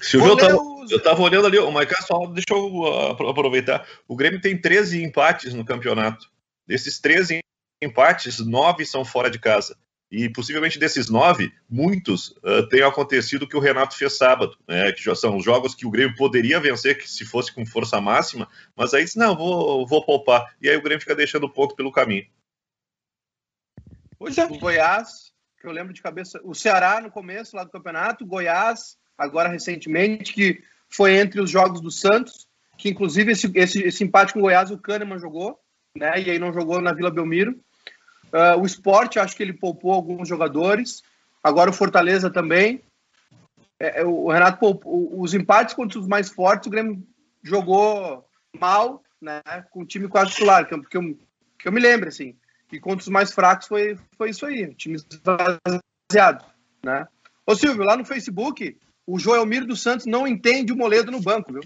Silvio, 0.00 0.30
eu 0.30 0.36
tava, 0.36 0.58
eu 0.88 1.02
tava 1.02 1.20
olhando 1.20 1.46
ali, 1.48 1.58
o 1.58 1.70
Maicá, 1.70 2.00
só 2.02 2.26
deixa 2.26 2.46
eu 2.52 2.82
uh, 2.82 3.28
aproveitar. 3.28 3.86
O 4.06 4.14
Grêmio 4.14 4.40
tem 4.40 4.56
13 4.56 5.02
empates 5.02 5.52
no 5.52 5.64
campeonato. 5.64 6.30
Desses 6.66 7.00
13 7.00 7.40
empates, 7.82 8.38
nove 8.38 8.86
são 8.86 9.04
fora 9.04 9.28
de 9.28 9.38
casa. 9.38 9.76
E 10.10 10.28
possivelmente 10.28 10.78
desses 10.78 11.08
nove, 11.08 11.52
muitos 11.68 12.30
uh, 12.38 12.68
tenham 12.68 12.88
acontecido 12.88 13.44
o 13.44 13.48
que 13.48 13.56
o 13.56 13.60
Renato 13.60 13.96
fez 13.96 14.16
sábado, 14.16 14.56
né? 14.66 14.90
Que 14.90 15.04
já 15.04 15.14
são 15.14 15.40
jogos 15.40 15.74
que 15.74 15.86
o 15.86 15.90
Grêmio 15.90 16.16
poderia 16.16 16.58
vencer 16.58 16.98
que 16.98 17.08
se 17.08 17.24
fosse 17.24 17.54
com 17.54 17.64
força 17.64 18.00
máxima, 18.00 18.48
mas 18.74 18.92
aí 18.92 19.04
disse, 19.04 19.18
não, 19.18 19.36
vou, 19.36 19.86
vou 19.86 20.04
poupar. 20.04 20.52
E 20.60 20.68
aí 20.68 20.76
o 20.76 20.82
Grêmio 20.82 21.00
fica 21.00 21.14
deixando 21.14 21.48
ponto 21.48 21.76
pelo 21.76 21.92
caminho. 21.92 22.26
Pois 24.18 24.36
é. 24.36 24.44
O 24.44 24.58
Goiás, 24.58 25.32
que 25.60 25.66
eu 25.66 25.72
lembro 25.72 25.92
de 25.92 26.02
cabeça, 26.02 26.40
o 26.42 26.54
Ceará 26.54 27.00
no 27.00 27.10
começo 27.10 27.54
lá 27.54 27.62
do 27.62 27.70
campeonato, 27.70 28.26
Goiás, 28.26 28.98
agora 29.16 29.48
recentemente, 29.48 30.32
que 30.32 30.60
foi 30.88 31.14
entre 31.16 31.40
os 31.40 31.48
jogos 31.48 31.80
do 31.80 31.90
Santos, 31.90 32.48
que 32.76 32.88
inclusive 32.88 33.32
esse, 33.32 33.50
esse, 33.54 33.82
esse 33.82 34.02
empate 34.02 34.32
com 34.32 34.40
o 34.40 34.42
Goiás 34.42 34.70
o 34.70 34.78
Kahneman 34.78 35.18
jogou, 35.20 35.58
né? 35.96 36.20
E 36.20 36.30
aí 36.30 36.38
não 36.38 36.52
jogou 36.52 36.80
na 36.80 36.92
Vila 36.92 37.10
Belmiro. 37.10 37.58
Uh, 38.32 38.60
o 38.60 38.66
esporte, 38.66 39.18
acho 39.18 39.36
que 39.36 39.42
ele 39.42 39.52
poupou 39.52 39.92
alguns 39.92 40.28
jogadores. 40.28 41.02
Agora 41.42 41.70
o 41.70 41.74
Fortaleza 41.74 42.30
também. 42.30 42.82
É, 43.78 44.00
é 44.00 44.04
o 44.04 44.30
Renato 44.30 44.58
poupou. 44.58 45.20
Os 45.20 45.34
empates 45.34 45.74
contra 45.74 45.98
os 45.98 46.06
mais 46.06 46.28
fortes, 46.28 46.66
o 46.66 46.70
Grêmio 46.70 47.02
jogou 47.42 48.24
mal, 48.58 49.02
né? 49.20 49.42
Com 49.70 49.82
o 49.82 49.86
time 49.86 50.08
quase 50.08 50.32
titular, 50.32 50.66
que 50.66 50.74
eu, 50.74 50.82
que 50.82 50.96
eu, 50.96 51.18
que 51.58 51.68
eu 51.68 51.72
me 51.72 51.80
lembro, 51.80 52.08
assim. 52.08 52.36
E 52.72 52.78
contra 52.78 53.00
os 53.00 53.08
mais 53.08 53.32
fracos 53.32 53.66
foi, 53.66 53.98
foi 54.16 54.30
isso 54.30 54.46
aí, 54.46 54.72
time 54.74 54.96
esvaziado, 54.96 56.44
né? 56.84 57.06
Ô 57.44 57.56
Silvio, 57.56 57.82
lá 57.82 57.96
no 57.96 58.04
Facebook, 58.04 58.78
o 59.04 59.18
Joelmir 59.18 59.66
dos 59.66 59.82
Santos 59.82 60.06
não 60.06 60.26
entende 60.26 60.72
o 60.72 60.76
Moledo 60.76 61.10
no 61.10 61.20
banco, 61.20 61.52
viu? 61.52 61.62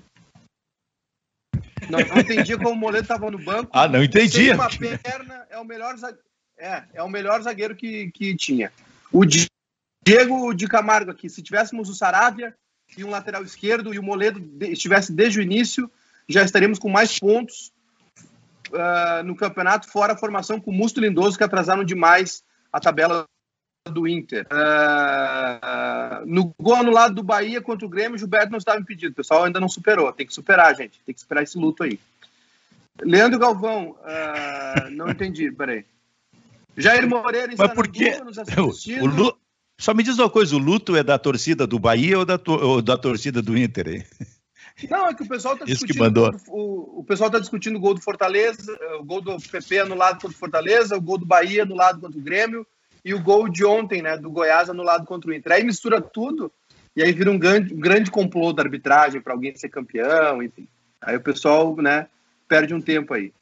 Não, 1.90 1.98
não 1.98 2.18
entendia 2.18 2.56
como 2.56 2.70
o 2.70 2.76
Moledo 2.76 3.02
estava 3.02 3.30
no 3.30 3.38
banco. 3.38 3.70
Ah, 3.74 3.86
não 3.86 4.02
entendia. 4.02 4.54
uma 4.54 4.70
perna, 4.70 5.46
é 5.50 5.58
o 5.58 5.64
melhor 5.64 5.94
zagueiro 5.98 6.24
é, 6.59 6.82
é 6.94 7.02
o 7.02 7.09
melhor 7.09 7.42
zagueiro 7.42 7.74
que, 7.74 8.11
que 8.12 8.36
tinha. 8.36 8.72
O 9.12 9.24
Diego 9.24 10.52
de 10.55 10.66
Camargo 10.66 11.11
aqui, 11.11 11.28
se 11.28 11.42
tivéssemos 11.42 11.88
o 11.88 11.94
Saravia 11.94 12.55
e 12.96 13.05
um 13.05 13.11
lateral 13.11 13.42
esquerdo 13.42 13.94
e 13.94 13.98
o 13.98 14.02
Moledo 14.02 14.42
estivesse 14.61 15.12
desde 15.12 15.38
o 15.38 15.42
início, 15.42 15.90
já 16.28 16.42
estaríamos 16.42 16.78
com 16.78 16.88
mais 16.88 17.18
pontos 17.18 17.72
uh, 18.70 19.22
no 19.24 19.36
campeonato, 19.36 19.88
fora 19.88 20.12
a 20.12 20.16
formação 20.16 20.61
com 20.61 20.70
o 20.70 20.74
Musto 20.74 21.00
Lindoso, 21.00 21.38
que 21.38 21.44
atrasaram 21.44 21.84
demais 21.84 22.42
a 22.72 22.80
tabela 22.80 23.24
do 23.86 24.09
Inter. 24.09 24.46
Uh, 24.46 26.26
no 26.26 26.55
gol 26.59 26.82
no 26.82 26.90
lado 26.90 27.14
do 27.14 27.22
Bahia 27.22 27.61
contra 27.61 27.86
o 27.86 27.90
Grêmio, 27.90 28.18
Gilberto 28.18 28.50
não 28.50 28.59
estava 28.59 28.80
impedido. 28.80 29.12
O 29.12 29.16
pessoal 29.16 29.44
ainda 29.44 29.61
não 29.61 29.68
superou. 29.68 30.12
Tem 30.12 30.26
que 30.26 30.34
superar, 30.34 30.74
gente. 30.74 31.00
Tem 31.05 31.14
que 31.14 31.20
superar 31.20 31.44
esse 31.44 31.59
luto 31.59 31.82
aí. 31.82 31.98
Leandro 33.02 33.38
Galvão, 33.38 33.90
uh, 33.90 34.90
não 34.90 35.11
entendi, 35.11 35.50
peraí. 35.50 35.84
Jair 36.76 37.08
Moreira 37.08 37.52
está 37.52 37.66
Mas 37.66 37.74
por 37.74 37.88
quê? 37.88 38.18
nos 38.24 38.38
assistindo. 38.38 39.28
O. 39.28 39.44
Só 39.78 39.92
me 39.92 40.02
diz 40.02 40.18
uma 40.18 40.30
coisa, 40.30 40.54
o 40.54 40.58
luto 40.58 40.94
é 40.94 41.02
da 41.02 41.18
torcida 41.18 41.66
do 41.66 41.78
Bahia 41.78 42.18
ou 42.18 42.24
da, 42.24 42.38
ou 42.46 42.80
da 42.80 42.96
torcida 42.96 43.42
do 43.42 43.58
Inter? 43.58 43.88
Hein? 43.88 44.04
Não, 44.90 45.08
é 45.08 45.14
que 45.14 45.22
o 45.22 45.28
pessoal 45.28 45.54
está 45.54 45.66
discutindo. 45.66 46.30
O, 46.48 47.00
o, 47.00 47.04
pessoal 47.04 47.28
está 47.28 47.38
discutindo 47.38 47.76
o 47.76 47.80
gol 47.80 47.94
do 47.94 48.00
Fortaleza, 48.00 48.76
o 48.98 49.04
gol 49.04 49.20
do 49.20 49.36
PP 49.36 49.80
anulado 49.80 50.20
contra 50.20 50.36
o 50.36 50.38
Fortaleza, 50.38 50.96
o 50.96 51.00
gol 51.00 51.18
do 51.18 51.26
Bahia 51.26 51.62
anulado 51.62 52.00
contra 52.00 52.18
o 52.18 52.22
Grêmio 52.22 52.66
e 53.04 53.14
o 53.14 53.22
gol 53.22 53.48
de 53.48 53.64
ontem, 53.64 54.02
né, 54.02 54.16
do 54.16 54.30
Goiás 54.30 54.68
anulado 54.68 55.06
contra 55.06 55.30
o 55.30 55.34
Inter. 55.34 55.52
Aí 55.52 55.64
mistura 55.64 56.00
tudo 56.00 56.50
e 56.96 57.02
aí 57.02 57.12
vira 57.12 57.30
um 57.30 57.38
grande, 57.38 57.74
um 57.74 57.80
grande 57.80 58.10
complô 58.10 58.52
da 58.52 58.62
arbitragem 58.62 59.20
para 59.20 59.32
alguém 59.32 59.54
ser 59.56 59.68
campeão, 59.68 60.42
enfim. 60.42 60.66
Aí 61.00 61.16
o 61.16 61.20
pessoal, 61.20 61.76
né, 61.76 62.08
perde 62.48 62.74
um 62.74 62.80
tempo 62.80 63.14
aí. 63.14 63.32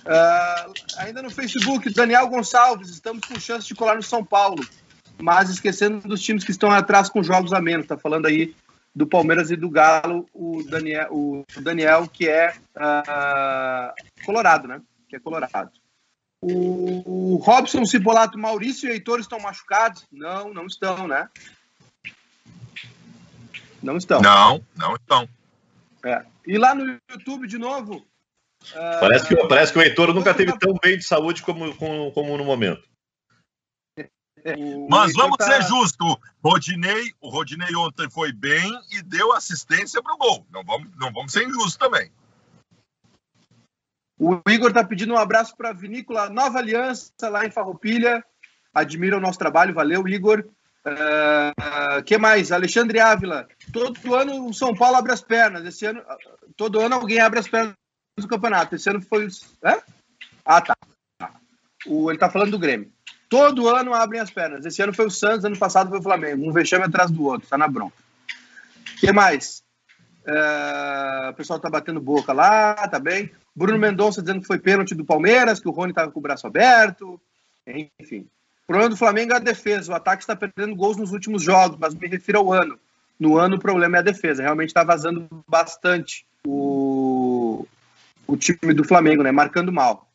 Uh, 0.00 0.72
ainda 0.96 1.22
no 1.22 1.30
Facebook, 1.30 1.92
Daniel 1.92 2.28
Gonçalves, 2.28 2.88
estamos 2.90 3.26
com 3.26 3.38
chance 3.38 3.66
de 3.66 3.74
colar 3.74 3.96
no 3.96 4.02
São 4.02 4.24
Paulo, 4.24 4.64
mas 5.20 5.50
esquecendo 5.50 6.06
dos 6.08 6.22
times 6.22 6.44
que 6.44 6.50
estão 6.50 6.70
atrás 6.70 7.08
com 7.08 7.22
jogos 7.22 7.52
a 7.52 7.60
menos. 7.60 7.84
Está 7.84 7.98
falando 7.98 8.26
aí 8.26 8.54
do 8.94 9.06
Palmeiras 9.06 9.50
e 9.50 9.56
do 9.56 9.70
Galo, 9.70 10.28
o 10.32 10.62
Daniel, 10.64 11.08
o 11.10 11.44
Daniel 11.60 12.08
que 12.08 12.28
é 12.28 12.54
uh, 12.76 14.24
colorado, 14.24 14.66
né? 14.66 14.80
Que 15.08 15.16
é 15.16 15.20
colorado. 15.20 15.70
O, 16.40 17.34
o 17.34 17.36
Robson 17.36 17.84
Cipolato, 17.84 18.38
Maurício 18.38 18.88
e 18.88 18.92
Heitor 18.92 19.20
estão 19.20 19.38
machucados? 19.38 20.06
Não, 20.10 20.52
não 20.54 20.66
estão, 20.66 21.06
né? 21.06 21.28
Não 23.82 23.96
estão. 23.96 24.20
Não, 24.20 24.62
não 24.76 24.94
estão. 24.94 25.28
É. 26.04 26.24
E 26.46 26.56
lá 26.56 26.74
no 26.74 26.98
YouTube, 27.10 27.46
de 27.46 27.58
novo, 27.58 28.06
Parece 29.00 29.26
que, 29.26 29.36
parece 29.48 29.72
que 29.72 29.78
o 29.78 29.82
Heitor 29.82 30.12
nunca 30.12 30.34
teve 30.34 30.56
tão 30.58 30.74
bem 30.82 30.98
de 30.98 31.04
saúde 31.04 31.42
como, 31.42 31.74
como, 31.76 32.12
como 32.12 32.36
no 32.36 32.44
momento. 32.44 32.88
Mas 34.88 35.12
vamos 35.14 35.36
tá... 35.36 35.46
ser 35.46 35.62
justos. 35.62 36.16
Rodinei, 36.42 37.12
o 37.20 37.28
Rodinei 37.28 37.74
ontem 37.74 38.08
foi 38.10 38.32
bem 38.32 38.70
e 38.92 39.02
deu 39.02 39.32
assistência 39.32 40.02
para 40.02 40.14
o 40.14 40.18
gol. 40.18 40.46
Não 40.50 40.64
vamos, 40.64 40.88
não 40.96 41.12
vamos 41.12 41.32
ser 41.32 41.46
injustos 41.46 41.76
também. 41.76 42.10
O 44.18 44.40
Igor 44.50 44.68
está 44.68 44.84
pedindo 44.84 45.14
um 45.14 45.18
abraço 45.18 45.56
para 45.56 45.70
a 45.70 45.74
Vinícola 45.74 46.28
Nova 46.28 46.58
Aliança, 46.58 47.12
lá 47.22 47.44
em 47.44 47.50
Farroupilha. 47.50 48.24
Admira 48.72 49.16
o 49.16 49.20
nosso 49.20 49.38
trabalho, 49.38 49.74
valeu, 49.74 50.06
Igor. 50.06 50.44
Uh, 50.86 52.02
que 52.04 52.16
mais? 52.16 52.52
Alexandre 52.52 53.00
Ávila. 53.00 53.48
Todo 53.72 54.14
ano 54.14 54.46
o 54.46 54.54
São 54.54 54.74
Paulo 54.74 54.96
abre 54.96 55.12
as 55.12 55.22
pernas. 55.22 55.64
Esse 55.64 55.86
ano, 55.86 56.02
todo 56.56 56.80
ano 56.80 56.94
alguém 56.94 57.18
abre 57.18 57.38
as 57.38 57.48
pernas 57.48 57.74
do 58.20 58.28
campeonato. 58.28 58.74
Esse 58.74 58.90
ano 58.90 59.00
foi. 59.00 59.28
É? 59.64 59.80
Ah, 60.44 60.60
tá. 60.60 60.76
O, 61.86 62.10
ele 62.10 62.18
tá 62.18 62.28
falando 62.28 62.52
do 62.52 62.58
Grêmio. 62.58 62.92
Todo 63.28 63.68
ano 63.68 63.94
abrem 63.94 64.20
as 64.20 64.30
pernas. 64.30 64.66
Esse 64.66 64.82
ano 64.82 64.92
foi 64.92 65.06
o 65.06 65.10
Santos, 65.10 65.44
ano 65.44 65.58
passado 65.58 65.88
foi 65.88 66.00
o 66.00 66.02
Flamengo. 66.02 66.48
Um 66.48 66.52
vexame 66.52 66.84
atrás 66.84 67.10
do 67.10 67.24
outro, 67.24 67.48
tá 67.48 67.56
na 67.56 67.68
bronca. 67.68 67.94
O 68.96 69.00
que 69.00 69.12
mais? 69.12 69.62
É, 70.26 71.30
o 71.30 71.34
pessoal 71.34 71.60
tá 71.60 71.70
batendo 71.70 72.00
boca 72.00 72.32
lá, 72.32 72.74
tá 72.88 72.98
bem. 72.98 73.30
Bruno 73.54 73.78
Mendonça 73.78 74.20
dizendo 74.20 74.40
que 74.40 74.46
foi 74.46 74.58
pênalti 74.58 74.94
do 74.94 75.04
Palmeiras, 75.04 75.60
que 75.60 75.68
o 75.68 75.72
Rony 75.72 75.92
tava 75.92 76.10
com 76.10 76.18
o 76.18 76.22
braço 76.22 76.46
aberto. 76.46 77.20
Enfim. 77.66 78.26
O 78.64 78.66
problema 78.66 78.90
do 78.90 78.96
Flamengo 78.96 79.32
é 79.32 79.36
a 79.36 79.40
defesa. 79.40 79.92
O 79.92 79.94
ataque 79.94 80.22
está 80.22 80.34
perdendo 80.34 80.74
gols 80.74 80.96
nos 80.96 81.12
últimos 81.12 81.42
jogos, 81.42 81.78
mas 81.78 81.94
me 81.94 82.08
refiro 82.08 82.38
ao 82.38 82.52
ano. 82.52 82.78
No 83.18 83.36
ano 83.36 83.56
o 83.56 83.60
problema 83.60 83.96
é 83.96 84.00
a 84.00 84.04
defesa. 84.04 84.42
Realmente 84.42 84.70
está 84.70 84.82
vazando 84.82 85.28
bastante 85.46 86.26
o, 86.46 86.89
o 88.30 88.36
time 88.36 88.72
do 88.72 88.84
Flamengo, 88.84 89.22
né? 89.22 89.32
Marcando 89.32 89.72
mal. 89.72 90.08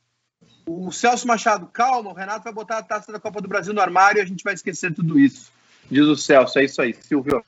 O 0.66 0.92
Celso 0.92 1.28
Machado, 1.28 1.68
calma, 1.68 2.10
o 2.10 2.14
Renato 2.14 2.44
vai 2.44 2.54
botar 2.54 2.80
a 2.80 2.84
taça 2.84 3.12
da 3.12 3.20
Copa 3.20 3.42
do 3.42 3.48
Brasil 3.48 3.74
no 3.74 3.82
armário 3.82 4.20
e 4.20 4.22
a 4.22 4.26
gente 4.26 4.44
vai 4.44 4.54
esquecer 4.54 4.94
tudo 4.94 5.20
isso. 5.20 5.52
Diz 5.92 6.06
o 6.06 6.16
Celso, 6.16 6.58
é 6.58 6.66
isso 6.66 6.82
aí, 6.82 6.94
Silvio. 6.94 7.44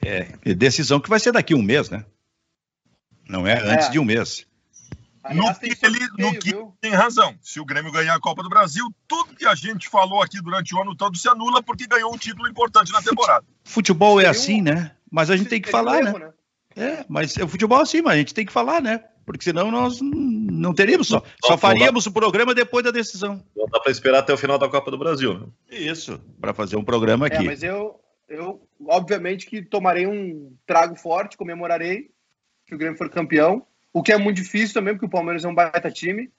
É, 0.00 0.54
decisão 0.54 0.98
que 0.98 1.10
vai 1.10 1.20
ser 1.20 1.32
daqui 1.32 1.52
a 1.52 1.56
um 1.56 1.62
mês, 1.62 1.90
né? 1.90 2.04
Não 3.28 3.46
é 3.46 3.60
antes 3.60 3.88
é. 3.88 3.90
de 3.90 3.98
um 3.98 4.04
mês. 4.04 4.46
no 5.34 5.54
que, 5.54 5.76
ele, 5.82 5.98
no 6.18 6.38
que 6.38 6.54
tem 6.80 6.92
razão. 6.92 7.34
Se 7.42 7.60
o 7.60 7.64
Grêmio 7.64 7.92
ganhar 7.92 8.14
a 8.14 8.20
Copa 8.20 8.42
do 8.42 8.48
Brasil, 8.48 8.86
tudo 9.06 9.36
que 9.36 9.46
a 9.46 9.54
gente 9.54 9.88
falou 9.88 10.22
aqui 10.22 10.40
durante 10.40 10.74
o 10.74 10.80
ano 10.80 10.96
todo 10.96 11.16
se 11.16 11.28
anula 11.28 11.62
porque 11.62 11.86
ganhou 11.86 12.14
um 12.14 12.18
título 12.18 12.48
importante 12.48 12.92
na 12.92 13.02
temporada. 13.02 13.44
Futebol 13.64 14.20
é 14.20 14.26
assim, 14.26 14.62
né? 14.62 14.92
Mas 15.10 15.28
a 15.28 15.36
gente 15.36 15.48
tem 15.48 15.60
que 15.60 15.70
falar, 15.70 16.02
né? 16.02 16.12
né? 16.12 16.32
É, 16.74 17.04
mas 17.08 17.36
o 17.36 17.46
futebol 17.46 17.78
é 17.78 17.82
assim, 17.82 18.00
mas 18.00 18.14
a 18.14 18.18
gente 18.18 18.34
tem 18.34 18.46
que 18.46 18.52
falar, 18.52 18.80
né? 18.80 19.04
Porque 19.32 19.44
senão 19.44 19.70
nós 19.70 19.98
não 20.02 20.74
teríamos 20.74 21.08
só. 21.08 21.22
Só 21.42 21.56
faríamos 21.56 22.06
o 22.06 22.12
programa 22.12 22.54
depois 22.54 22.84
da 22.84 22.90
decisão. 22.90 23.42
Não 23.56 23.66
dá 23.66 23.80
para 23.80 23.90
esperar 23.90 24.18
até 24.18 24.32
o 24.32 24.36
final 24.36 24.58
da 24.58 24.68
Copa 24.68 24.90
do 24.90 24.98
Brasil. 24.98 25.38
Né? 25.38 25.46
Isso, 25.70 26.20
para 26.38 26.52
fazer 26.52 26.76
um 26.76 26.84
programa 26.84 27.26
aqui. 27.26 27.36
É, 27.36 27.42
mas 27.42 27.62
eu, 27.62 27.98
eu, 28.28 28.62
obviamente, 28.86 29.46
que 29.46 29.62
tomarei 29.62 30.06
um 30.06 30.54
trago 30.66 30.96
forte, 30.96 31.36
comemorarei 31.36 32.10
que 32.66 32.74
o 32.74 32.78
Grêmio 32.78 32.98
for 32.98 33.08
campeão, 33.08 33.66
o 33.90 34.02
que 34.02 34.12
é 34.12 34.18
muito 34.18 34.36
difícil 34.36 34.74
também, 34.74 34.94
porque 34.94 35.06
o 35.06 35.10
Palmeiras 35.10 35.44
é 35.44 35.48
um 35.48 35.54
baita 35.54 35.90
time. 35.90 36.30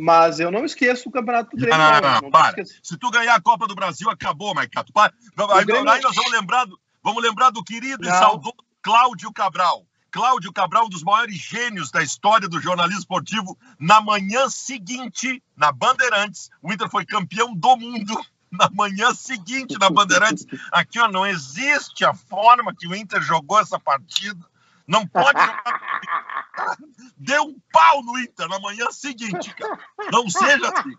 Mas 0.00 0.38
eu 0.38 0.52
não 0.52 0.64
esqueço 0.64 1.08
o 1.08 1.12
campeonato 1.12 1.50
do 1.50 1.60
Grêmio. 1.60 1.76
Não, 1.76 1.90
não, 1.90 2.00
não, 2.00 2.20
não, 2.20 2.30
para. 2.30 2.64
Se 2.64 2.96
tu 2.96 3.10
ganhar 3.10 3.34
a 3.34 3.40
Copa 3.40 3.66
do 3.66 3.74
Brasil, 3.74 4.08
acabou, 4.08 4.54
Maicato. 4.54 4.92
Aí, 4.96 5.64
Grêmio... 5.64 5.90
aí 5.90 6.00
nós 6.00 6.14
vamos 6.14 6.30
lembrar 6.30 6.66
do, 6.66 6.78
vamos 7.02 7.20
lembrar 7.20 7.50
do 7.50 7.64
querido 7.64 8.04
não. 8.04 8.14
e 8.14 8.16
saudoso 8.16 8.54
Cláudio 8.80 9.32
Cabral 9.32 9.87
Cláudio 10.10 10.52
Cabral, 10.52 10.86
um 10.86 10.88
dos 10.88 11.02
maiores 11.02 11.36
gênios 11.36 11.90
da 11.90 12.02
história 12.02 12.48
do 12.48 12.60
jornalismo 12.60 13.00
esportivo, 13.00 13.58
na 13.78 14.00
manhã 14.00 14.48
seguinte, 14.48 15.42
na 15.56 15.70
Bandeirantes, 15.70 16.50
o 16.62 16.72
Inter 16.72 16.88
foi 16.88 17.04
campeão 17.04 17.54
do 17.54 17.76
mundo. 17.76 18.14
Na 18.50 18.70
manhã 18.70 19.12
seguinte, 19.12 19.76
na 19.78 19.90
Bandeirantes, 19.90 20.46
aqui 20.72 20.98
ó, 20.98 21.06
não 21.06 21.26
existe 21.26 22.02
a 22.02 22.14
forma 22.14 22.74
que 22.74 22.88
o 22.88 22.94
Inter 22.94 23.20
jogou 23.20 23.60
essa 23.60 23.78
partida. 23.78 24.42
Não 24.86 25.06
pode 25.06 25.38
jogar. 25.38 26.78
Deu 27.18 27.42
um 27.42 27.60
pau 27.70 28.02
no 28.02 28.18
Inter 28.18 28.48
na 28.48 28.58
manhã 28.58 28.90
seguinte, 28.90 29.54
cara. 29.54 29.78
Não 30.10 30.30
seja 30.30 30.66
assim. 30.66 30.96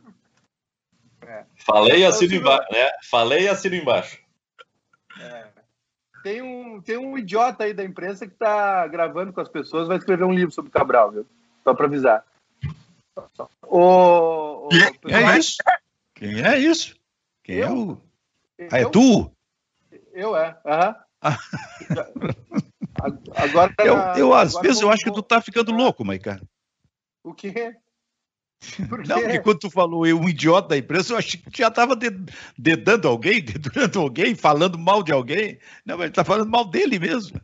Falei 1.55 2.05
assim 2.05 2.25
embaixo, 2.25 2.71
né? 2.71 2.91
Falei 3.09 3.47
assim 3.47 3.69
embaixo. 3.69 4.19
É. 5.19 5.47
Tem 6.23 6.41
um, 6.41 6.81
tem 6.81 6.97
um 6.97 7.17
idiota 7.17 7.63
aí 7.63 7.73
da 7.73 7.83
imprensa 7.83 8.27
que 8.27 8.35
tá 8.35 8.87
gravando 8.87 9.31
com 9.31 9.41
as 9.41 9.49
pessoas, 9.49 9.87
vai 9.87 9.97
escrever 9.97 10.23
um 10.23 10.33
livro 10.33 10.51
sobre 10.51 10.69
o 10.69 10.71
Cabral, 10.71 11.11
viu? 11.11 11.25
Só 11.63 11.73
para 11.73 11.85
avisar. 11.85 12.25
O, 13.67 14.67
o, 14.67 14.69
é 15.07 15.37
isso? 15.37 15.57
Quem 16.15 16.41
é 16.41 16.57
isso? 16.57 16.95
Quem 17.43 17.59
é 17.59 17.71
o. 17.71 18.01
Ah, 18.71 18.79
é 18.79 18.89
tu? 18.89 19.31
Eu 20.13 20.35
é. 20.35 20.57
Uhum. 20.65 20.95
agora, 23.35 23.73
eu, 23.79 23.95
eu 24.17 24.33
às 24.33 24.51
agora 24.51 24.67
vezes 24.67 24.81
eu 24.81 24.89
acho 24.89 25.03
que 25.03 25.11
tu 25.11 25.21
tá 25.21 25.41
ficando 25.41 25.71
louco, 25.71 26.03
Maica. 26.03 26.41
O 27.23 27.33
quê? 27.33 27.75
Não, 29.07 29.21
porque 29.21 29.39
quando 29.39 29.59
tu 29.59 29.69
falou 29.69 30.05
eu, 30.05 30.19
um 30.19 30.27
idiota 30.27 30.69
da 30.69 30.77
imprensa, 30.77 31.13
eu 31.13 31.17
achei 31.17 31.39
que 31.39 31.57
já 31.57 31.71
tava 31.71 31.97
dedando 32.57 33.07
alguém, 33.07 33.39
dedurando 33.41 33.99
alguém, 33.99 34.35
falando 34.35 34.77
mal 34.77 35.01
de 35.01 35.11
alguém. 35.11 35.57
Não, 35.85 35.97
mas 35.97 36.05
ele 36.05 36.13
tá 36.13 36.23
falando 36.23 36.49
mal 36.49 36.65
dele 36.65 36.99
mesmo. 36.99 37.39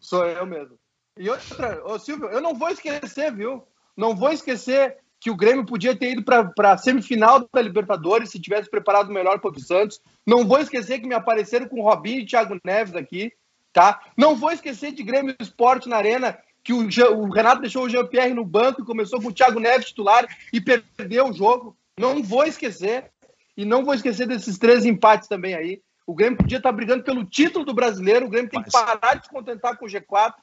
Sou 0.00 0.24
eu 0.24 0.46
mesmo. 0.46 0.78
E 1.18 1.28
outra, 1.28 1.84
ô 1.84 1.98
Silvio, 1.98 2.28
eu 2.28 2.40
não 2.40 2.54
vou 2.54 2.70
esquecer, 2.70 3.34
viu? 3.34 3.66
Não 3.96 4.14
vou 4.14 4.30
esquecer 4.30 4.96
que 5.20 5.30
o 5.30 5.36
Grêmio 5.36 5.66
podia 5.66 5.96
ter 5.96 6.12
ido 6.12 6.22
para 6.22 6.52
a 6.72 6.78
semifinal 6.78 7.48
da 7.52 7.60
Libertadores 7.60 8.30
se 8.30 8.40
tivesse 8.40 8.70
preparado 8.70 9.12
melhor 9.12 9.40
para 9.40 9.50
o 9.50 9.60
Santos. 9.60 10.00
Não 10.24 10.46
vou 10.46 10.60
esquecer 10.60 11.00
que 11.00 11.06
me 11.06 11.14
apareceram 11.14 11.66
com 11.66 11.82
Robinho 11.82 12.20
e 12.20 12.26
Thiago 12.26 12.58
Neves 12.64 12.94
aqui, 12.94 13.32
tá? 13.72 14.00
Não 14.16 14.36
vou 14.36 14.52
esquecer 14.52 14.92
de 14.92 15.02
Grêmio 15.02 15.34
Esporte 15.40 15.88
na 15.88 15.96
Arena, 15.96 16.38
que 16.68 16.72
o, 16.74 17.16
o 17.16 17.30
Renato 17.30 17.62
deixou 17.62 17.84
o 17.84 17.88
Jean-Pierre 17.88 18.34
no 18.34 18.44
banco 18.44 18.82
e 18.82 18.84
começou 18.84 19.22
com 19.22 19.28
o 19.28 19.32
Thiago 19.32 19.58
Neves 19.58 19.86
titular 19.86 20.28
e 20.52 20.60
perdeu 20.60 21.30
o 21.30 21.32
jogo. 21.32 21.74
Não 21.98 22.22
vou 22.22 22.44
esquecer. 22.44 23.10
E 23.56 23.64
não 23.64 23.82
vou 23.82 23.94
esquecer 23.94 24.26
desses 24.26 24.58
três 24.58 24.84
empates 24.84 25.28
também 25.28 25.54
aí. 25.54 25.80
O 26.06 26.14
Grêmio 26.14 26.36
podia 26.36 26.58
estar 26.58 26.70
brigando 26.70 27.02
pelo 27.02 27.24
título 27.24 27.64
do 27.64 27.72
brasileiro. 27.72 28.26
O 28.26 28.28
Grêmio 28.28 28.50
tem 28.50 28.62
que 28.62 28.70
parar 28.70 29.14
de 29.14 29.24
se 29.24 29.30
contentar 29.30 29.78
com 29.78 29.86
o 29.86 29.88
G4 29.88 30.34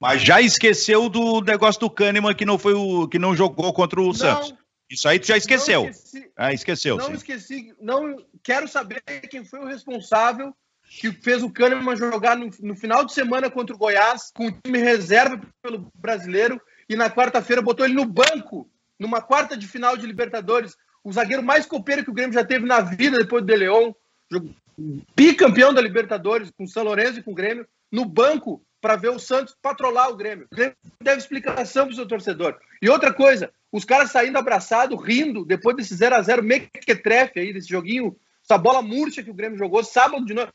mas 0.00 0.22
já 0.22 0.40
esqueceu 0.40 1.10
do 1.10 1.42
negócio 1.42 1.78
do 1.78 1.90
Kahneman 1.90 2.34
que 2.34 2.46
não 2.46 2.58
foi 2.58 2.72
o 2.72 3.06
que 3.06 3.18
não 3.18 3.36
jogou 3.36 3.70
contra 3.70 4.00
o 4.00 4.06
não, 4.06 4.14
Santos. 4.14 4.54
Isso 4.88 5.06
aí 5.06 5.18
tu 5.18 5.26
já 5.26 5.36
esqueceu. 5.36 5.90
Esqueci, 5.90 6.32
ah, 6.34 6.54
esqueceu. 6.54 6.96
Não 6.96 7.08
sim. 7.08 7.12
esqueci. 7.12 7.74
Não 7.78 8.16
quero 8.42 8.66
saber 8.66 9.02
quem 9.28 9.44
foi 9.44 9.60
o 9.60 9.66
responsável 9.66 10.56
que 10.90 11.12
fez 11.12 11.40
o 11.40 11.50
Kahneman 11.50 11.94
jogar 11.94 12.36
no, 12.36 12.50
no 12.60 12.74
final 12.74 13.04
de 13.04 13.14
semana 13.14 13.48
contra 13.48 13.74
o 13.74 13.78
Goiás 13.78 14.32
com 14.34 14.48
o 14.48 14.52
time 14.52 14.76
reserva 14.76 15.40
pelo 15.62 15.88
brasileiro 15.94 16.60
e 16.88 16.96
na 16.96 17.08
quarta-feira 17.08 17.62
botou 17.62 17.86
ele 17.86 17.94
no 17.94 18.04
banco 18.04 18.68
numa 18.98 19.22
quarta 19.22 19.56
de 19.56 19.68
final 19.68 19.96
de 19.96 20.04
Libertadores. 20.04 20.76
O 21.04 21.12
zagueiro 21.12 21.44
mais 21.44 21.64
copeiro 21.64 22.02
que 22.02 22.10
o 22.10 22.12
Grêmio 22.12 22.34
já 22.34 22.44
teve 22.44 22.66
na 22.66 22.80
vida 22.80 23.18
depois 23.18 23.42
do 23.42 23.46
De 23.46 23.56
Leon, 23.56 23.92
bicampeão 25.14 25.72
da 25.72 25.80
Libertadores 25.80 26.50
com 26.50 26.64
o 26.64 26.68
São 26.68 26.82
Lourenço 26.82 27.20
e 27.20 27.22
com 27.22 27.30
o 27.30 27.36
Grêmio, 27.36 27.66
no 27.90 28.04
banco 28.04 28.60
para 28.80 28.96
ver 28.96 29.10
o 29.10 29.18
Santos 29.18 29.56
patrolar 29.62 30.08
o 30.08 30.16
Grêmio. 30.16 30.48
O 30.50 30.56
Grêmio 30.56 30.74
deve 31.00 31.18
explicação 31.18 31.84
para 31.84 31.92
o 31.92 31.96
seu 31.96 32.08
torcedor. 32.08 32.58
E 32.82 32.90
outra 32.90 33.12
coisa, 33.12 33.52
os 33.70 33.84
caras 33.84 34.10
saindo 34.10 34.38
abraçados, 34.38 35.00
rindo, 35.04 35.44
depois 35.44 35.76
desse 35.76 35.94
0x0 35.94 36.42
mequetrefe 36.42 37.38
aí, 37.38 37.52
desse 37.52 37.68
joguinho, 37.68 38.16
essa 38.42 38.58
bola 38.58 38.82
murcha 38.82 39.22
que 39.22 39.30
o 39.30 39.34
Grêmio 39.34 39.56
jogou 39.56 39.84
sábado 39.84 40.24
de 40.24 40.34
noite. 40.34 40.52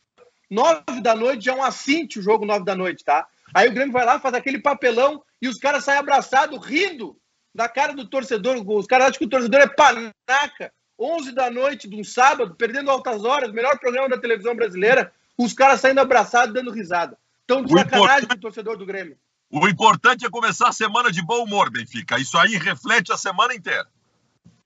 Nove 0.49 1.01
da 1.01 1.15
noite, 1.15 1.45
já 1.45 1.53
é 1.53 1.55
um 1.55 1.63
assinte 1.63 2.19
o 2.19 2.21
jogo 2.21 2.45
nove 2.45 2.65
da 2.65 2.75
noite, 2.75 3.03
tá? 3.03 3.27
Aí 3.53 3.67
o 3.67 3.73
Grêmio 3.73 3.93
vai 3.93 4.05
lá, 4.05 4.19
faz 4.19 4.35
aquele 4.35 4.59
papelão 4.59 5.23
e 5.41 5.47
os 5.47 5.57
caras 5.57 5.83
saem 5.83 5.99
abraçados, 5.99 6.65
rindo 6.65 7.17
da 7.53 7.69
cara 7.69 7.93
do 7.93 8.07
torcedor. 8.07 8.61
Os 8.67 8.85
caras 8.85 9.07
acham 9.07 9.19
que 9.19 9.25
o 9.25 9.29
torcedor 9.29 9.61
é 9.61 9.67
panaca. 9.67 10.71
11 10.99 11.31
da 11.33 11.49
noite 11.51 11.89
de 11.89 11.95
um 11.95 12.03
sábado, 12.03 12.55
perdendo 12.55 12.89
altas 12.89 13.23
horas, 13.23 13.51
melhor 13.51 13.77
programa 13.79 14.09
da 14.09 14.17
televisão 14.17 14.55
brasileira, 14.55 15.11
os 15.37 15.53
caras 15.53 15.81
saindo 15.81 15.99
abraçados, 15.99 16.53
dando 16.53 16.71
risada. 16.71 17.17
Tão 17.45 17.61
de 17.61 17.71
sacanagem 17.71 18.27
com 18.27 18.35
o 18.35 18.39
torcedor 18.39 18.77
do 18.77 18.85
Grêmio. 18.85 19.17
O 19.51 19.67
importante 19.67 20.25
é 20.25 20.29
começar 20.29 20.69
a 20.69 20.73
semana 20.73 21.11
de 21.11 21.21
bom 21.21 21.43
humor, 21.43 21.69
Benfica. 21.69 22.17
Isso 22.17 22.37
aí 22.37 22.57
reflete 22.57 23.11
a 23.11 23.17
semana 23.17 23.53
inteira. 23.53 23.87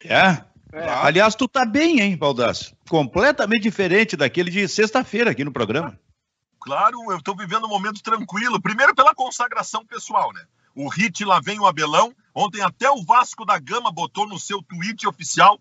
É. 0.03 0.43
é. 0.71 0.89
Aliás, 0.89 1.35
tu 1.35 1.47
tá 1.47 1.65
bem, 1.65 1.99
hein, 1.99 2.17
Baldasso? 2.17 2.75
Completamente 2.89 3.63
diferente 3.63 4.15
daquele 4.15 4.51
de 4.51 4.67
sexta-feira 4.67 5.31
aqui 5.31 5.43
no 5.43 5.51
programa. 5.51 5.99
Claro, 6.59 7.11
eu 7.11 7.21
tô 7.21 7.35
vivendo 7.35 7.65
um 7.65 7.69
momento 7.69 8.01
tranquilo. 8.03 8.61
Primeiro 8.61 8.93
pela 8.93 9.15
consagração 9.15 9.85
pessoal, 9.85 10.31
né? 10.33 10.43
O 10.75 10.87
hit 10.87 11.25
lá 11.25 11.39
vem 11.39 11.59
o 11.59 11.65
Abelão. 11.65 12.13
Ontem 12.35 12.61
até 12.61 12.89
o 12.89 13.03
Vasco 13.03 13.45
da 13.45 13.57
Gama 13.57 13.91
botou 13.91 14.27
no 14.27 14.39
seu 14.39 14.61
tweet 14.61 15.07
oficial. 15.07 15.59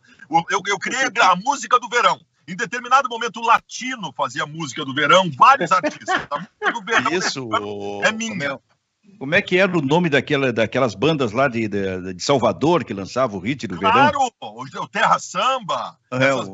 Eu, 0.51 0.61
eu 0.67 0.79
criei 0.79 1.09
a 1.23 1.37
música 1.37 1.79
do 1.79 1.89
verão. 1.89 2.21
Em 2.47 2.57
determinado 2.57 3.09
momento, 3.09 3.41
o 3.41 3.47
Latino 3.47 4.13
fazia 4.17 4.47
música 4.47 4.85
do 4.85 4.95
verão, 4.95 5.31
vários 5.37 5.71
artistas. 5.73 6.27
A 6.31 6.71
do 6.71 6.83
verão 6.83 7.13
Isso, 7.13 7.49
é 8.03 8.13
minha. 8.13 8.59
Como 9.19 9.35
é, 9.35 9.43
que 9.43 9.59
era 9.59 9.77
o 9.77 9.83
nome 9.83 10.09
daquela, 10.09 10.53
daquelas 10.53 10.95
bandas 10.95 11.33
lá 11.33 11.49
de, 11.49 11.69
de, 11.69 12.15
de 12.15 12.23
Salvador 12.23 12.85
que 12.85 12.95
lançava 12.95 13.37
o 13.37 13.41
hit 13.41 13.67
do 13.67 13.79
claro, 13.79 13.97
verão? 13.97 14.31
Claro, 14.41 14.85
o 14.85 14.89
Terra 14.89 15.19
Samba. 15.19 15.99
É, 16.13 16.29
essas... 16.29 16.49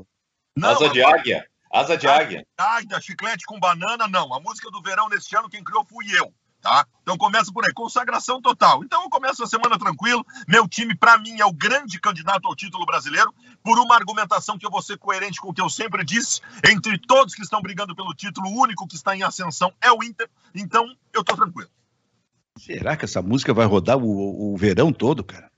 não, 0.56 0.68
Asa 0.70 0.88
de 0.88 1.02
Águia. 1.02 1.46
Asa 1.72 1.96
de 1.96 2.06
Águia. 2.06 2.46
Águia, 2.56 3.00
chiclete 3.00 3.44
com 3.46 3.58
banana, 3.58 4.06
não. 4.08 4.32
A 4.32 4.40
música 4.40 4.70
do 4.70 4.82
verão 4.82 5.08
neste 5.08 5.36
ano, 5.36 5.48
quem 5.48 5.64
criou 5.64 5.84
fui 5.84 6.06
eu 6.16 6.32
tá? 6.64 6.86
Então 7.02 7.18
começa 7.18 7.52
por 7.52 7.62
aí, 7.66 7.72
consagração 7.74 8.40
total. 8.40 8.82
Então 8.82 9.02
eu 9.02 9.10
começo 9.10 9.44
a 9.44 9.46
semana 9.46 9.78
tranquilo. 9.78 10.24
Meu 10.48 10.66
time, 10.66 10.96
para 10.96 11.18
mim, 11.18 11.38
é 11.38 11.44
o 11.44 11.52
grande 11.52 12.00
candidato 12.00 12.48
ao 12.48 12.56
título 12.56 12.86
brasileiro, 12.86 13.32
por 13.62 13.78
uma 13.78 13.94
argumentação 13.94 14.58
que 14.58 14.64
eu 14.64 14.70
vou 14.70 14.80
ser 14.80 14.96
coerente 14.96 15.38
com 15.38 15.50
o 15.50 15.54
que 15.54 15.60
eu 15.60 15.68
sempre 15.68 16.02
disse. 16.02 16.40
Entre 16.66 16.98
todos 16.98 17.34
que 17.34 17.42
estão 17.42 17.60
brigando 17.60 17.94
pelo 17.94 18.14
título, 18.14 18.48
o 18.48 18.62
único 18.62 18.88
que 18.88 18.96
está 18.96 19.14
em 19.14 19.22
ascensão 19.22 19.74
é 19.78 19.92
o 19.92 20.02
Inter. 20.02 20.28
Então 20.54 20.86
eu 21.12 21.22
tô 21.22 21.36
tranquilo. 21.36 21.68
Será 22.58 22.96
que 22.96 23.04
essa 23.04 23.20
música 23.20 23.52
vai 23.52 23.66
rodar 23.66 23.98
o, 23.98 24.52
o 24.52 24.56
verão 24.56 24.92
todo, 24.92 25.24
cara? 25.24 25.50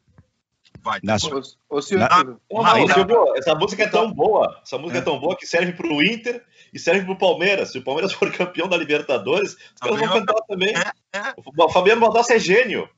Vai. 0.83 1.01
Nas... 1.03 1.25
Ô, 1.25 1.43
ô, 1.69 1.83
senhor, 1.83 2.01
na... 2.01 2.25
na... 2.25 2.95
Silvio, 2.95 3.37
essa 3.37 3.55
música 3.55 3.83
é 3.83 3.89
tão 3.89 4.13
boa, 4.13 4.61
essa 4.63 4.79
música 4.79 4.99
é, 4.99 5.01
é 5.01 5.05
tão 5.05 5.19
boa 5.19 5.37
que 5.37 5.47
serve 5.47 5.73
para 5.73 5.87
o 5.87 6.03
Inter 6.03 6.43
e 6.73 6.79
serve 6.79 7.05
para 7.05 7.13
o 7.13 7.19
Palmeiras. 7.19 7.73
Se 7.73 7.79
o 7.79 7.85
Palmeiras 7.85 8.13
for 8.13 8.31
campeão 8.33 8.69
da 8.69 8.77
Libertadores, 8.77 9.53
os 9.53 9.81
caras 9.81 9.99
vão 9.99 10.09
cantar 10.09 10.41
também. 10.49 10.75
É, 10.75 11.19
é. 11.19 11.35
O 11.37 11.69
Fabiano 11.69 12.01
Baldassi 12.01 12.35
é 12.35 12.39
gênio. 12.39 12.89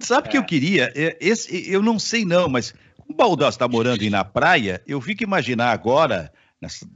Sabe 0.00 0.26
o 0.26 0.28
é. 0.28 0.30
que 0.32 0.38
eu 0.38 0.44
queria? 0.44 0.92
É, 0.94 1.16
esse, 1.20 1.70
eu 1.70 1.82
não 1.82 1.98
sei 1.98 2.24
não, 2.24 2.48
mas 2.48 2.72
o 3.08 3.14
Baldassi 3.14 3.56
está 3.56 3.66
morando 3.66 4.02
aí 4.02 4.10
na 4.10 4.24
praia, 4.24 4.82
eu 4.86 5.00
fico 5.00 5.22
imaginar 5.22 5.72
agora, 5.72 6.32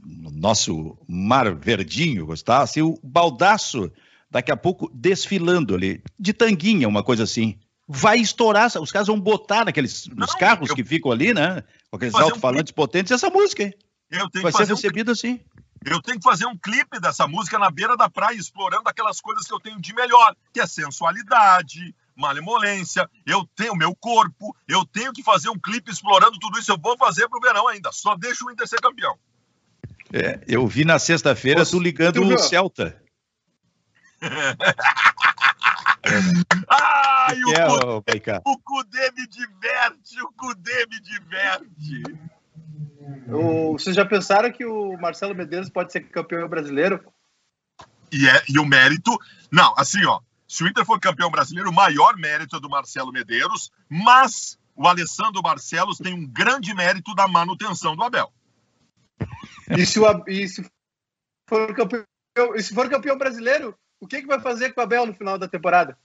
no 0.05 0.31
nosso 0.31 0.97
mar 1.07 1.53
verdinho, 1.55 2.25
gostar, 2.25 2.61
assim, 2.61 2.81
o 2.81 2.97
Baldaço 3.03 3.91
daqui 4.33 4.51
a 4.51 4.57
pouco 4.57 4.91
desfilando 4.93 5.75
ali, 5.75 6.03
de 6.19 6.33
tanguinha, 6.33 6.87
uma 6.87 7.03
coisa 7.03 7.23
assim 7.23 7.57
vai 7.87 8.17
estourar, 8.17 8.71
os 8.81 8.91
caras 8.91 9.07
vão 9.07 9.19
botar 9.19 9.65
naqueles 9.65 10.07
não, 10.07 10.25
nos 10.25 10.33
carros 10.35 10.69
eu... 10.69 10.75
que 10.75 10.83
ficam 10.83 11.11
ali, 11.11 11.33
né? 11.33 11.63
Com 11.89 11.97
aqueles 11.97 12.15
alto-falantes 12.15 12.71
um... 12.71 12.75
potentes, 12.75 13.11
essa 13.11 13.29
música, 13.29 13.63
hein? 13.63 13.73
Eu 14.09 14.29
tenho 14.29 14.43
vai 14.43 14.51
que 14.51 14.57
ser 14.57 14.67
recebido 14.67 15.09
um... 15.09 15.11
assim. 15.11 15.39
Eu 15.85 16.01
tenho 16.01 16.17
que 16.17 16.23
fazer 16.23 16.45
um 16.45 16.57
clipe 16.57 16.99
dessa 16.99 17.27
música 17.27 17.59
na 17.59 17.69
beira 17.69 17.97
da 17.97 18.09
praia, 18.09 18.37
explorando 18.37 18.87
aquelas 18.87 19.19
coisas 19.19 19.45
que 19.45 19.53
eu 19.53 19.59
tenho 19.59 19.81
de 19.81 19.93
melhor, 19.93 20.33
que 20.53 20.61
é 20.61 20.65
sensualidade, 20.65 21.93
malemolência, 22.15 23.09
eu 23.25 23.45
tenho 23.53 23.75
meu 23.75 23.93
corpo, 23.93 24.55
eu 24.65 24.85
tenho 24.85 25.11
que 25.11 25.21
fazer 25.21 25.49
um 25.49 25.59
clipe 25.59 25.91
explorando 25.91 26.39
tudo 26.39 26.57
isso. 26.57 26.71
Eu 26.71 26.77
vou 26.77 26.97
fazer 26.97 27.27
pro 27.27 27.41
verão 27.41 27.67
ainda, 27.67 27.91
só 27.91 28.15
deixa 28.15 28.45
o 28.45 28.51
Inter 28.51 28.67
ser 28.67 28.79
campeão. 28.79 29.17
É, 30.13 30.39
eu 30.47 30.65
vi 30.67 30.85
na 30.85 30.99
sexta-feira 30.99 31.65
tu 31.65 31.79
ligando 31.79 32.23
o 32.23 32.37
Celta. 32.37 33.02
Ai, 36.69 37.43
o, 37.43 37.53
é, 37.53 37.65
Cudê, 37.67 38.41
o 38.45 38.57
Cudê 38.59 39.11
me 39.11 39.27
diverte, 39.27 40.21
o 40.21 40.31
Cudê 40.33 40.85
me 40.87 40.99
diverte. 40.99 42.03
O, 43.27 43.73
vocês 43.73 43.95
já 43.95 44.05
pensaram 44.05 44.51
que 44.51 44.65
o 44.65 44.97
Marcelo 44.97 45.35
Medeiros 45.35 45.69
pode 45.69 45.91
ser 45.91 46.01
campeão 46.01 46.47
brasileiro? 46.47 47.03
E, 48.11 48.27
é, 48.27 48.43
e 48.49 48.59
o 48.59 48.65
mérito. 48.65 49.17
Não, 49.51 49.73
assim, 49.77 50.05
ó. 50.05 50.19
Se 50.47 50.63
o 50.63 50.67
Inter 50.67 50.85
for 50.85 50.99
campeão 50.99 51.31
brasileiro, 51.31 51.69
o 51.69 51.73
maior 51.73 52.15
mérito 52.15 52.57
é 52.57 52.59
do 52.59 52.69
Marcelo 52.69 53.11
Medeiros, 53.11 53.71
mas 53.89 54.59
o 54.75 54.87
Alessandro 54.87 55.41
Barcelos 55.41 55.97
tem 55.97 56.13
um 56.13 56.27
grande 56.27 56.73
mérito 56.75 57.15
da 57.15 57.27
manutenção 57.27 57.95
do 57.95 58.03
Abel. 58.03 58.31
E 59.75 59.85
se, 59.85 59.99
o, 59.99 60.23
e 60.27 60.47
se, 60.47 60.63
for, 61.47 61.73
campeão, 61.73 62.05
e 62.55 62.61
se 62.61 62.73
for 62.73 62.89
campeão 62.89 63.17
brasileiro, 63.17 63.75
o 64.03 64.07
que, 64.07 64.21
que 64.21 64.27
vai 64.27 64.39
fazer 64.41 64.73
com 64.73 64.81
o 64.81 64.83
Abel 64.83 65.05
no 65.05 65.13
final 65.13 65.37
da 65.37 65.47
temporada? 65.47 65.97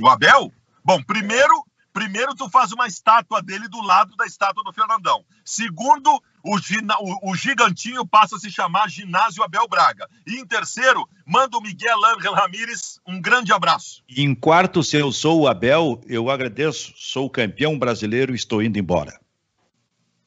O 0.00 0.08
Abel? 0.08 0.50
Bom, 0.82 1.02
primeiro, 1.02 1.52
primeiro 1.92 2.34
tu 2.34 2.48
faz 2.48 2.72
uma 2.72 2.86
estátua 2.86 3.42
dele 3.42 3.68
do 3.68 3.82
lado 3.82 4.16
da 4.16 4.24
estátua 4.24 4.64
do 4.64 4.72
Fernandão. 4.72 5.22
Segundo, 5.44 6.10
o, 6.42 6.56
o, 6.56 7.30
o 7.30 7.36
gigantinho 7.36 8.06
passa 8.06 8.36
a 8.36 8.38
se 8.38 8.50
chamar 8.50 8.88
Ginásio 8.88 9.42
Abel 9.42 9.68
Braga. 9.68 10.08
E 10.26 10.36
em 10.36 10.46
terceiro, 10.46 11.06
manda 11.26 11.58
o 11.58 11.60
Miguel 11.60 12.02
Ángel 12.06 12.32
Ramírez 12.32 12.98
um 13.06 13.20
grande 13.20 13.52
abraço. 13.52 14.02
em 14.08 14.34
quarto, 14.34 14.82
se 14.82 14.96
eu 14.96 15.12
sou 15.12 15.42
o 15.42 15.48
Abel, 15.48 16.00
eu 16.06 16.30
agradeço. 16.30 16.94
Sou 16.96 17.28
campeão 17.28 17.78
brasileiro 17.78 18.32
e 18.32 18.36
estou 18.36 18.62
indo 18.62 18.78
embora 18.78 19.20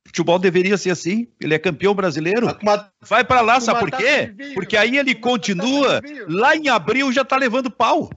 futebol 0.10 0.40
deveria 0.40 0.78
ser 0.78 0.90
assim. 0.90 1.28
Ele 1.40 1.54
é 1.54 1.60
campeão 1.60 1.94
brasileiro. 1.94 2.48
Vai 3.02 3.24
para 3.24 3.42
lá, 3.42 3.60
sabe 3.62 3.80
por 3.80 3.92
quê? 3.92 4.34
Porque 4.54 4.76
aí 4.76 4.98
ele 4.98 5.16
continua. 5.16 6.02
Lá 6.28 6.56
em 6.56 6.68
abril 6.68 7.12
já 7.12 7.24
tá 7.24 7.38
levando 7.38 7.72
pau. 7.72 8.10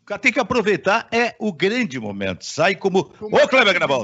O 0.00 0.06
cara 0.06 0.18
tem 0.18 0.32
que 0.32 0.40
aproveitar, 0.40 1.08
é 1.10 1.34
o 1.38 1.50
grande 1.52 1.98
momento. 1.98 2.44
Sai 2.44 2.74
como. 2.74 3.10
Ô, 3.20 3.48
Kleber 3.48 3.72
Grabal. 3.72 4.02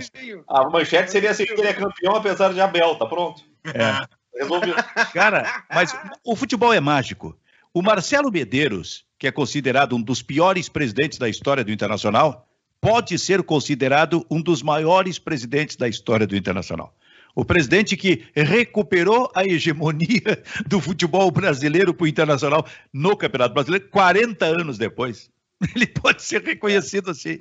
A 0.49 0.69
manchete 0.71 1.11
seria 1.11 1.31
assim: 1.31 1.45
que 1.45 1.53
ele 1.53 1.69
é 1.69 1.75
campeão 1.75 2.15
apesar 2.15 2.55
de 2.55 2.61
Abel, 2.61 2.95
tá 2.97 3.05
pronto? 3.07 3.43
É. 3.67 4.01
Resolveu. 4.39 4.75
Cara, 5.13 5.65
mas 5.71 5.95
o 6.25 6.35
futebol 6.35 6.73
é 6.73 6.81
mágico. 6.81 7.37
O 7.75 7.83
Marcelo 7.83 8.31
Medeiros, 8.31 9.05
que 9.19 9.27
é 9.27 9.31
considerado 9.31 9.95
um 9.95 10.01
dos 10.01 10.23
piores 10.23 10.69
presidentes 10.69 11.19
da 11.19 11.29
história 11.29 11.63
do 11.63 11.71
Internacional, 11.71 12.49
pode 12.81 13.19
ser 13.19 13.43
considerado 13.43 14.25
um 14.31 14.41
dos 14.41 14.63
maiores 14.63 15.19
presidentes 15.19 15.77
da 15.77 15.87
história 15.87 16.27
do 16.27 16.35
Internacional. 16.35 16.95
O 17.35 17.45
presidente 17.45 17.97
que 17.97 18.27
recuperou 18.35 19.31
a 19.35 19.45
hegemonia 19.45 20.43
do 20.67 20.81
futebol 20.81 21.31
brasileiro 21.31 21.95
para 21.95 22.05
o 22.05 22.09
internacional 22.09 22.67
no 22.93 23.17
Campeonato 23.17 23.55
Brasileiro 23.55 23.89
40 23.89 24.45
anos 24.45 24.79
depois. 24.79 25.31
Ele 25.75 25.87
pode 25.87 26.23
ser 26.23 26.43
reconhecido 26.43 27.11
assim. 27.11 27.41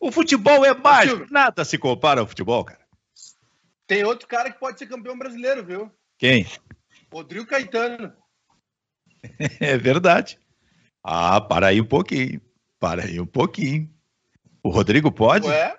O 0.00 0.12
futebol 0.12 0.64
é 0.64 0.72
mágico, 0.72 1.26
nada 1.30 1.64
se 1.64 1.76
compara 1.76 2.20
ao 2.20 2.26
futebol, 2.26 2.64
cara. 2.64 2.80
Tem 3.86 4.04
outro 4.04 4.28
cara 4.28 4.50
que 4.50 4.60
pode 4.60 4.78
ser 4.78 4.86
campeão 4.86 5.18
brasileiro, 5.18 5.64
viu? 5.64 5.90
Quem? 6.18 6.46
Rodrigo 7.12 7.46
Caetano. 7.46 8.12
É 9.58 9.76
verdade. 9.76 10.38
Ah, 11.02 11.40
para 11.40 11.68
aí 11.68 11.80
um 11.80 11.84
pouquinho. 11.84 12.40
Para 12.78 13.02
aí 13.02 13.20
um 13.20 13.26
pouquinho. 13.26 13.90
O 14.62 14.70
Rodrigo 14.70 15.10
pode? 15.10 15.48
Ué? 15.48 15.76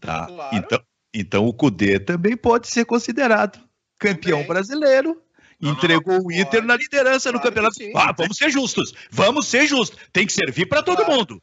Tá. 0.00 0.26
Claro. 0.26 0.56
Então, 0.56 0.84
então 1.14 1.46
o 1.46 1.52
Cudê 1.52 1.98
também 1.98 2.36
pode 2.36 2.68
ser 2.68 2.84
considerado 2.84 3.60
campeão 4.02 4.38
também. 4.38 4.48
brasileiro. 4.48 5.22
Não, 5.60 5.70
entregou 5.70 6.14
não, 6.14 6.20
não, 6.20 6.26
o 6.26 6.32
Inter 6.32 6.60
pode. 6.60 6.66
na 6.66 6.76
liderança 6.76 7.30
claro 7.30 7.38
no 7.38 7.40
campeonato. 7.40 7.76
Ah, 7.94 8.12
vamos 8.12 8.36
ser 8.36 8.50
justos. 8.50 8.92
Vamos 9.10 9.46
ser 9.46 9.66
justos. 9.66 9.98
Tem 10.12 10.26
que 10.26 10.32
servir 10.32 10.66
para 10.66 10.82
todo 10.82 11.04
claro. 11.04 11.12
mundo. 11.12 11.42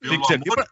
Tem 0.00 0.18
que 0.18 0.26
servir 0.26 0.50
pra... 0.50 0.66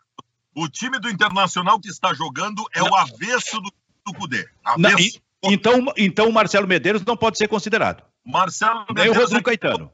O 0.55 0.66
time 0.68 0.99
do 0.99 1.11
Internacional 1.11 1.78
que 1.78 1.90
está 1.90 2.14
jogando 2.14 2.64
é 2.72 2.82
o 2.82 2.94
avesso 2.94 3.61
do, 3.61 3.70
do 4.07 4.14
Cudê. 4.14 4.49
Avesso. 4.64 5.20
então, 5.44 5.92
então 5.94 6.28
o 6.30 6.32
Marcelo 6.32 6.66
Medeiros 6.66 7.05
não 7.05 7.14
pode 7.14 7.36
ser 7.36 7.49
considerado. 7.49 8.03
Marcelo 8.24 8.86
Nem 8.88 8.94
Medeiros. 8.94 9.16
Nem 9.16 9.18
o 9.18 9.20
Rodrigo 9.20 9.44
Caetano. 9.44 9.92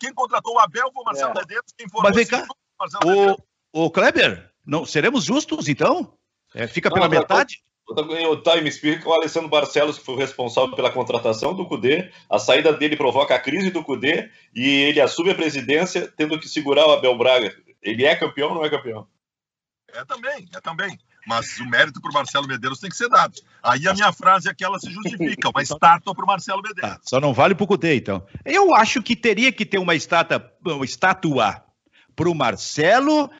Quem 0.00 0.12
contratou 0.12 0.54
o 0.54 0.58
Abel 0.58 0.90
foi 0.92 1.02
o 1.02 1.06
Marcelo 1.06 1.30
é. 1.30 1.40
Medeiros. 1.40 1.72
Quem 1.78 1.88
formou 1.88 2.10
Mas 2.10 2.16
vem 2.16 2.26
cá, 2.26 2.44
o, 3.72 3.84
o 3.84 3.90
Kleber, 3.90 4.50
não, 4.66 4.84
seremos 4.84 5.24
justos 5.24 5.68
então? 5.68 6.18
É, 6.52 6.66
fica 6.66 6.90
pela 6.90 7.08
metade? 7.08 7.62
O 7.86 8.36
time 8.36 8.68
explica 8.68 9.08
o 9.08 9.12
Alessandro 9.12 9.50
Barcelos, 9.50 9.98
que 9.98 10.04
foi 10.04 10.14
o 10.14 10.18
responsável 10.18 10.74
pela 10.74 10.90
contratação 10.90 11.54
do 11.54 11.66
Cudê, 11.66 12.10
a 12.30 12.38
saída 12.38 12.72
dele 12.72 12.96
provoca 12.96 13.34
a 13.34 13.38
crise 13.38 13.70
do 13.70 13.84
Cudê 13.84 14.30
e 14.54 14.66
ele 14.66 15.00
assume 15.00 15.30
a 15.30 15.34
presidência 15.34 16.10
tendo 16.16 16.40
que 16.40 16.48
segurar 16.48 16.86
o 16.86 16.92
Abel 16.92 17.16
Braga. 17.18 17.54
Ele 17.82 18.06
é 18.06 18.16
campeão 18.16 18.48
ou 18.48 18.54
não 18.54 18.64
é 18.64 18.70
campeão? 18.70 19.06
É 19.92 20.02
também, 20.04 20.48
é 20.54 20.60
também. 20.60 20.98
Mas 21.26 21.58
o 21.58 21.66
mérito 21.66 22.00
para 22.00 22.10
o 22.10 22.14
Marcelo 22.14 22.46
Medeiros 22.46 22.80
tem 22.80 22.90
que 22.90 22.96
ser 22.96 23.08
dado. 23.08 23.34
Aí 23.62 23.86
a 23.86 23.94
minha 23.94 24.12
frase 24.12 24.48
é 24.48 24.54
que 24.54 24.64
ela 24.64 24.78
se 24.78 24.90
justifica, 24.90 25.50
uma 25.50 25.62
estátua 25.62 26.14
para 26.14 26.24
o 26.24 26.26
Marcelo 26.26 26.62
Medeiros. 26.62 26.96
Tá, 26.96 27.00
só 27.02 27.20
não 27.20 27.32
vale 27.34 27.54
para 27.54 27.64
o 27.64 27.66
Cudê, 27.66 27.96
então. 27.96 28.26
Eu 28.44 28.74
acho 28.74 29.02
que 29.02 29.14
teria 29.14 29.52
que 29.52 29.64
ter 29.64 29.78
uma 29.78 29.94
estátua, 29.94 30.52
uma 30.64 30.84
estátua 30.84 31.62
para 32.16 32.28
o 32.28 32.34
Marcelo, 32.34 33.30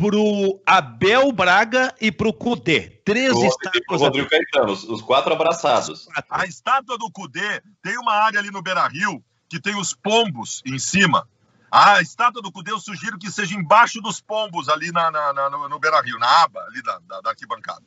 para 0.00 0.16
o 0.16 0.60
Abel 0.66 1.32
Braga 1.32 1.94
e 2.00 2.12
para 2.12 2.28
o 2.28 2.32
Cudê. 2.32 3.00
Três 3.04 3.32
o 3.32 3.44
estátuas. 3.46 4.02
Rodrigo 4.02 4.28
Caetano, 4.28 4.72
os 4.72 5.00
quatro 5.00 5.32
abraçados. 5.32 6.06
A 6.30 6.44
estátua 6.44 6.98
do 6.98 7.10
Cudê 7.10 7.62
tem 7.82 7.96
uma 7.98 8.12
área 8.12 8.38
ali 8.38 8.50
no 8.50 8.62
Beira 8.62 8.86
Rio 8.86 9.24
que 9.48 9.58
tem 9.58 9.74
os 9.74 9.94
pombos 9.94 10.62
em 10.66 10.78
cima. 10.78 11.26
A 11.70 12.00
estátua 12.02 12.42
do 12.42 12.52
Cudê 12.52 12.72
eu 12.72 12.78
sugiro 12.78 13.18
que 13.18 13.30
seja 13.30 13.54
embaixo 13.54 14.00
dos 14.00 14.20
pombos 14.20 14.68
ali 14.68 14.92
na, 14.92 15.10
na, 15.10 15.32
na 15.32 15.50
no, 15.50 15.68
no 15.68 15.78
Beira 15.78 16.00
Rio, 16.02 16.18
na 16.18 16.42
aba 16.42 16.60
ali 16.64 16.82
da, 16.82 16.98
da, 17.06 17.20
da 17.22 17.30
arquibancada. 17.30 17.82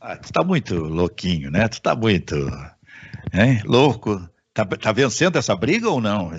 Ah, 0.00 0.16
tu 0.16 0.32
tá 0.32 0.42
muito 0.42 0.74
louquinho, 0.74 1.50
né? 1.50 1.68
Tu 1.68 1.80
tá 1.80 1.94
muito 1.94 2.34
hein? 3.32 3.62
louco. 3.64 4.28
Tá, 4.52 4.64
tá 4.64 4.90
vencendo 4.90 5.36
essa 5.36 5.54
briga 5.54 5.88
ou 5.88 6.00
não? 6.00 6.32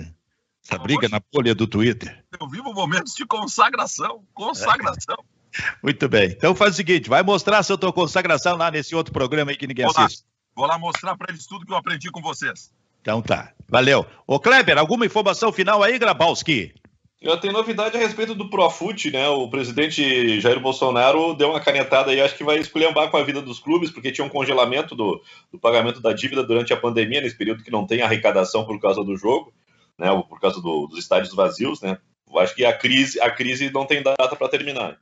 Essa 0.66 0.78
briga 0.78 1.08
na 1.08 1.20
folha 1.32 1.54
do 1.54 1.66
Twitter. 1.66 2.24
Eu 2.40 2.48
vivo 2.48 2.72
momentos 2.72 3.14
de 3.14 3.26
consagração. 3.26 4.24
Consagração. 4.32 5.16
É. 5.30 5.34
Muito 5.82 6.08
bem. 6.08 6.30
Então 6.30 6.54
faz 6.54 6.72
o 6.72 6.76
seguinte: 6.76 7.08
vai 7.08 7.22
mostrar 7.22 7.58
a 7.58 7.76
tua 7.76 7.92
consagração 7.92 8.56
lá 8.56 8.70
nesse 8.70 8.94
outro 8.94 9.12
programa 9.12 9.50
aí 9.50 9.56
que 9.56 9.66
ninguém 9.66 9.86
Vou 9.86 9.94
assiste. 9.96 10.22
Lá. 10.22 10.28
Vou 10.56 10.66
lá 10.66 10.78
mostrar 10.78 11.16
para 11.16 11.32
eles 11.32 11.46
tudo 11.46 11.66
que 11.66 11.72
eu 11.72 11.76
aprendi 11.76 12.10
com 12.10 12.20
vocês. 12.20 12.72
Então 13.00 13.20
tá. 13.20 13.52
Valeu. 13.68 14.06
Ô 14.26 14.40
Kleber, 14.40 14.78
alguma 14.78 15.04
informação 15.04 15.52
final 15.52 15.82
aí, 15.82 15.98
Grabowski? 15.98 16.72
Eu 17.20 17.38
tenho 17.38 17.54
novidade 17.54 17.96
a 17.96 18.00
respeito 18.00 18.34
do 18.34 18.50
Profut, 18.50 19.10
né? 19.10 19.26
O 19.28 19.48
presidente 19.48 20.40
Jair 20.40 20.60
Bolsonaro 20.60 21.32
deu 21.34 21.50
uma 21.50 21.60
canetada 21.60 22.10
aí, 22.10 22.20
acho 22.20 22.36
que 22.36 22.44
vai 22.44 22.58
esculhambar 22.58 23.10
com 23.10 23.16
a 23.16 23.22
vida 23.22 23.40
dos 23.40 23.58
clubes, 23.58 23.90
porque 23.90 24.12
tinha 24.12 24.26
um 24.26 24.28
congelamento 24.28 24.94
do, 24.94 25.22
do 25.50 25.58
pagamento 25.58 26.00
da 26.02 26.12
dívida 26.12 26.42
durante 26.42 26.74
a 26.74 26.76
pandemia, 26.76 27.22
nesse 27.22 27.36
período 27.36 27.64
que 27.64 27.70
não 27.70 27.86
tem 27.86 28.02
arrecadação 28.02 28.66
por 28.66 28.78
causa 28.78 29.02
do 29.02 29.16
jogo, 29.16 29.54
né? 29.98 30.08
Por 30.28 30.40
causa 30.40 30.60
do, 30.60 30.86
dos 30.86 30.98
estádios 30.98 31.34
vazios, 31.34 31.80
né? 31.80 31.98
Eu 32.28 32.38
acho 32.38 32.54
que 32.54 32.64
a 32.64 32.76
crise, 32.76 33.20
a 33.20 33.30
crise 33.30 33.70
não 33.70 33.86
tem 33.86 34.02
data 34.02 34.34
para 34.34 34.48
terminar. 34.48 35.00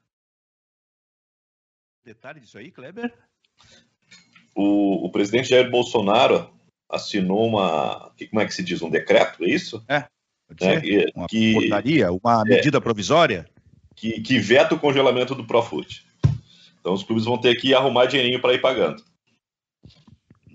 Detalhe 2.05 2.41
disso 2.41 2.59
aí, 2.59 2.71
Kleber? 2.71 3.13
O, 4.55 5.07
o 5.07 5.11
presidente 5.11 5.51
Jair 5.51 5.71
Bolsonaro 5.71 6.53
assinou 6.89 7.47
uma. 7.47 8.13
Como 8.29 8.41
é 8.41 8.47
que 8.47 8.53
se 8.53 8.63
diz? 8.63 8.83
Um 8.83 8.91
decreto, 8.91 9.43
é 9.45 9.49
isso? 9.49 9.83
É. 9.89 10.05
é 10.61 11.07
uma 11.15 11.27
que, 11.27 11.55
portaria, 11.55 12.13
uma 12.13 12.43
é. 12.43 12.57
medida 12.57 12.79
é, 12.79 12.81
provisória? 12.81 13.49
Que, 13.95 14.21
que 14.21 14.39
veta 14.39 14.75
o 14.75 14.81
congelamento 14.81 15.35
do 15.35 15.47
Profut. 15.47 16.05
Então 16.81 16.93
os 16.93 17.05
clubes 17.05 17.25
vão 17.25 17.39
ter 17.39 17.55
que 17.55 17.75
arrumar 17.75 18.07
dinheirinho 18.07 18.41
para 18.41 18.53
ir 18.53 18.61
pagando. 18.61 19.03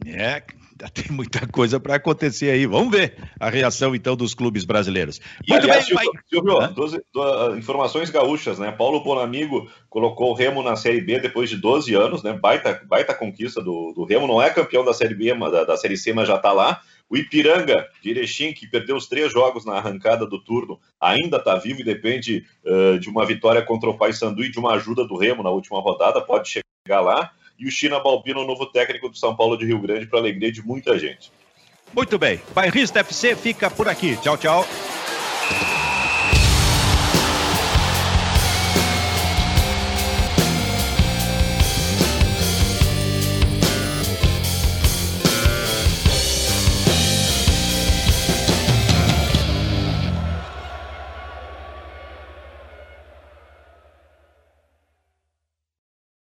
É, 0.05 0.43
tem 0.93 1.11
muita 1.11 1.47
coisa 1.47 1.79
para 1.79 1.95
acontecer 1.95 2.49
aí. 2.49 2.65
Vamos 2.65 2.91
ver 2.91 3.15
a 3.39 3.49
reação 3.49 3.95
então 3.95 4.15
dos 4.15 4.33
clubes 4.33 4.63
brasileiros. 4.63 5.19
E, 5.45 5.51
Muito 5.51 5.63
aliás, 5.63 5.87
bem, 5.87 5.97
Silvio, 6.29 6.61
Silvio 6.61 6.73
duas, 6.73 7.57
informações 7.57 8.09
gaúchas, 8.09 8.59
né? 8.59 8.71
Paulo 8.71 9.03
Bonamigo 9.03 9.69
colocou 9.89 10.31
o 10.31 10.33
Remo 10.33 10.61
na 10.61 10.75
Série 10.75 11.01
B 11.01 11.19
depois 11.19 11.49
de 11.49 11.57
12 11.57 11.93
anos, 11.95 12.23
né? 12.23 12.33
Baita, 12.33 12.81
baita 12.85 13.13
conquista 13.13 13.61
do, 13.61 13.93
do 13.93 14.03
Remo. 14.03 14.27
Não 14.27 14.41
é 14.41 14.49
campeão 14.49 14.83
da 14.83 14.93
Série 14.93 15.15
B, 15.15 15.33
da, 15.33 15.63
da 15.63 15.77
Série 15.77 15.97
C, 15.97 16.13
mas 16.13 16.27
já 16.27 16.35
está 16.35 16.51
lá. 16.51 16.81
O 17.09 17.15
Ipiranga 17.15 17.87
de 18.03 18.09
Erechim, 18.09 18.51
que 18.51 18.67
perdeu 18.67 18.95
os 18.97 19.07
três 19.07 19.31
jogos 19.31 19.65
na 19.65 19.73
arrancada 19.73 20.25
do 20.25 20.43
turno, 20.43 20.77
ainda 20.99 21.37
está 21.37 21.55
vivo 21.55 21.79
e 21.79 21.83
depende 21.83 22.45
uh, 22.65 22.99
de 22.99 23.09
uma 23.09 23.25
vitória 23.25 23.61
contra 23.61 23.89
o 23.89 23.97
Paysandu 23.97 24.43
e 24.43 24.51
de 24.51 24.59
uma 24.59 24.73
ajuda 24.73 25.07
do 25.07 25.15
Remo 25.15 25.41
na 25.41 25.49
última 25.49 25.79
rodada, 25.79 26.19
pode 26.19 26.49
chegar 26.49 26.99
lá 26.99 27.31
e 27.57 27.67
o 27.67 27.71
China 27.71 27.99
Balbino, 27.99 28.45
novo 28.45 28.65
técnico 28.67 29.09
do 29.09 29.17
São 29.17 29.35
Paulo 29.35 29.57
de 29.57 29.65
Rio 29.65 29.79
Grande, 29.79 30.05
para 30.05 30.19
alegria 30.19 30.51
de 30.51 30.61
muita 30.61 30.97
gente. 30.97 31.31
Muito 31.93 32.17
bem. 32.17 32.41
Bairrista 32.53 32.99
FC 32.99 33.35
fica 33.35 33.69
por 33.69 33.87
aqui. 33.87 34.17
Tchau, 34.17 34.37
tchau. 34.37 34.65